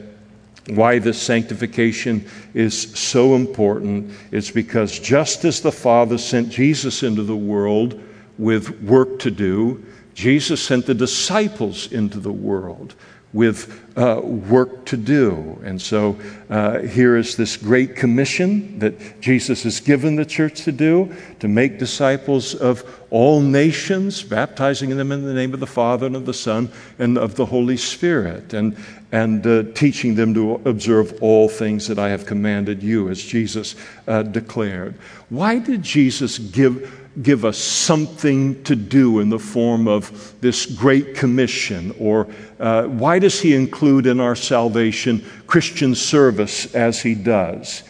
why 0.68 0.98
this 0.98 1.20
sanctification 1.20 2.28
is 2.54 2.92
so 2.98 3.34
important 3.34 4.12
is 4.30 4.50
because 4.50 4.98
just 4.98 5.44
as 5.44 5.60
the 5.60 5.72
Father 5.72 6.18
sent 6.18 6.50
Jesus 6.50 7.02
into 7.02 7.24
the 7.24 7.36
world 7.36 8.00
with 8.38 8.80
work 8.82 9.18
to 9.20 9.30
do, 9.30 9.84
Jesus 10.14 10.62
sent 10.62 10.86
the 10.86 10.94
disciples 10.94 11.90
into 11.90 12.20
the 12.20 12.32
world 12.32 12.94
with 13.32 13.80
uh, 13.96 14.20
work 14.22 14.84
to 14.84 14.96
do. 14.96 15.58
And 15.64 15.80
so 15.80 16.18
uh, 16.50 16.80
here 16.80 17.16
is 17.16 17.36
this 17.36 17.56
great 17.56 17.96
commission 17.96 18.78
that 18.80 19.20
Jesus 19.20 19.62
has 19.62 19.80
given 19.80 20.16
the 20.16 20.26
church 20.26 20.64
to 20.64 20.72
do 20.72 21.14
to 21.40 21.48
make 21.48 21.78
disciples 21.78 22.54
of 22.54 22.84
all 23.10 23.40
nations, 23.40 24.22
baptizing 24.22 24.96
them 24.96 25.12
in 25.12 25.24
the 25.24 25.34
name 25.34 25.54
of 25.54 25.60
the 25.60 25.66
Father 25.66 26.06
and 26.06 26.16
of 26.16 26.26
the 26.26 26.34
Son 26.34 26.70
and 26.98 27.16
of 27.18 27.36
the 27.36 27.46
Holy 27.46 27.76
Spirit, 27.76 28.52
and, 28.54 28.76
and 29.12 29.46
uh, 29.46 29.62
teaching 29.74 30.14
them 30.14 30.34
to 30.34 30.54
observe 30.66 31.18
all 31.22 31.48
things 31.48 31.88
that 31.88 31.98
I 31.98 32.08
have 32.10 32.26
commanded 32.26 32.82
you, 32.82 33.08
as 33.08 33.22
Jesus 33.22 33.76
uh, 34.08 34.22
declared. 34.22 34.94
Why 35.28 35.58
did 35.58 35.82
Jesus 35.82 36.38
give? 36.38 37.01
Give 37.20 37.44
us 37.44 37.58
something 37.58 38.62
to 38.64 38.74
do 38.74 39.20
in 39.20 39.28
the 39.28 39.38
form 39.38 39.86
of 39.86 40.34
this 40.40 40.64
great 40.64 41.14
commission? 41.14 41.94
Or 41.98 42.28
uh, 42.58 42.84
why 42.84 43.18
does 43.18 43.40
he 43.40 43.54
include 43.54 44.06
in 44.06 44.20
our 44.20 44.34
salvation 44.34 45.24
Christian 45.46 45.94
service 45.94 46.74
as 46.74 47.02
he 47.02 47.14
does? 47.14 47.82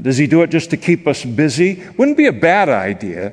Does 0.00 0.16
he 0.16 0.26
do 0.26 0.42
it 0.42 0.50
just 0.50 0.70
to 0.70 0.76
keep 0.76 1.06
us 1.06 1.24
busy? 1.24 1.82
Wouldn't 1.96 2.16
be 2.16 2.26
a 2.26 2.32
bad 2.32 2.68
idea. 2.68 3.32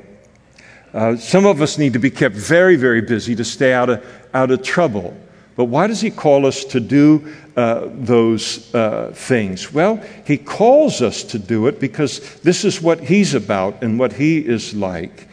Uh, 0.93 1.15
some 1.15 1.45
of 1.45 1.61
us 1.61 1.77
need 1.77 1.93
to 1.93 1.99
be 1.99 2.09
kept 2.09 2.35
very, 2.35 2.75
very 2.75 3.01
busy 3.01 3.35
to 3.35 3.45
stay 3.45 3.73
out 3.73 3.89
of, 3.89 4.05
out 4.33 4.49
of 4.49 4.63
trouble. 4.63 5.15
But 5.55 5.65
why 5.65 5.87
does 5.87 6.01
he 6.01 6.09
call 6.09 6.45
us 6.45 6.63
to 6.65 6.79
do 6.79 7.33
uh, 7.59 7.89
those 7.91 8.73
uh, 8.73 9.11
things? 9.13 9.73
Well, 9.73 10.01
he 10.25 10.37
calls 10.37 11.01
us 11.01 11.23
to 11.25 11.37
do 11.37 11.67
it 11.67 11.77
because 11.77 12.39
this 12.39 12.63
is 12.63 12.81
what 12.81 13.01
he's 13.01 13.33
about 13.33 13.83
and 13.83 13.99
what 13.99 14.13
he 14.13 14.37
is 14.39 14.73
like. 14.73 15.27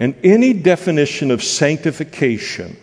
And 0.00 0.16
any 0.24 0.52
definition 0.52 1.30
of 1.30 1.40
sanctification 1.40 2.76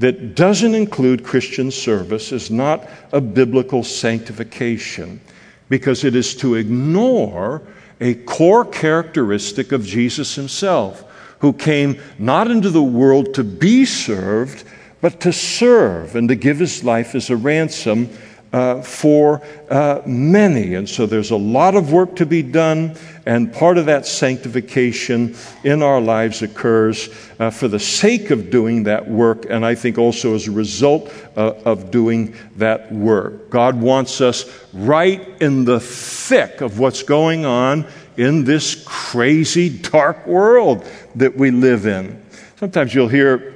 that 0.00 0.34
doesn't 0.34 0.74
include 0.74 1.22
Christian 1.22 1.70
service 1.70 2.32
is 2.32 2.50
not 2.50 2.88
a 3.12 3.20
biblical 3.20 3.84
sanctification 3.84 5.20
because 5.68 6.02
it 6.02 6.16
is 6.16 6.34
to 6.38 6.56
ignore 6.56 7.62
a 8.00 8.14
core 8.14 8.64
characteristic 8.64 9.70
of 9.70 9.86
Jesus 9.86 10.34
himself, 10.34 11.04
who 11.38 11.52
came 11.52 12.00
not 12.18 12.50
into 12.50 12.70
the 12.70 12.82
world 12.82 13.34
to 13.34 13.44
be 13.44 13.84
served 13.84 14.64
but 15.04 15.20
to 15.20 15.34
serve 15.34 16.16
and 16.16 16.30
to 16.30 16.34
give 16.34 16.58
his 16.58 16.82
life 16.82 17.14
as 17.14 17.28
a 17.28 17.36
ransom 17.36 18.08
uh, 18.54 18.80
for 18.80 19.42
uh, 19.68 20.00
many. 20.06 20.72
And 20.76 20.88
so 20.88 21.04
there's 21.04 21.30
a 21.30 21.36
lot 21.36 21.74
of 21.74 21.92
work 21.92 22.16
to 22.16 22.24
be 22.24 22.40
done, 22.40 22.96
and 23.26 23.52
part 23.52 23.76
of 23.76 23.84
that 23.84 24.06
sanctification 24.06 25.36
in 25.62 25.82
our 25.82 26.00
lives 26.00 26.40
occurs 26.40 27.10
uh, 27.38 27.50
for 27.50 27.68
the 27.68 27.78
sake 27.78 28.30
of 28.30 28.48
doing 28.48 28.84
that 28.84 29.06
work, 29.06 29.44
and 29.50 29.62
I 29.62 29.74
think 29.74 29.98
also 29.98 30.34
as 30.34 30.48
a 30.48 30.52
result 30.52 31.12
uh, 31.36 31.52
of 31.66 31.90
doing 31.90 32.34
that 32.56 32.90
work. 32.90 33.50
God 33.50 33.78
wants 33.78 34.22
us 34.22 34.46
right 34.72 35.20
in 35.42 35.66
the 35.66 35.80
thick 35.80 36.62
of 36.62 36.78
what's 36.78 37.02
going 37.02 37.44
on 37.44 37.84
in 38.16 38.44
this 38.44 38.82
crazy, 38.86 39.68
dark 39.68 40.26
world 40.26 40.88
that 41.16 41.36
we 41.36 41.50
live 41.50 41.84
in. 41.84 42.24
Sometimes 42.56 42.94
you'll 42.94 43.08
hear 43.08 43.53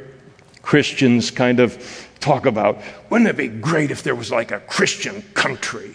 Christians 0.69 1.31
kind 1.31 1.61
of 1.61 1.83
talk 2.21 2.45
about 2.45 2.83
wouldn't 3.09 3.31
it 3.31 3.39
be 3.39 3.49
great 3.49 3.91
if 3.91 4.03
there 4.03 4.15
was 4.15 4.31
like 4.31 4.51
a 4.53 4.61
Christian 4.61 5.23
country? 5.33 5.95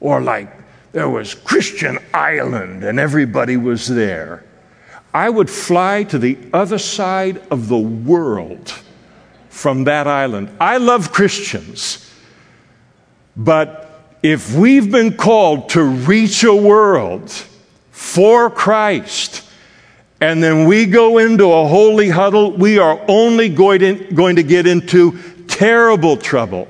Or 0.00 0.20
like 0.20 0.52
there 0.90 1.08
was 1.08 1.34
Christian 1.34 2.00
Island 2.12 2.82
and 2.82 2.98
everybody 2.98 3.56
was 3.56 3.86
there. 3.86 4.42
I 5.14 5.30
would 5.30 5.48
fly 5.48 6.02
to 6.02 6.18
the 6.18 6.38
other 6.52 6.76
side 6.76 7.40
of 7.52 7.68
the 7.68 7.78
world 7.78 8.74
from 9.48 9.84
that 9.84 10.08
island. 10.08 10.50
I 10.58 10.78
love 10.78 11.12
Christians, 11.12 12.10
but 13.36 14.02
if 14.24 14.56
we've 14.56 14.90
been 14.90 15.16
called 15.16 15.68
to 15.68 15.84
reach 15.84 16.42
a 16.42 16.52
world 16.52 17.30
for 17.92 18.50
Christ, 18.50 19.41
and 20.22 20.40
then 20.40 20.66
we 20.66 20.86
go 20.86 21.18
into 21.18 21.52
a 21.52 21.66
holy 21.66 22.08
huddle, 22.08 22.52
we 22.52 22.78
are 22.78 23.04
only 23.08 23.48
going 23.48 23.80
to, 23.80 23.94
going 24.14 24.36
to 24.36 24.44
get 24.44 24.68
into 24.68 25.18
terrible 25.48 26.16
trouble 26.16 26.68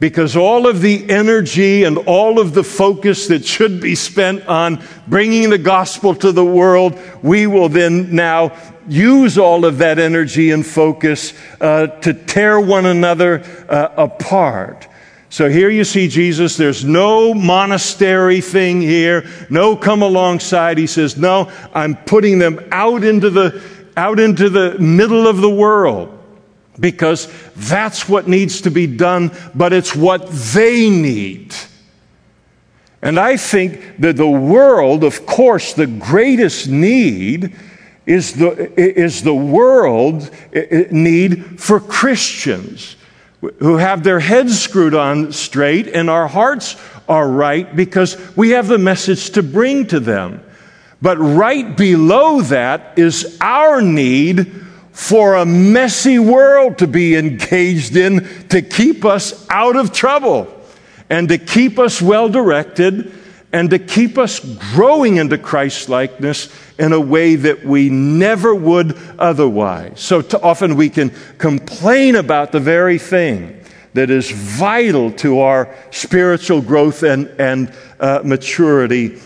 because 0.00 0.36
all 0.36 0.66
of 0.66 0.82
the 0.82 1.08
energy 1.08 1.84
and 1.84 1.96
all 1.96 2.38
of 2.38 2.52
the 2.52 2.62
focus 2.62 3.28
that 3.28 3.42
should 3.42 3.80
be 3.80 3.94
spent 3.94 4.46
on 4.46 4.84
bringing 5.08 5.48
the 5.48 5.56
gospel 5.56 6.14
to 6.14 6.30
the 6.30 6.44
world, 6.44 7.00
we 7.22 7.46
will 7.46 7.70
then 7.70 8.14
now 8.14 8.54
use 8.86 9.38
all 9.38 9.64
of 9.64 9.78
that 9.78 9.98
energy 9.98 10.50
and 10.50 10.66
focus 10.66 11.32
uh, 11.62 11.86
to 11.86 12.12
tear 12.12 12.60
one 12.60 12.84
another 12.84 13.42
uh, 13.66 13.94
apart. 13.96 14.86
So 15.34 15.50
here 15.50 15.68
you 15.68 15.82
see 15.82 16.06
Jesus. 16.06 16.56
There's 16.56 16.84
no 16.84 17.34
monastery 17.34 18.40
thing 18.40 18.80
here, 18.80 19.28
no 19.50 19.74
come 19.74 20.00
alongside. 20.00 20.78
He 20.78 20.86
says, 20.86 21.16
No, 21.16 21.50
I'm 21.74 21.96
putting 21.96 22.38
them 22.38 22.64
out 22.70 23.02
into 23.02 23.30
the, 23.30 23.60
out 23.96 24.20
into 24.20 24.48
the 24.48 24.78
middle 24.78 25.26
of 25.26 25.38
the 25.38 25.50
world 25.50 26.16
because 26.78 27.26
that's 27.56 28.08
what 28.08 28.28
needs 28.28 28.60
to 28.60 28.70
be 28.70 28.86
done, 28.86 29.32
but 29.56 29.72
it's 29.72 29.96
what 29.96 30.30
they 30.30 30.88
need. 30.88 31.52
And 33.02 33.18
I 33.18 33.36
think 33.36 33.98
that 33.98 34.16
the 34.16 34.30
world, 34.30 35.02
of 35.02 35.26
course, 35.26 35.72
the 35.72 35.88
greatest 35.88 36.68
need 36.68 37.56
is 38.06 38.34
the, 38.34 38.72
is 38.80 39.24
the 39.24 39.34
world 39.34 40.30
eh, 40.52 40.66
eh, 40.70 40.84
need 40.92 41.58
for 41.60 41.80
Christians 41.80 42.94
who 43.58 43.76
have 43.76 44.02
their 44.02 44.20
heads 44.20 44.60
screwed 44.60 44.94
on 44.94 45.32
straight 45.32 45.88
and 45.88 46.10
our 46.10 46.26
hearts 46.26 46.76
are 47.08 47.28
right 47.28 47.74
because 47.74 48.16
we 48.36 48.50
have 48.50 48.68
the 48.68 48.78
message 48.78 49.30
to 49.30 49.42
bring 49.42 49.86
to 49.86 50.00
them. 50.00 50.42
But 51.02 51.18
right 51.18 51.76
below 51.76 52.40
that 52.42 52.98
is 52.98 53.36
our 53.40 53.82
need 53.82 54.62
for 54.92 55.34
a 55.34 55.44
messy 55.44 56.18
world 56.18 56.78
to 56.78 56.86
be 56.86 57.16
engaged 57.16 57.96
in 57.96 58.48
to 58.48 58.62
keep 58.62 59.04
us 59.04 59.46
out 59.50 59.76
of 59.76 59.92
trouble 59.92 60.48
and 61.10 61.28
to 61.28 61.36
keep 61.36 61.78
us 61.78 62.00
well 62.00 62.28
directed 62.28 63.12
and 63.54 63.70
to 63.70 63.78
keep 63.78 64.18
us 64.18 64.40
growing 64.74 65.18
into 65.18 65.38
Christ 65.38 65.88
likeness 65.88 66.52
in 66.76 66.92
a 66.92 66.98
way 66.98 67.36
that 67.36 67.64
we 67.64 67.88
never 67.88 68.52
would 68.52 68.98
otherwise. 69.16 70.00
So 70.00 70.24
often 70.42 70.74
we 70.74 70.90
can 70.90 71.10
complain 71.38 72.16
about 72.16 72.50
the 72.50 72.58
very 72.58 72.98
thing 72.98 73.64
that 73.92 74.10
is 74.10 74.28
vital 74.32 75.12
to 75.12 75.38
our 75.38 75.72
spiritual 75.92 76.62
growth 76.62 77.04
and, 77.04 77.28
and 77.38 77.72
uh, 78.00 78.22
maturity 78.24 79.20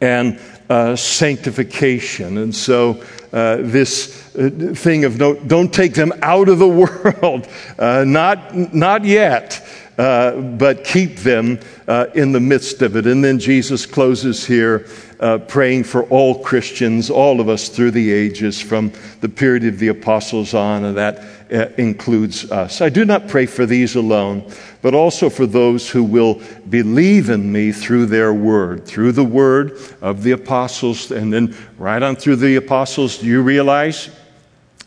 and 0.00 0.40
uh, 0.68 0.96
sanctification. 0.96 2.38
And 2.38 2.52
so, 2.52 3.00
uh, 3.32 3.58
this 3.60 4.34
uh, 4.34 4.72
thing 4.74 5.04
of 5.04 5.18
don't, 5.18 5.48
don't 5.48 5.72
take 5.72 5.94
them 5.94 6.12
out 6.20 6.48
of 6.48 6.58
the 6.58 6.68
world, 7.22 7.48
uh, 7.78 8.04
not, 8.06 8.54
not 8.74 9.04
yet. 9.04 9.64
Uh, 9.98 10.40
but 10.40 10.84
keep 10.84 11.18
them 11.18 11.60
uh, 11.86 12.06
in 12.14 12.32
the 12.32 12.40
midst 12.40 12.82
of 12.82 12.96
it. 12.96 13.06
And 13.06 13.22
then 13.22 13.38
Jesus 13.38 13.86
closes 13.86 14.46
here 14.46 14.86
uh, 15.20 15.38
praying 15.38 15.84
for 15.84 16.04
all 16.04 16.42
Christians, 16.42 17.10
all 17.10 17.40
of 17.40 17.48
us 17.48 17.68
through 17.68 17.92
the 17.92 18.10
ages, 18.10 18.60
from 18.60 18.92
the 19.20 19.28
period 19.28 19.64
of 19.64 19.78
the 19.78 19.88
apostles 19.88 20.54
on, 20.54 20.84
and 20.84 20.96
that 20.96 21.18
uh, 21.52 21.68
includes 21.76 22.50
us. 22.50 22.80
I 22.80 22.88
do 22.88 23.04
not 23.04 23.28
pray 23.28 23.46
for 23.46 23.66
these 23.66 23.94
alone, 23.94 24.50
but 24.80 24.94
also 24.94 25.30
for 25.30 25.46
those 25.46 25.88
who 25.88 26.02
will 26.02 26.40
believe 26.68 27.28
in 27.28 27.52
me 27.52 27.72
through 27.72 28.06
their 28.06 28.32
word, 28.32 28.86
through 28.86 29.12
the 29.12 29.24
word 29.24 29.78
of 30.00 30.22
the 30.22 30.32
apostles, 30.32 31.12
and 31.12 31.32
then 31.32 31.54
right 31.78 32.02
on 32.02 32.16
through 32.16 32.36
the 32.36 32.56
apostles. 32.56 33.18
Do 33.18 33.26
you 33.26 33.42
realize? 33.42 34.10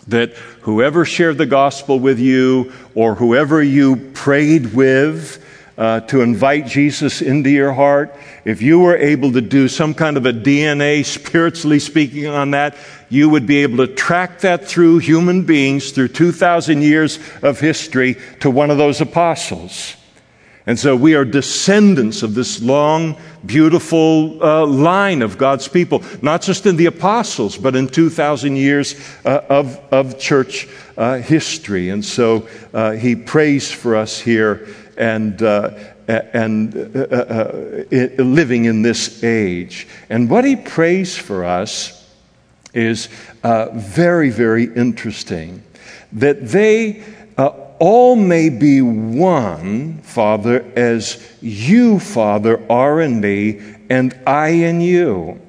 That 0.07 0.33
whoever 0.61 1.05
shared 1.05 1.37
the 1.37 1.45
gospel 1.45 1.99
with 1.99 2.19
you 2.19 2.71
or 2.93 3.15
whoever 3.15 3.61
you 3.61 3.95
prayed 3.95 4.73
with 4.73 5.43
uh, 5.77 5.99
to 6.01 6.21
invite 6.21 6.67
Jesus 6.67 7.21
into 7.21 7.49
your 7.49 7.73
heart, 7.73 8.15
if 8.45 8.61
you 8.61 8.79
were 8.79 8.95
able 8.95 9.33
to 9.33 9.41
do 9.41 9.67
some 9.67 9.93
kind 9.93 10.15
of 10.15 10.25
a 10.25 10.31
DNA, 10.31 11.03
spiritually 11.03 11.79
speaking, 11.79 12.27
on 12.27 12.51
that, 12.51 12.77
you 13.09 13.29
would 13.29 13.45
be 13.45 13.63
able 13.63 13.85
to 13.85 13.93
track 13.93 14.39
that 14.41 14.65
through 14.65 14.99
human 14.99 15.43
beings, 15.43 15.91
through 15.91 16.09
2,000 16.09 16.81
years 16.81 17.19
of 17.41 17.59
history, 17.59 18.15
to 18.39 18.49
one 18.49 18.71
of 18.71 18.77
those 18.77 19.01
apostles. 19.01 19.95
And 20.67 20.79
so 20.79 20.95
we 20.95 21.13
are 21.13 21.25
descendants 21.25 22.23
of 22.23 22.33
this 22.33 22.59
long, 22.61 23.17
beautiful 23.45 24.43
uh, 24.43 24.65
line 24.65 25.21
of 25.21 25.37
God's 25.37 25.67
people, 25.67 26.03
not 26.23 26.41
just 26.41 26.65
in 26.65 26.75
the 26.75 26.87
apostles, 26.87 27.55
but 27.55 27.75
in 27.75 27.87
2,000 27.87 28.55
years 28.55 28.95
uh, 29.25 29.41
of, 29.47 29.79
of 29.93 30.17
church 30.17 30.67
uh, 30.97 31.17
history. 31.17 31.89
And 31.89 32.03
so 32.03 32.47
uh, 32.73 32.93
he 32.93 33.15
prays 33.15 33.71
for 33.71 33.95
us 33.95 34.19
here 34.19 34.67
and, 34.97 35.39
uh, 35.43 35.71
and 36.07 36.75
uh, 36.75 37.51
living 38.17 38.65
in 38.65 38.81
this 38.81 39.23
age. 39.23 39.87
And 40.09 40.31
what 40.31 40.45
he 40.45 40.55
prays 40.55 41.15
for 41.15 41.45
us 41.45 42.09
is 42.73 43.07
very, 43.43 44.31
very 44.31 44.65
interesting 44.73 45.61
that 46.11 46.47
they 46.47 47.03
all 47.79 48.15
may 48.15 48.49
be 48.49 48.81
one, 48.81 49.99
Father, 49.99 50.63
as 50.75 51.21
you, 51.41 51.99
Father, 51.99 52.63
are 52.71 53.01
in 53.01 53.19
me, 53.19 53.61
and 53.89 54.17
I 54.25 54.49
in 54.49 54.81
you, 54.81 55.41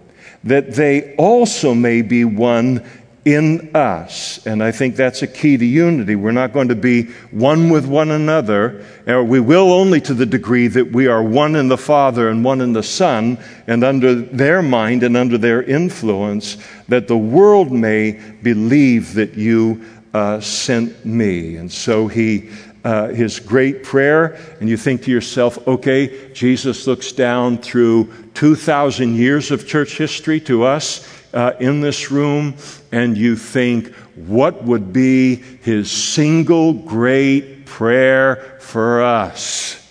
that 0.44 0.74
they 0.74 1.14
also 1.16 1.74
may 1.74 2.02
be 2.02 2.24
one 2.24 2.84
in 3.24 3.74
us. 3.74 4.46
And 4.46 4.62
I 4.62 4.70
think 4.70 4.94
that's 4.94 5.22
a 5.22 5.26
key 5.26 5.56
to 5.56 5.64
unity. 5.66 6.14
We're 6.14 6.30
not 6.30 6.52
going 6.52 6.68
to 6.68 6.76
be 6.76 7.06
one 7.32 7.70
with 7.70 7.84
one 7.84 8.12
another, 8.12 8.84
or 9.08 9.24
we 9.24 9.40
will 9.40 9.72
only 9.72 10.00
to 10.02 10.14
the 10.14 10.24
degree 10.24 10.68
that 10.68 10.92
we 10.92 11.08
are 11.08 11.24
one 11.24 11.56
in 11.56 11.66
the 11.66 11.76
Father 11.76 12.28
and 12.28 12.44
one 12.44 12.60
in 12.60 12.72
the 12.72 12.84
Son, 12.84 13.36
and 13.66 13.82
under 13.82 14.14
their 14.14 14.62
mind 14.62 15.02
and 15.02 15.16
under 15.16 15.38
their 15.38 15.64
influence, 15.64 16.56
that 16.86 17.08
the 17.08 17.18
world 17.18 17.72
may 17.72 18.12
believe 18.42 19.14
that 19.14 19.34
you 19.34 19.84
uh, 20.16 20.40
sent 20.40 21.04
me. 21.04 21.56
And 21.56 21.70
so 21.70 22.08
he, 22.08 22.48
uh, 22.84 23.08
his 23.08 23.38
great 23.38 23.84
prayer, 23.84 24.38
and 24.60 24.68
you 24.68 24.78
think 24.78 25.02
to 25.02 25.10
yourself, 25.10 25.68
okay, 25.68 26.32
Jesus 26.32 26.86
looks 26.86 27.12
down 27.12 27.58
through 27.58 28.10
2,000 28.32 29.14
years 29.14 29.50
of 29.50 29.68
church 29.68 29.98
history 29.98 30.40
to 30.40 30.64
us 30.64 31.06
uh, 31.34 31.52
in 31.60 31.82
this 31.82 32.10
room, 32.10 32.54
and 32.92 33.14
you 33.18 33.36
think, 33.36 33.94
what 34.14 34.64
would 34.64 34.90
be 34.90 35.34
his 35.34 35.90
single 35.90 36.72
great 36.72 37.66
prayer 37.66 38.56
for 38.60 39.02
us? 39.02 39.86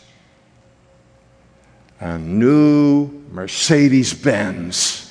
A 2.00 2.18
new 2.18 3.12
Mercedes 3.32 4.16
Benz. 4.16 5.05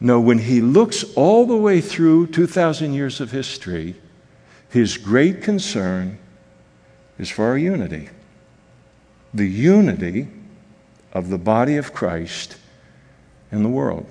No, 0.00 0.20
when 0.20 0.38
he 0.38 0.60
looks 0.60 1.04
all 1.14 1.46
the 1.46 1.56
way 1.56 1.80
through 1.80 2.28
2,000 2.28 2.92
years 2.92 3.20
of 3.20 3.32
history, 3.32 3.96
his 4.68 4.96
great 4.96 5.42
concern 5.42 6.18
is 7.18 7.28
for 7.28 7.46
our 7.46 7.58
unity. 7.58 8.08
The 9.34 9.48
unity 9.48 10.28
of 11.12 11.30
the 11.30 11.38
body 11.38 11.76
of 11.76 11.92
Christ 11.92 12.56
in 13.50 13.62
the 13.62 13.68
world. 13.68 14.06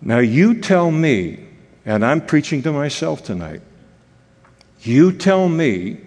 Now, 0.00 0.18
you 0.18 0.60
tell 0.60 0.90
me, 0.90 1.46
and 1.86 2.04
I'm 2.04 2.20
preaching 2.20 2.62
to 2.62 2.72
myself 2.72 3.22
tonight, 3.22 3.62
you 4.80 5.12
tell 5.12 5.48
me 5.48 5.98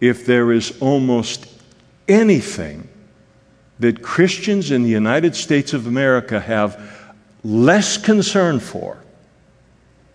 if 0.00 0.26
there 0.26 0.52
is 0.52 0.76
almost 0.80 1.46
anything 2.08 2.88
that 3.78 4.02
Christians 4.02 4.70
in 4.70 4.82
the 4.82 4.90
United 4.90 5.34
States 5.34 5.72
of 5.72 5.86
America 5.86 6.40
have 6.40 6.95
less 7.46 7.96
concern 7.96 8.58
for 8.58 8.98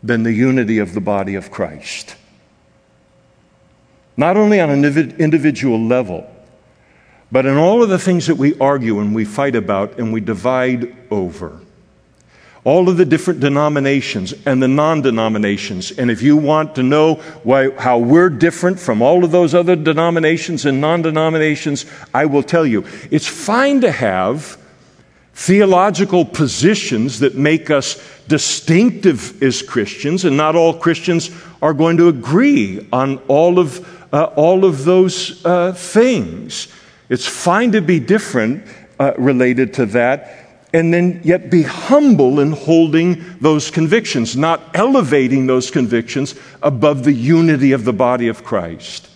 than 0.03 0.23
the 0.23 0.33
unity 0.33 0.79
of 0.79 0.93
the 0.93 1.01
body 1.01 1.35
of 1.35 1.49
Christ. 1.49 2.15
Not 4.17 4.35
only 4.35 4.59
on 4.59 4.69
an 4.69 4.83
individual 4.83 5.79
level, 5.79 6.29
but 7.31 7.45
in 7.45 7.55
all 7.55 7.81
of 7.81 7.89
the 7.89 7.97
things 7.97 8.27
that 8.27 8.35
we 8.35 8.57
argue 8.59 8.99
and 8.99 9.15
we 9.15 9.23
fight 9.23 9.55
about 9.55 9.97
and 9.97 10.11
we 10.11 10.19
divide 10.19 10.93
over. 11.09 11.61
All 12.63 12.89
of 12.89 12.97
the 12.97 13.05
different 13.05 13.39
denominations 13.39 14.33
and 14.45 14.61
the 14.61 14.67
non 14.67 15.01
denominations. 15.01 15.91
And 15.91 16.11
if 16.11 16.21
you 16.21 16.37
want 16.37 16.75
to 16.75 16.83
know 16.83 17.15
why, 17.43 17.71
how 17.71 17.97
we're 17.97 18.29
different 18.29 18.79
from 18.79 19.01
all 19.01 19.23
of 19.23 19.31
those 19.31 19.55
other 19.55 19.75
denominations 19.75 20.65
and 20.65 20.79
non 20.79 21.01
denominations, 21.01 21.85
I 22.13 22.25
will 22.25 22.43
tell 22.43 22.67
you. 22.67 22.85
It's 23.09 23.25
fine 23.25 23.81
to 23.81 23.91
have 23.91 24.60
theological 25.33 26.25
positions 26.25 27.19
that 27.19 27.35
make 27.35 27.69
us 27.69 28.01
distinctive 28.27 29.41
as 29.41 29.61
Christians, 29.61 30.25
and 30.25 30.37
not 30.37 30.55
all 30.55 30.73
Christians 30.73 31.31
are 31.61 31.73
going 31.73 31.97
to 31.97 32.07
agree 32.07 32.87
on 32.91 33.17
all 33.27 33.59
of, 33.59 34.13
uh, 34.13 34.25
all 34.35 34.65
of 34.65 34.85
those 34.85 35.43
uh, 35.45 35.73
things. 35.73 36.67
It's 37.09 37.27
fine 37.27 37.71
to 37.73 37.81
be 37.81 37.99
different 37.99 38.65
uh, 38.99 39.13
related 39.17 39.73
to 39.75 39.85
that, 39.87 40.67
and 40.73 40.93
then 40.93 41.19
yet 41.23 41.49
be 41.49 41.63
humble 41.63 42.39
in 42.39 42.51
holding 42.51 43.23
those 43.39 43.69
convictions, 43.69 44.37
not 44.37 44.61
elevating 44.73 45.47
those 45.47 45.69
convictions 45.69 46.35
above 46.61 47.03
the 47.03 47.13
unity 47.13 47.73
of 47.73 47.83
the 47.83 47.93
body 47.93 48.27
of 48.27 48.43
Christ. 48.43 49.09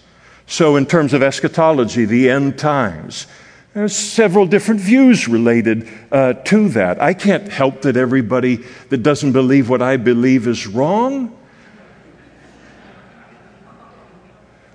So, 0.48 0.76
in 0.76 0.86
terms 0.86 1.14
of 1.14 1.24
eschatology, 1.24 2.06
the 2.06 2.30
end 2.30 2.60
times, 2.60 3.28
there's 3.76 3.94
several 3.94 4.46
different 4.48 4.80
views 4.80 5.28
related 5.28 5.86
uh, 6.10 6.32
to 6.32 6.70
that. 6.70 7.02
I 7.02 7.14
can't 7.14 7.50
help 7.50 7.82
that 7.82 7.98
everybody 7.98 8.64
that 8.88 9.00
doesn't 9.00 9.34
believe 9.34 9.70
what 9.70 9.82
I 9.82 9.98
believe 9.98 10.48
is 10.48 10.66
wrong. 10.66 11.38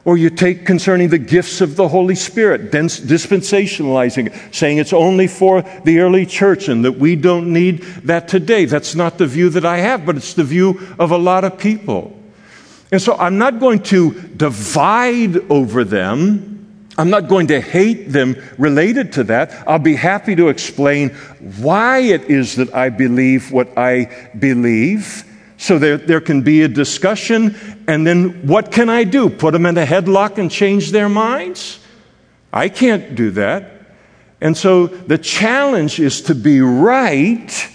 Or 0.04 0.18
you 0.18 0.28
take 0.28 0.66
concerning 0.66 1.08
the 1.08 1.18
gifts 1.18 1.62
of 1.62 1.76
the 1.76 1.88
Holy 1.88 2.14
Spirit, 2.14 2.70
dispensationalizing 2.72 4.26
it, 4.26 4.54
saying 4.54 4.76
it's 4.76 4.92
only 4.92 5.28
for 5.28 5.62
the 5.84 6.00
early 6.00 6.26
church 6.26 6.68
and 6.68 6.84
that 6.84 6.98
we 6.98 7.16
don't 7.16 7.54
need 7.54 7.80
that 8.04 8.28
today. 8.28 8.66
That's 8.66 8.94
not 8.94 9.16
the 9.16 9.26
view 9.26 9.48
that 9.50 9.64
I 9.64 9.78
have, 9.78 10.04
but 10.04 10.18
it's 10.18 10.34
the 10.34 10.44
view 10.44 10.78
of 10.98 11.10
a 11.10 11.18
lot 11.18 11.44
of 11.44 11.56
people. 11.56 12.18
And 12.92 13.00
so 13.00 13.16
I'm 13.16 13.38
not 13.38 13.60
going 13.60 13.82
to 13.84 14.12
divide 14.12 15.50
over 15.50 15.84
them. 15.84 16.59
I'm 16.98 17.10
not 17.10 17.28
going 17.28 17.46
to 17.48 17.60
hate 17.60 18.10
them 18.10 18.36
related 18.58 19.12
to 19.14 19.24
that. 19.24 19.66
I'll 19.66 19.78
be 19.78 19.94
happy 19.94 20.34
to 20.36 20.48
explain 20.48 21.10
why 21.58 22.00
it 22.00 22.24
is 22.24 22.56
that 22.56 22.74
I 22.74 22.90
believe 22.90 23.52
what 23.52 23.78
I 23.78 24.30
believe. 24.38 25.24
So 25.56 25.78
there, 25.78 25.98
there 25.98 26.20
can 26.20 26.42
be 26.42 26.62
a 26.62 26.68
discussion, 26.68 27.54
and 27.86 28.06
then 28.06 28.46
what 28.46 28.72
can 28.72 28.88
I 28.88 29.04
do? 29.04 29.28
Put 29.28 29.52
them 29.52 29.66
in 29.66 29.76
a 29.78 29.84
headlock 29.84 30.38
and 30.38 30.50
change 30.50 30.90
their 30.90 31.08
minds? 31.08 31.78
I 32.52 32.68
can't 32.68 33.14
do 33.14 33.30
that. 33.32 33.72
And 34.40 34.56
so 34.56 34.86
the 34.86 35.18
challenge 35.18 36.00
is 36.00 36.22
to 36.22 36.34
be 36.34 36.60
right 36.60 37.68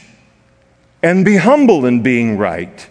and 1.04 1.24
be 1.24 1.38
humble 1.38 1.86
in 1.86 2.02
being 2.02 2.38
right, 2.38 2.90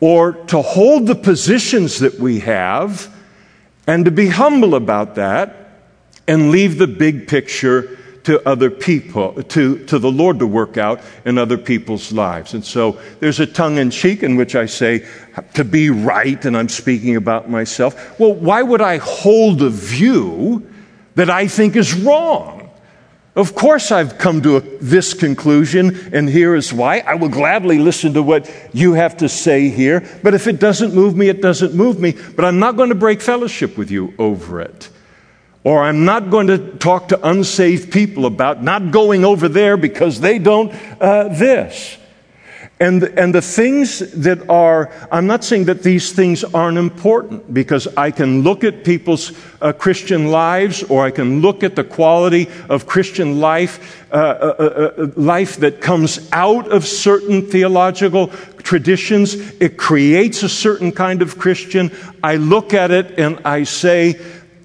or 0.00 0.32
to 0.32 0.62
hold 0.62 1.06
the 1.06 1.14
positions 1.14 1.98
that 1.98 2.18
we 2.18 2.40
have 2.40 3.14
and 3.86 4.04
to 4.04 4.10
be 4.10 4.28
humble 4.28 4.74
about 4.74 5.14
that 5.14 5.70
and 6.26 6.50
leave 6.50 6.78
the 6.78 6.86
big 6.86 7.28
picture 7.28 7.98
to 8.24 8.46
other 8.46 8.70
people, 8.70 9.40
to, 9.44 9.84
to 9.86 10.00
the 10.00 10.10
Lord 10.10 10.40
to 10.40 10.48
work 10.48 10.76
out 10.76 11.00
in 11.24 11.38
other 11.38 11.56
people's 11.56 12.10
lives. 12.10 12.54
And 12.54 12.64
so 12.64 12.98
there's 13.20 13.38
a 13.38 13.46
tongue 13.46 13.78
in 13.78 13.90
cheek 13.90 14.24
in 14.24 14.34
which 14.34 14.56
I 14.56 14.66
say, 14.66 15.06
to 15.54 15.62
be 15.62 15.90
right, 15.90 16.44
and 16.44 16.56
I'm 16.56 16.68
speaking 16.68 17.14
about 17.14 17.48
myself. 17.48 18.18
Well, 18.18 18.34
why 18.34 18.62
would 18.62 18.80
I 18.80 18.96
hold 18.96 19.62
a 19.62 19.70
view 19.70 20.68
that 21.14 21.30
I 21.30 21.46
think 21.46 21.76
is 21.76 21.94
wrong? 21.94 22.55
Of 23.36 23.54
course, 23.54 23.92
I've 23.92 24.16
come 24.16 24.40
to 24.42 24.56
a, 24.56 24.60
this 24.60 25.12
conclusion, 25.12 26.08
and 26.14 26.26
here 26.26 26.54
is 26.54 26.72
why. 26.72 27.00
I 27.00 27.16
will 27.16 27.28
gladly 27.28 27.78
listen 27.78 28.14
to 28.14 28.22
what 28.22 28.50
you 28.72 28.94
have 28.94 29.18
to 29.18 29.28
say 29.28 29.68
here, 29.68 30.08
but 30.22 30.32
if 30.32 30.46
it 30.46 30.58
doesn't 30.58 30.94
move 30.94 31.14
me, 31.14 31.28
it 31.28 31.42
doesn't 31.42 31.74
move 31.74 32.00
me. 32.00 32.16
But 32.34 32.46
I'm 32.46 32.58
not 32.58 32.76
going 32.76 32.88
to 32.88 32.94
break 32.94 33.20
fellowship 33.20 33.76
with 33.76 33.90
you 33.90 34.14
over 34.18 34.62
it. 34.62 34.88
Or 35.64 35.82
I'm 35.82 36.06
not 36.06 36.30
going 36.30 36.46
to 36.46 36.58
talk 36.78 37.08
to 37.08 37.28
unsaved 37.28 37.92
people 37.92 38.24
about 38.24 38.62
not 38.62 38.90
going 38.90 39.22
over 39.22 39.48
there 39.48 39.76
because 39.76 40.20
they 40.20 40.38
don't 40.38 40.72
uh, 40.98 41.28
this. 41.28 41.98
And, 42.78 43.02
and 43.02 43.34
the 43.34 43.40
things 43.40 44.00
that 44.12 44.50
are, 44.50 44.92
I'm 45.10 45.26
not 45.26 45.44
saying 45.44 45.64
that 45.64 45.82
these 45.82 46.12
things 46.12 46.44
aren't 46.44 46.76
important 46.76 47.54
because 47.54 47.88
I 47.96 48.10
can 48.10 48.42
look 48.42 48.64
at 48.64 48.84
people's 48.84 49.32
uh, 49.62 49.72
Christian 49.72 50.30
lives 50.30 50.82
or 50.82 51.02
I 51.02 51.10
can 51.10 51.40
look 51.40 51.62
at 51.62 51.74
the 51.74 51.84
quality 51.84 52.50
of 52.68 52.86
Christian 52.86 53.40
life, 53.40 54.06
uh, 54.12 54.16
uh, 54.16 54.54
uh, 54.58 55.02
uh 55.02 55.06
life 55.16 55.56
that 55.58 55.80
comes 55.80 56.28
out 56.32 56.70
of 56.70 56.84
certain 56.84 57.46
theological 57.46 58.28
traditions. 58.58 59.34
It 59.58 59.78
creates 59.78 60.42
a 60.42 60.48
certain 60.48 60.92
kind 60.92 61.22
of 61.22 61.38
Christian. 61.38 61.90
I 62.22 62.36
look 62.36 62.74
at 62.74 62.90
it 62.90 63.18
and 63.18 63.40
I 63.46 63.62
say, 63.64 64.20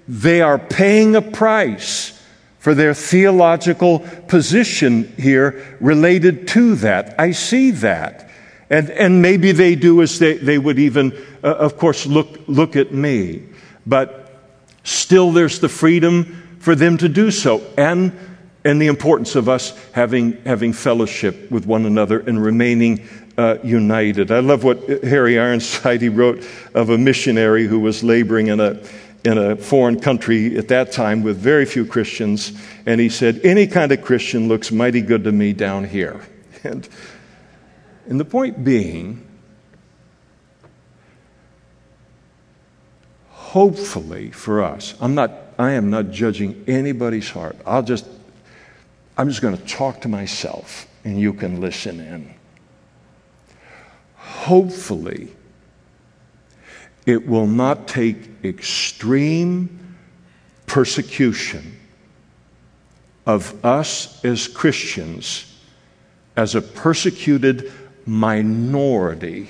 they 0.06 0.42
are 0.42 0.60
paying 0.60 1.16
a 1.16 1.22
price 1.22 2.21
for 2.62 2.76
their 2.76 2.94
theological 2.94 4.06
position 4.28 5.12
here 5.18 5.78
related 5.80 6.48
to 6.48 6.76
that. 6.76 7.20
I 7.20 7.32
see 7.32 7.72
that. 7.72 8.30
And, 8.70 8.92
and 8.92 9.20
maybe 9.20 9.52
they 9.52 9.74
do 9.74 10.04
as 10.04 10.20
they, 10.20 10.36
they 10.36 10.60
would 10.60 10.78
even, 10.78 11.12
uh, 11.44 11.56
of 11.56 11.78
course, 11.78 12.06
look, 12.06 12.40
look 12.46 12.76
at 12.76 12.94
me. 12.94 13.42
But 13.88 14.40
still, 14.84 15.32
there's 15.32 15.60
the 15.60 15.70
freedom 15.70 16.58
for 16.60 16.76
them 16.76 17.00
to 17.00 17.10
do 17.10 17.32
so. 17.32 17.66
And, 17.80 18.16
and 18.64 18.80
the 18.80 18.88
importance 18.88 19.36
of 19.36 19.50
us 19.50 19.76
having, 19.94 20.40
having 20.44 20.72
fellowship 20.72 21.50
with 21.50 21.66
one 21.66 21.88
another 21.88 22.20
and 22.20 22.40
remaining 22.40 23.10
uh, 23.40 23.58
united. 23.64 24.30
I 24.30 24.40
love 24.40 24.64
what 24.64 24.88
Harry 25.04 25.40
Ironside 25.40 26.00
he 26.00 26.10
wrote 26.10 26.48
of 26.76 26.92
a 26.92 26.98
missionary 27.00 27.66
who 27.66 27.80
was 27.80 28.04
laboring 28.04 28.48
in 28.50 28.60
a, 28.60 28.80
in 29.24 29.38
a 29.38 29.56
foreign 29.56 30.00
country 30.00 30.58
at 30.58 30.68
that 30.70 30.92
time 30.92 31.22
with 31.22 31.38
very 31.38 31.66
few 31.66 31.86
Christians, 31.86 32.54
and 32.86 33.00
he 33.00 33.10
said, 33.10 33.42
Any 33.44 33.68
kind 33.68 33.92
of 33.92 34.02
Christian 34.02 34.48
looks 34.48 34.72
mighty 34.72 35.02
good 35.02 35.24
to 35.26 35.32
me 35.32 35.54
down 35.54 35.86
here. 35.86 36.22
And, 36.64 36.88
and 38.06 38.20
the 38.20 38.26
point 38.26 38.64
being, 38.64 39.28
hopefully 43.30 44.30
for 44.30 44.64
us, 44.64 44.94
I'm 45.02 45.16
not, 45.16 45.32
I 45.58 45.72
am 45.72 45.90
not 45.90 46.12
judging 46.12 46.64
anybody's 46.68 47.32
heart. 47.32 47.58
I'll 47.66 47.82
just, 47.82 48.06
I'm 49.18 49.28
just 49.28 49.42
going 49.42 49.58
to 49.58 49.66
talk 49.66 50.02
to 50.02 50.08
myself, 50.08 50.86
and 51.04 51.20
you 51.20 51.34
can 51.34 51.62
listen 51.62 52.00
in. 52.00 52.32
Hopefully, 54.18 55.30
it 57.06 57.28
will 57.28 57.48
not 57.48 57.88
take 57.88 58.18
extreme 58.44 59.96
persecution 60.66 61.78
of 63.26 63.66
us 63.66 64.24
as 64.24 64.48
Christians 64.48 65.48
as 66.36 66.56
a 66.56 66.62
persecuted 66.62 67.72
minority 68.06 69.50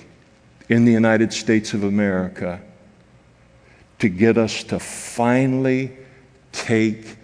in 0.69 0.85
the 0.85 0.91
United 0.91 1.31
States 1.31 1.73
of 1.73 1.83
America 1.83 2.61
to 3.99 4.09
get 4.09 4.37
us 4.37 4.63
to 4.63 4.79
finally 4.79 5.91
take 6.51 7.17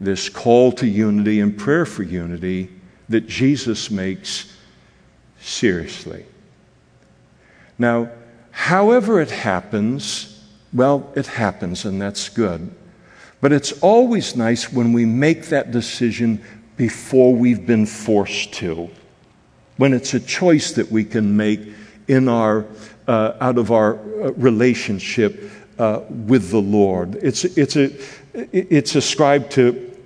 this 0.00 0.28
call 0.28 0.72
to 0.72 0.86
unity 0.86 1.40
and 1.40 1.56
prayer 1.56 1.86
for 1.86 2.02
unity 2.02 2.68
that 3.08 3.26
Jesus 3.28 3.90
makes 3.90 4.56
seriously. 5.40 6.24
Now, 7.78 8.10
However, 8.52 9.20
it 9.20 9.30
happens, 9.30 10.40
well, 10.72 11.10
it 11.16 11.26
happens, 11.26 11.84
and 11.84 12.00
that's 12.00 12.28
good. 12.28 12.70
But 13.40 13.52
it's 13.52 13.72
always 13.80 14.36
nice 14.36 14.72
when 14.72 14.92
we 14.92 15.04
make 15.04 15.46
that 15.46 15.72
decision 15.72 16.40
before 16.76 17.34
we've 17.34 17.66
been 17.66 17.86
forced 17.86 18.52
to, 18.54 18.88
when 19.78 19.92
it's 19.92 20.14
a 20.14 20.20
choice 20.20 20.72
that 20.72 20.92
we 20.92 21.04
can 21.04 21.36
make 21.36 21.60
in 22.08 22.28
our, 22.28 22.66
uh, 23.08 23.32
out 23.40 23.58
of 23.58 23.72
our 23.72 23.94
uh, 23.94 24.32
relationship 24.32 25.50
uh, 25.78 26.00
with 26.08 26.50
the 26.50 26.60
Lord. 26.60 27.16
It's, 27.16 27.44
it's, 27.44 27.76
a, 27.76 27.90
it's 28.34 28.94
ascribed 28.94 29.50
to 29.52 29.96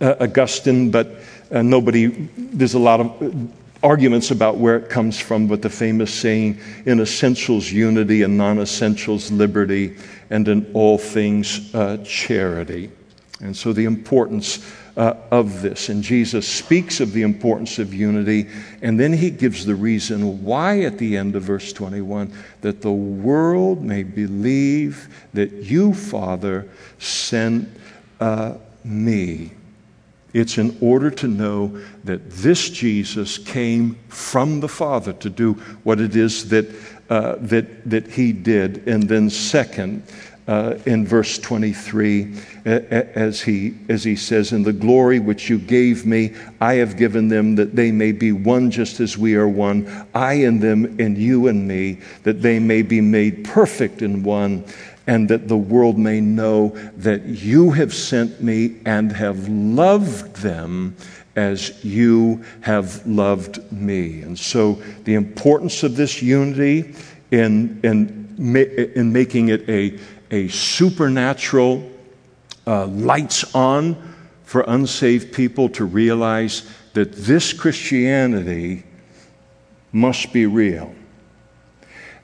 uh, 0.00 0.14
Augustine, 0.20 0.90
but 0.90 1.16
uh, 1.50 1.62
nobody, 1.62 2.06
there's 2.36 2.74
a 2.74 2.78
lot 2.78 3.00
of 3.00 3.52
arguments 3.82 4.30
about 4.30 4.56
where 4.56 4.76
it 4.76 4.88
comes 4.88 5.18
from, 5.18 5.46
but 5.46 5.62
the 5.62 5.70
famous 5.70 6.12
saying, 6.12 6.58
in 6.86 7.00
essentials, 7.00 7.70
unity, 7.70 8.22
and 8.22 8.36
non 8.36 8.58
essentials, 8.58 9.30
liberty, 9.30 9.96
and 10.30 10.48
in 10.48 10.70
all 10.74 10.98
things, 10.98 11.74
uh, 11.74 11.98
charity. 12.04 12.90
And 13.40 13.56
so 13.56 13.72
the 13.72 13.84
importance 13.84 14.64
uh, 14.98 15.14
of 15.30 15.62
this. 15.62 15.88
And 15.88 16.02
Jesus 16.02 16.46
speaks 16.46 16.98
of 16.98 17.12
the 17.12 17.22
importance 17.22 17.78
of 17.78 17.94
unity, 17.94 18.48
and 18.82 18.98
then 18.98 19.12
he 19.12 19.30
gives 19.30 19.64
the 19.64 19.76
reason 19.76 20.42
why 20.44 20.80
at 20.80 20.98
the 20.98 21.16
end 21.16 21.36
of 21.36 21.44
verse 21.44 21.72
21 21.72 22.32
that 22.62 22.82
the 22.82 22.92
world 22.92 23.82
may 23.82 24.02
believe 24.02 25.08
that 25.34 25.52
you, 25.52 25.94
Father, 25.94 26.68
sent 26.98 27.68
uh, 28.18 28.54
me. 28.82 29.52
It's 30.38 30.56
in 30.56 30.76
order 30.80 31.10
to 31.10 31.26
know 31.26 31.80
that 32.04 32.30
this 32.30 32.70
Jesus 32.70 33.38
came 33.38 33.96
from 34.08 34.60
the 34.60 34.68
Father 34.68 35.12
to 35.14 35.28
do 35.28 35.54
what 35.82 36.00
it 36.00 36.14
is 36.14 36.48
that, 36.50 36.66
uh, 37.10 37.36
that, 37.40 37.90
that 37.90 38.06
he 38.06 38.32
did. 38.32 38.86
And 38.86 39.02
then, 39.08 39.30
second, 39.30 40.04
uh, 40.46 40.78
in 40.86 41.04
verse 41.06 41.38
23, 41.38 42.34
as 42.64 43.40
he, 43.42 43.74
as 43.88 44.04
he 44.04 44.14
says, 44.14 44.52
In 44.52 44.62
the 44.62 44.72
glory 44.72 45.18
which 45.18 45.50
you 45.50 45.58
gave 45.58 46.06
me, 46.06 46.34
I 46.60 46.74
have 46.74 46.96
given 46.96 47.28
them 47.28 47.56
that 47.56 47.74
they 47.76 47.90
may 47.90 48.12
be 48.12 48.32
one 48.32 48.70
just 48.70 49.00
as 49.00 49.18
we 49.18 49.34
are 49.34 49.48
one, 49.48 50.06
I 50.14 50.34
and 50.34 50.62
them, 50.62 50.96
and 51.00 51.18
you 51.18 51.48
and 51.48 51.66
me, 51.66 51.98
that 52.22 52.40
they 52.42 52.60
may 52.60 52.82
be 52.82 53.00
made 53.00 53.44
perfect 53.44 54.02
in 54.02 54.22
one 54.22 54.64
and 55.08 55.26
that 55.30 55.48
the 55.48 55.56
world 55.56 55.98
may 55.98 56.20
know 56.20 56.68
that 56.98 57.24
you 57.24 57.70
have 57.70 57.94
sent 57.94 58.42
me 58.42 58.76
and 58.84 59.10
have 59.10 59.48
loved 59.48 60.36
them 60.36 60.94
as 61.34 61.82
you 61.82 62.44
have 62.60 63.04
loved 63.06 63.72
me. 63.72 64.20
And 64.20 64.38
so, 64.38 64.74
the 65.04 65.14
importance 65.14 65.82
of 65.82 65.96
this 65.96 66.20
unity 66.20 66.94
in, 67.30 67.80
in, 67.82 68.36
in 68.94 69.12
making 69.12 69.48
it 69.48 69.66
a, 69.68 69.98
a 70.30 70.48
supernatural 70.48 71.90
uh, 72.66 72.86
lights 72.86 73.54
on 73.54 73.96
for 74.44 74.60
unsaved 74.68 75.32
people 75.32 75.70
to 75.70 75.86
realize 75.86 76.68
that 76.92 77.12
this 77.12 77.54
Christianity 77.54 78.84
must 79.90 80.34
be 80.34 80.44
real. 80.44 80.94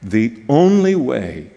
The 0.03 0.43
only 0.51 0.97
way 0.97 1.51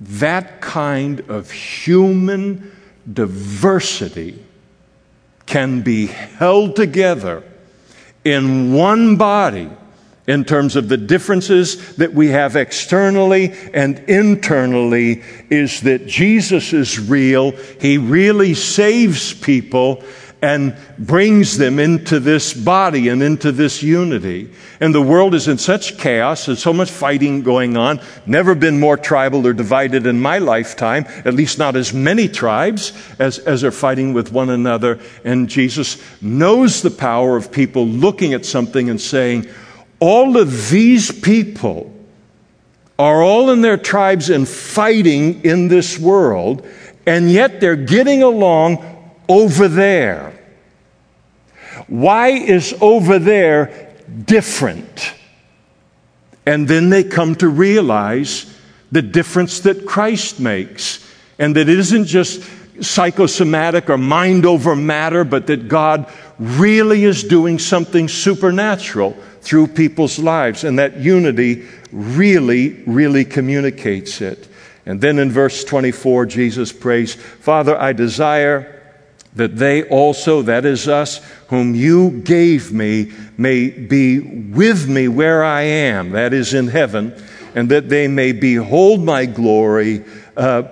that 0.00 0.60
kind 0.60 1.20
of 1.28 1.50
human 1.50 2.72
diversity 3.10 4.42
can 5.46 5.80
be 5.82 6.06
held 6.06 6.76
together 6.76 7.42
in 8.24 8.72
one 8.74 9.16
body 9.16 9.70
in 10.26 10.44
terms 10.44 10.74
of 10.74 10.88
the 10.88 10.96
differences 10.96 11.96
that 11.96 12.12
we 12.12 12.28
have 12.28 12.56
externally 12.56 13.52
and 13.72 13.98
internally 14.08 15.22
is 15.50 15.82
that 15.82 16.06
Jesus 16.06 16.72
is 16.72 16.98
real. 16.98 17.52
He 17.80 17.96
really 17.96 18.54
saves 18.54 19.32
people 19.32 20.02
and 20.46 20.76
brings 20.96 21.58
them 21.58 21.80
into 21.80 22.20
this 22.20 22.54
body 22.54 23.08
and 23.08 23.20
into 23.20 23.50
this 23.50 23.82
unity. 23.82 24.48
And 24.78 24.94
the 24.94 25.02
world 25.02 25.34
is 25.34 25.48
in 25.48 25.58
such 25.58 25.98
chaos, 25.98 26.46
there's 26.46 26.62
so 26.62 26.72
much 26.72 26.88
fighting 26.88 27.42
going 27.42 27.76
on. 27.76 28.00
Never 28.26 28.54
been 28.54 28.78
more 28.78 28.96
tribal 28.96 29.44
or 29.44 29.52
divided 29.52 30.06
in 30.06 30.20
my 30.20 30.38
lifetime, 30.38 31.04
at 31.24 31.34
least 31.34 31.58
not 31.58 31.74
as 31.74 31.92
many 31.92 32.28
tribes 32.28 32.92
as, 33.18 33.40
as 33.40 33.64
are 33.64 33.72
fighting 33.72 34.12
with 34.12 34.30
one 34.30 34.48
another. 34.48 35.00
And 35.24 35.48
Jesus 35.48 36.00
knows 36.22 36.80
the 36.80 36.92
power 36.92 37.36
of 37.36 37.50
people 37.50 37.84
looking 37.84 38.32
at 38.32 38.46
something 38.46 38.88
and 38.88 39.00
saying, 39.00 39.48
all 39.98 40.36
of 40.36 40.70
these 40.70 41.10
people 41.10 41.92
are 43.00 43.20
all 43.20 43.50
in 43.50 43.62
their 43.62 43.78
tribes 43.78 44.30
and 44.30 44.48
fighting 44.48 45.44
in 45.44 45.66
this 45.66 45.98
world, 45.98 46.64
and 47.04 47.32
yet 47.32 47.60
they're 47.60 47.74
getting 47.74 48.22
along 48.22 48.78
over 49.28 49.66
there. 49.66 50.35
Why 51.88 52.28
is 52.28 52.74
over 52.80 53.18
there 53.18 53.94
different? 54.24 55.14
And 56.44 56.68
then 56.68 56.90
they 56.90 57.04
come 57.04 57.34
to 57.36 57.48
realize 57.48 58.52
the 58.92 59.02
difference 59.02 59.60
that 59.60 59.86
Christ 59.86 60.40
makes. 60.40 61.04
And 61.38 61.54
that 61.56 61.68
it 61.68 61.78
isn't 61.78 62.06
just 62.06 62.42
psychosomatic 62.80 63.90
or 63.90 63.98
mind 63.98 64.46
over 64.46 64.76
matter, 64.76 65.24
but 65.24 65.46
that 65.48 65.68
God 65.68 66.10
really 66.38 67.04
is 67.04 67.24
doing 67.24 67.58
something 67.58 68.08
supernatural 68.08 69.12
through 69.40 69.68
people's 69.68 70.18
lives. 70.18 70.64
And 70.64 70.78
that 70.78 70.98
unity 70.98 71.66
really, 71.92 72.82
really 72.86 73.24
communicates 73.24 74.20
it. 74.20 74.48
And 74.86 75.00
then 75.00 75.18
in 75.18 75.30
verse 75.30 75.64
24, 75.64 76.26
Jesus 76.26 76.72
prays, 76.72 77.14
Father, 77.14 77.76
I 77.78 77.92
desire 77.92 78.75
that 79.36 79.56
they 79.56 79.84
also, 79.84 80.42
that 80.42 80.64
is 80.64 80.88
us, 80.88 81.18
whom 81.48 81.74
you 81.74 82.10
gave 82.22 82.72
me, 82.72 83.12
may 83.38 83.68
be 83.70 84.18
with 84.18 84.88
me 84.88 85.08
where 85.08 85.44
I 85.44 85.62
am, 85.62 86.10
that 86.10 86.32
is 86.32 86.52
in 86.52 86.68
heaven, 86.68 87.14
and 87.54 87.68
that 87.70 87.88
they 87.88 88.08
may 88.08 88.32
behold 88.32 89.02
my 89.02 89.26
glory 89.26 90.04
uh, 90.36 90.62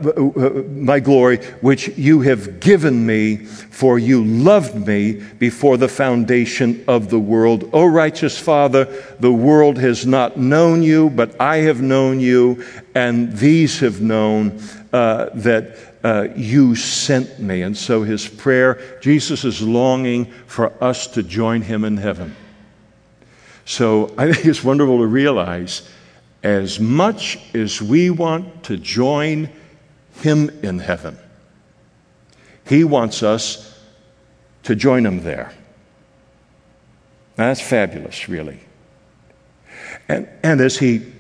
my 0.69 1.01
glory, 1.01 1.39
which 1.63 1.89
you 1.97 2.21
have 2.21 2.61
given 2.61 3.07
me, 3.07 3.37
for 3.37 3.99
you 3.99 4.23
loved 4.25 4.87
me 4.87 5.13
before 5.39 5.77
the 5.77 5.89
foundation 5.89 6.85
of 6.87 7.09
the 7.09 7.19
world. 7.19 7.69
O 7.73 7.87
righteous 7.87 8.39
Father, 8.39 8.85
the 9.21 9.33
world 9.33 9.79
has 9.79 10.07
not 10.07 10.37
known 10.37 10.83
you, 10.83 11.09
but 11.11 11.41
I 11.41 11.59
have 11.59 11.81
known 11.81 12.21
you, 12.21 12.65
and 12.95 13.33
these 13.33 13.81
have 13.81 14.01
known 14.01 14.61
uh, 14.93 15.31
that. 15.35 15.94
Uh, 16.05 16.29
you 16.37 16.77
sent 16.77 17.41
me. 17.41 17.63
And 17.63 17.77
so 17.77 18.03
his 18.03 18.29
prayer, 18.29 18.99
Jesus 19.01 19.45
is 19.45 19.61
longing 19.61 20.27
for 20.47 20.73
us 20.85 21.07
to 21.09 21.23
join 21.23 21.63
him 21.63 21.85
in 21.85 21.97
heaven. 21.97 22.37
So 23.65 24.15
I 24.19 24.31
think 24.31 24.47
it's 24.47 24.63
wonderful 24.63 24.99
to 24.99 25.07
realize 25.07 25.89
as 26.45 26.79
much 26.79 27.39
as 27.55 27.81
we 27.81 28.11
want 28.11 28.65
to 28.65 28.77
join 28.77 29.49
Him 30.21 30.51
in 30.63 30.79
heaven, 30.79 31.19
He 32.69 32.85
wants 32.85 33.23
us 33.23 33.83
to 34.65 34.77
join 34.77 35.07
Him 35.07 35.23
there. 35.23 35.53
Now, 37.37 37.47
that's 37.47 37.63
fabulous, 37.63 38.29
really. 38.29 38.61
And, 40.07 40.29
and 40.43 40.61
as 40.61 40.77
He 40.77 41.11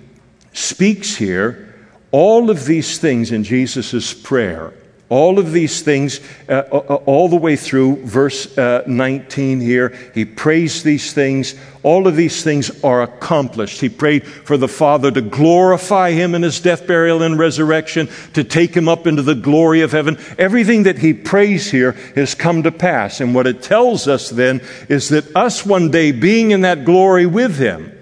speaks 0.52 1.16
here, 1.16 1.73
all 2.14 2.48
of 2.48 2.64
these 2.64 2.98
things 2.98 3.32
in 3.32 3.42
Jesus' 3.42 4.14
prayer 4.14 4.72
all 5.10 5.38
of 5.38 5.52
these 5.52 5.82
things, 5.82 6.18
uh, 6.48 6.62
uh, 6.72 6.76
uh, 6.76 6.94
all 7.06 7.28
the 7.28 7.36
way 7.36 7.56
through 7.56 8.04
verse 8.04 8.56
uh, 8.56 8.82
19 8.86 9.60
here, 9.60 9.96
he 10.14 10.24
prays 10.24 10.82
these 10.82 11.12
things. 11.12 11.54
All 11.82 12.08
of 12.08 12.16
these 12.16 12.42
things 12.42 12.82
are 12.82 13.02
accomplished. 13.02 13.80
He 13.80 13.90
prayed 13.90 14.26
for 14.26 14.56
the 14.56 14.66
Father 14.66 15.10
to 15.10 15.20
glorify 15.20 16.12
him 16.12 16.34
in 16.34 16.42
his 16.42 16.58
death, 16.58 16.86
burial, 16.86 17.22
and 17.22 17.38
resurrection, 17.38 18.08
to 18.32 18.42
take 18.42 18.74
him 18.74 18.88
up 18.88 19.06
into 19.06 19.20
the 19.20 19.34
glory 19.34 19.82
of 19.82 19.92
heaven. 19.92 20.18
Everything 20.38 20.84
that 20.84 20.98
he 20.98 21.12
prays 21.12 21.70
here 21.70 21.92
has 22.16 22.34
come 22.34 22.62
to 22.62 22.72
pass. 22.72 23.20
And 23.20 23.34
what 23.34 23.46
it 23.46 23.62
tells 23.62 24.08
us 24.08 24.30
then 24.30 24.62
is 24.88 25.10
that 25.10 25.36
us 25.36 25.66
one 25.66 25.90
day 25.90 26.12
being 26.12 26.50
in 26.50 26.62
that 26.62 26.86
glory 26.86 27.26
with 27.26 27.58
him, 27.58 27.93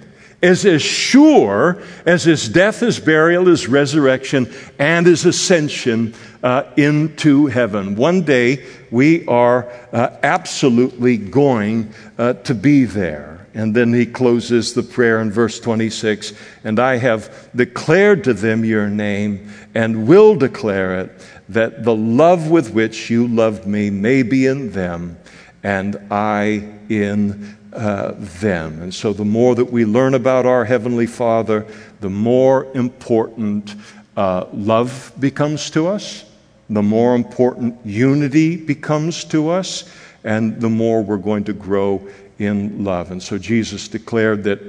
is 0.43 0.67
as 0.67 0.83
sure 0.83 1.83
as 2.05 2.25
his 2.25 2.49
death, 2.49 2.81
his 2.81 2.99
burial, 2.99 3.47
his 3.47 3.69
resurrection, 3.69 4.53
and 4.79 5.07
his 5.07 5.25
ascension 5.25 6.15
uh, 6.43 6.65
into 6.77 7.47
heaven. 7.47 7.95
One 7.95 8.23
day 8.23 8.67
we 8.91 9.25
are 9.27 9.71
uh, 9.93 10.17
absolutely 10.23 11.17
going 11.17 11.95
uh, 12.19 12.35
to 12.35 12.55
be 12.55 12.85
there. 12.85 13.47
And 13.55 13.77
then 13.77 13.93
he 13.93 14.07
closes 14.07 14.73
the 14.73 14.83
prayer 14.83 15.21
in 15.21 15.31
verse 15.31 15.61
26 15.61 16.33
And 16.65 16.81
I 16.81 16.97
have 16.97 17.51
declared 17.55 18.25
to 18.25 18.35
them 18.35 18.65
your 18.65 18.89
name 18.89 19.53
and 19.75 20.09
will 20.09 20.35
declare 20.35 21.01
it, 21.01 21.27
that 21.51 21.85
the 21.85 21.95
love 21.95 22.51
with 22.51 22.73
which 22.73 23.11
you 23.11 23.29
loved 23.29 23.67
me 23.67 23.91
may 23.91 24.23
be 24.23 24.47
in 24.47 24.73
them 24.73 25.19
and 25.63 25.97
I 26.11 26.75
in 26.89 27.57
uh, 27.73 28.13
them. 28.19 28.83
And 28.83 28.95
so, 28.95 29.13
the 29.13 29.25
more 29.25 29.55
that 29.55 29.65
we 29.65 29.85
learn 29.85 30.15
about 30.15 30.47
our 30.47 30.65
Heavenly 30.65 31.07
Father, 31.07 31.67
the 32.01 32.11
more 32.11 32.67
important 32.75 33.75
uh, 34.17 34.47
love 34.53 35.13
becomes 35.19 35.71
to 35.71 35.87
us, 35.89 36.25
the 36.69 36.83
more 36.83 37.15
important 37.15 37.79
unity 37.85 38.57
becomes 38.57 39.25
to 39.25 39.51
us, 39.51 39.91
and 40.25 40.61
the 40.61 40.69
more 40.69 41.03
we're 41.03 41.17
going 41.17 41.45
to 41.45 41.53
grow 41.53 42.07
in 42.39 42.85
love. 42.85 43.11
And 43.11 43.23
so, 43.23 43.39
Jesus 43.39 43.89
declared 43.89 44.45
that 44.45 44.61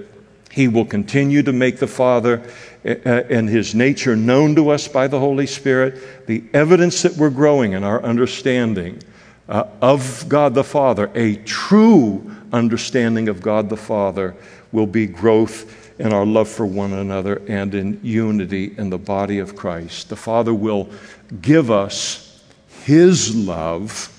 He 0.51 0.67
will 0.67 0.85
continue 0.85 1.43
to 1.43 1.53
make 1.53 1.79
the 1.79 1.87
Father 1.87 2.41
uh, 2.85 2.89
and 3.05 3.49
His 3.49 3.75
nature 3.75 4.15
known 4.15 4.55
to 4.55 4.69
us 4.69 4.87
by 4.87 5.07
the 5.07 5.19
Holy 5.19 5.47
Spirit, 5.47 6.27
the 6.27 6.43
evidence 6.53 7.01
that 7.01 7.17
we're 7.17 7.29
growing 7.29 7.73
in 7.73 7.83
our 7.83 8.01
understanding. 8.01 9.01
Uh, 9.49 9.67
of 9.81 10.29
God 10.29 10.53
the 10.53 10.63
Father, 10.63 11.11
a 11.15 11.35
true 11.35 12.33
understanding 12.53 13.27
of 13.27 13.41
God 13.41 13.69
the 13.69 13.77
Father 13.77 14.35
will 14.71 14.87
be 14.87 15.07
growth 15.07 15.79
in 15.99 16.13
our 16.13 16.25
love 16.25 16.47
for 16.47 16.65
one 16.65 16.93
another 16.93 17.41
and 17.47 17.75
in 17.75 17.99
unity 18.03 18.73
in 18.77 18.89
the 18.89 18.97
body 18.97 19.39
of 19.39 19.55
Christ. 19.55 20.09
The 20.09 20.15
Father 20.15 20.53
will 20.53 20.89
give 21.41 21.69
us 21.69 22.43
His 22.83 23.35
love 23.35 24.09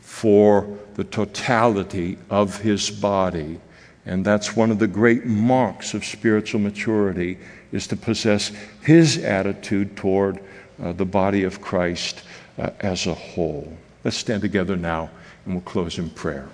for 0.00 0.78
the 0.94 1.04
totality 1.04 2.18
of 2.30 2.60
His 2.60 2.90
body. 2.90 3.60
And 4.06 4.24
that's 4.24 4.56
one 4.56 4.70
of 4.70 4.78
the 4.78 4.88
great 4.88 5.24
marks 5.24 5.94
of 5.94 6.04
spiritual 6.04 6.60
maturity 6.60 7.38
is 7.72 7.86
to 7.88 7.96
possess 7.96 8.52
His 8.82 9.18
attitude 9.18 9.96
toward 9.96 10.40
uh, 10.82 10.92
the 10.92 11.04
body 11.04 11.44
of 11.44 11.60
Christ 11.60 12.22
uh, 12.58 12.70
as 12.80 13.06
a 13.06 13.14
whole. 13.14 13.72
Let's 14.02 14.16
stand 14.16 14.42
together 14.42 14.76
now 14.76 15.10
and 15.44 15.54
we'll 15.54 15.62
close 15.62 15.98
in 15.98 16.10
prayer. 16.10 16.48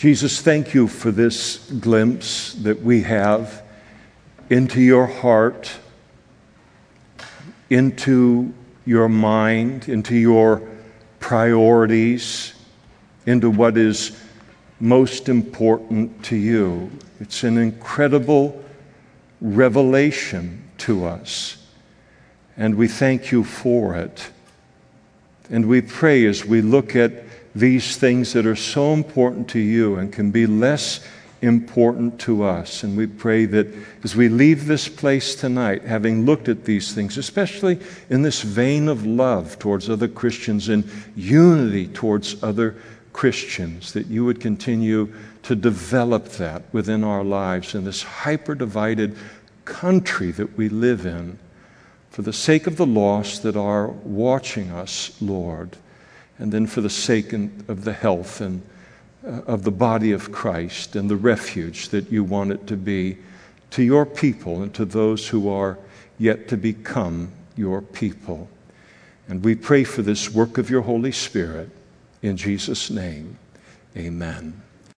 Jesus, 0.00 0.40
thank 0.40 0.72
you 0.72 0.88
for 0.88 1.10
this 1.10 1.70
glimpse 1.72 2.54
that 2.54 2.80
we 2.80 3.02
have 3.02 3.62
into 4.48 4.80
your 4.80 5.04
heart, 5.04 5.70
into 7.68 8.54
your 8.86 9.10
mind, 9.10 9.90
into 9.90 10.16
your 10.16 10.66
priorities, 11.18 12.54
into 13.26 13.50
what 13.50 13.76
is 13.76 14.18
most 14.80 15.28
important 15.28 16.24
to 16.24 16.34
you. 16.34 16.90
It's 17.20 17.44
an 17.44 17.58
incredible 17.58 18.64
revelation 19.42 20.64
to 20.78 21.04
us, 21.04 21.58
and 22.56 22.74
we 22.76 22.88
thank 22.88 23.30
you 23.30 23.44
for 23.44 23.96
it. 23.96 24.30
And 25.50 25.66
we 25.66 25.82
pray 25.82 26.24
as 26.24 26.42
we 26.42 26.62
look 26.62 26.96
at 26.96 27.29
these 27.54 27.96
things 27.96 28.32
that 28.32 28.46
are 28.46 28.56
so 28.56 28.92
important 28.92 29.48
to 29.50 29.58
you 29.58 29.96
and 29.96 30.12
can 30.12 30.30
be 30.30 30.46
less 30.46 31.00
important 31.42 32.20
to 32.20 32.42
us. 32.42 32.82
And 32.82 32.96
we 32.96 33.06
pray 33.06 33.46
that 33.46 33.66
as 34.04 34.14
we 34.14 34.28
leave 34.28 34.66
this 34.66 34.88
place 34.88 35.34
tonight, 35.34 35.82
having 35.82 36.26
looked 36.26 36.48
at 36.48 36.64
these 36.64 36.92
things, 36.92 37.16
especially 37.16 37.80
in 38.08 38.22
this 38.22 38.42
vein 38.42 38.88
of 38.88 39.06
love 39.06 39.58
towards 39.58 39.88
other 39.88 40.08
Christians 40.08 40.68
and 40.68 40.88
unity 41.16 41.88
towards 41.88 42.42
other 42.42 42.76
Christians, 43.12 43.92
that 43.94 44.06
you 44.06 44.24
would 44.24 44.40
continue 44.40 45.12
to 45.42 45.56
develop 45.56 46.26
that 46.32 46.62
within 46.72 47.02
our 47.02 47.24
lives 47.24 47.74
in 47.74 47.84
this 47.84 48.02
hyper 48.02 48.54
divided 48.54 49.16
country 49.64 50.30
that 50.32 50.56
we 50.56 50.68
live 50.68 51.06
in. 51.06 51.38
For 52.10 52.22
the 52.22 52.32
sake 52.32 52.66
of 52.66 52.76
the 52.76 52.86
lost 52.86 53.42
that 53.44 53.56
are 53.56 53.88
watching 53.88 54.70
us, 54.70 55.16
Lord 55.20 55.76
and 56.40 56.50
then 56.50 56.66
for 56.66 56.80
the 56.80 56.90
sake 56.90 57.32
of 57.32 57.84
the 57.84 57.92
health 57.92 58.40
and 58.40 58.62
uh, 59.24 59.42
of 59.46 59.62
the 59.62 59.70
body 59.70 60.12
of 60.12 60.32
Christ 60.32 60.96
and 60.96 61.08
the 61.10 61.16
refuge 61.16 61.90
that 61.90 62.10
you 62.10 62.24
want 62.24 62.52
it 62.52 62.66
to 62.68 62.76
be 62.76 63.18
to 63.72 63.82
your 63.82 64.06
people 64.06 64.62
and 64.62 64.72
to 64.74 64.86
those 64.86 65.28
who 65.28 65.50
are 65.50 65.78
yet 66.18 66.48
to 66.48 66.56
become 66.56 67.30
your 67.56 67.82
people. 67.82 68.48
And 69.28 69.44
we 69.44 69.54
pray 69.54 69.84
for 69.84 70.00
this 70.00 70.30
work 70.30 70.56
of 70.56 70.70
your 70.70 70.80
Holy 70.80 71.12
Spirit 71.12 71.68
in 72.22 72.38
Jesus' 72.38 72.90
name. 72.90 73.38
Amen. 73.94 74.62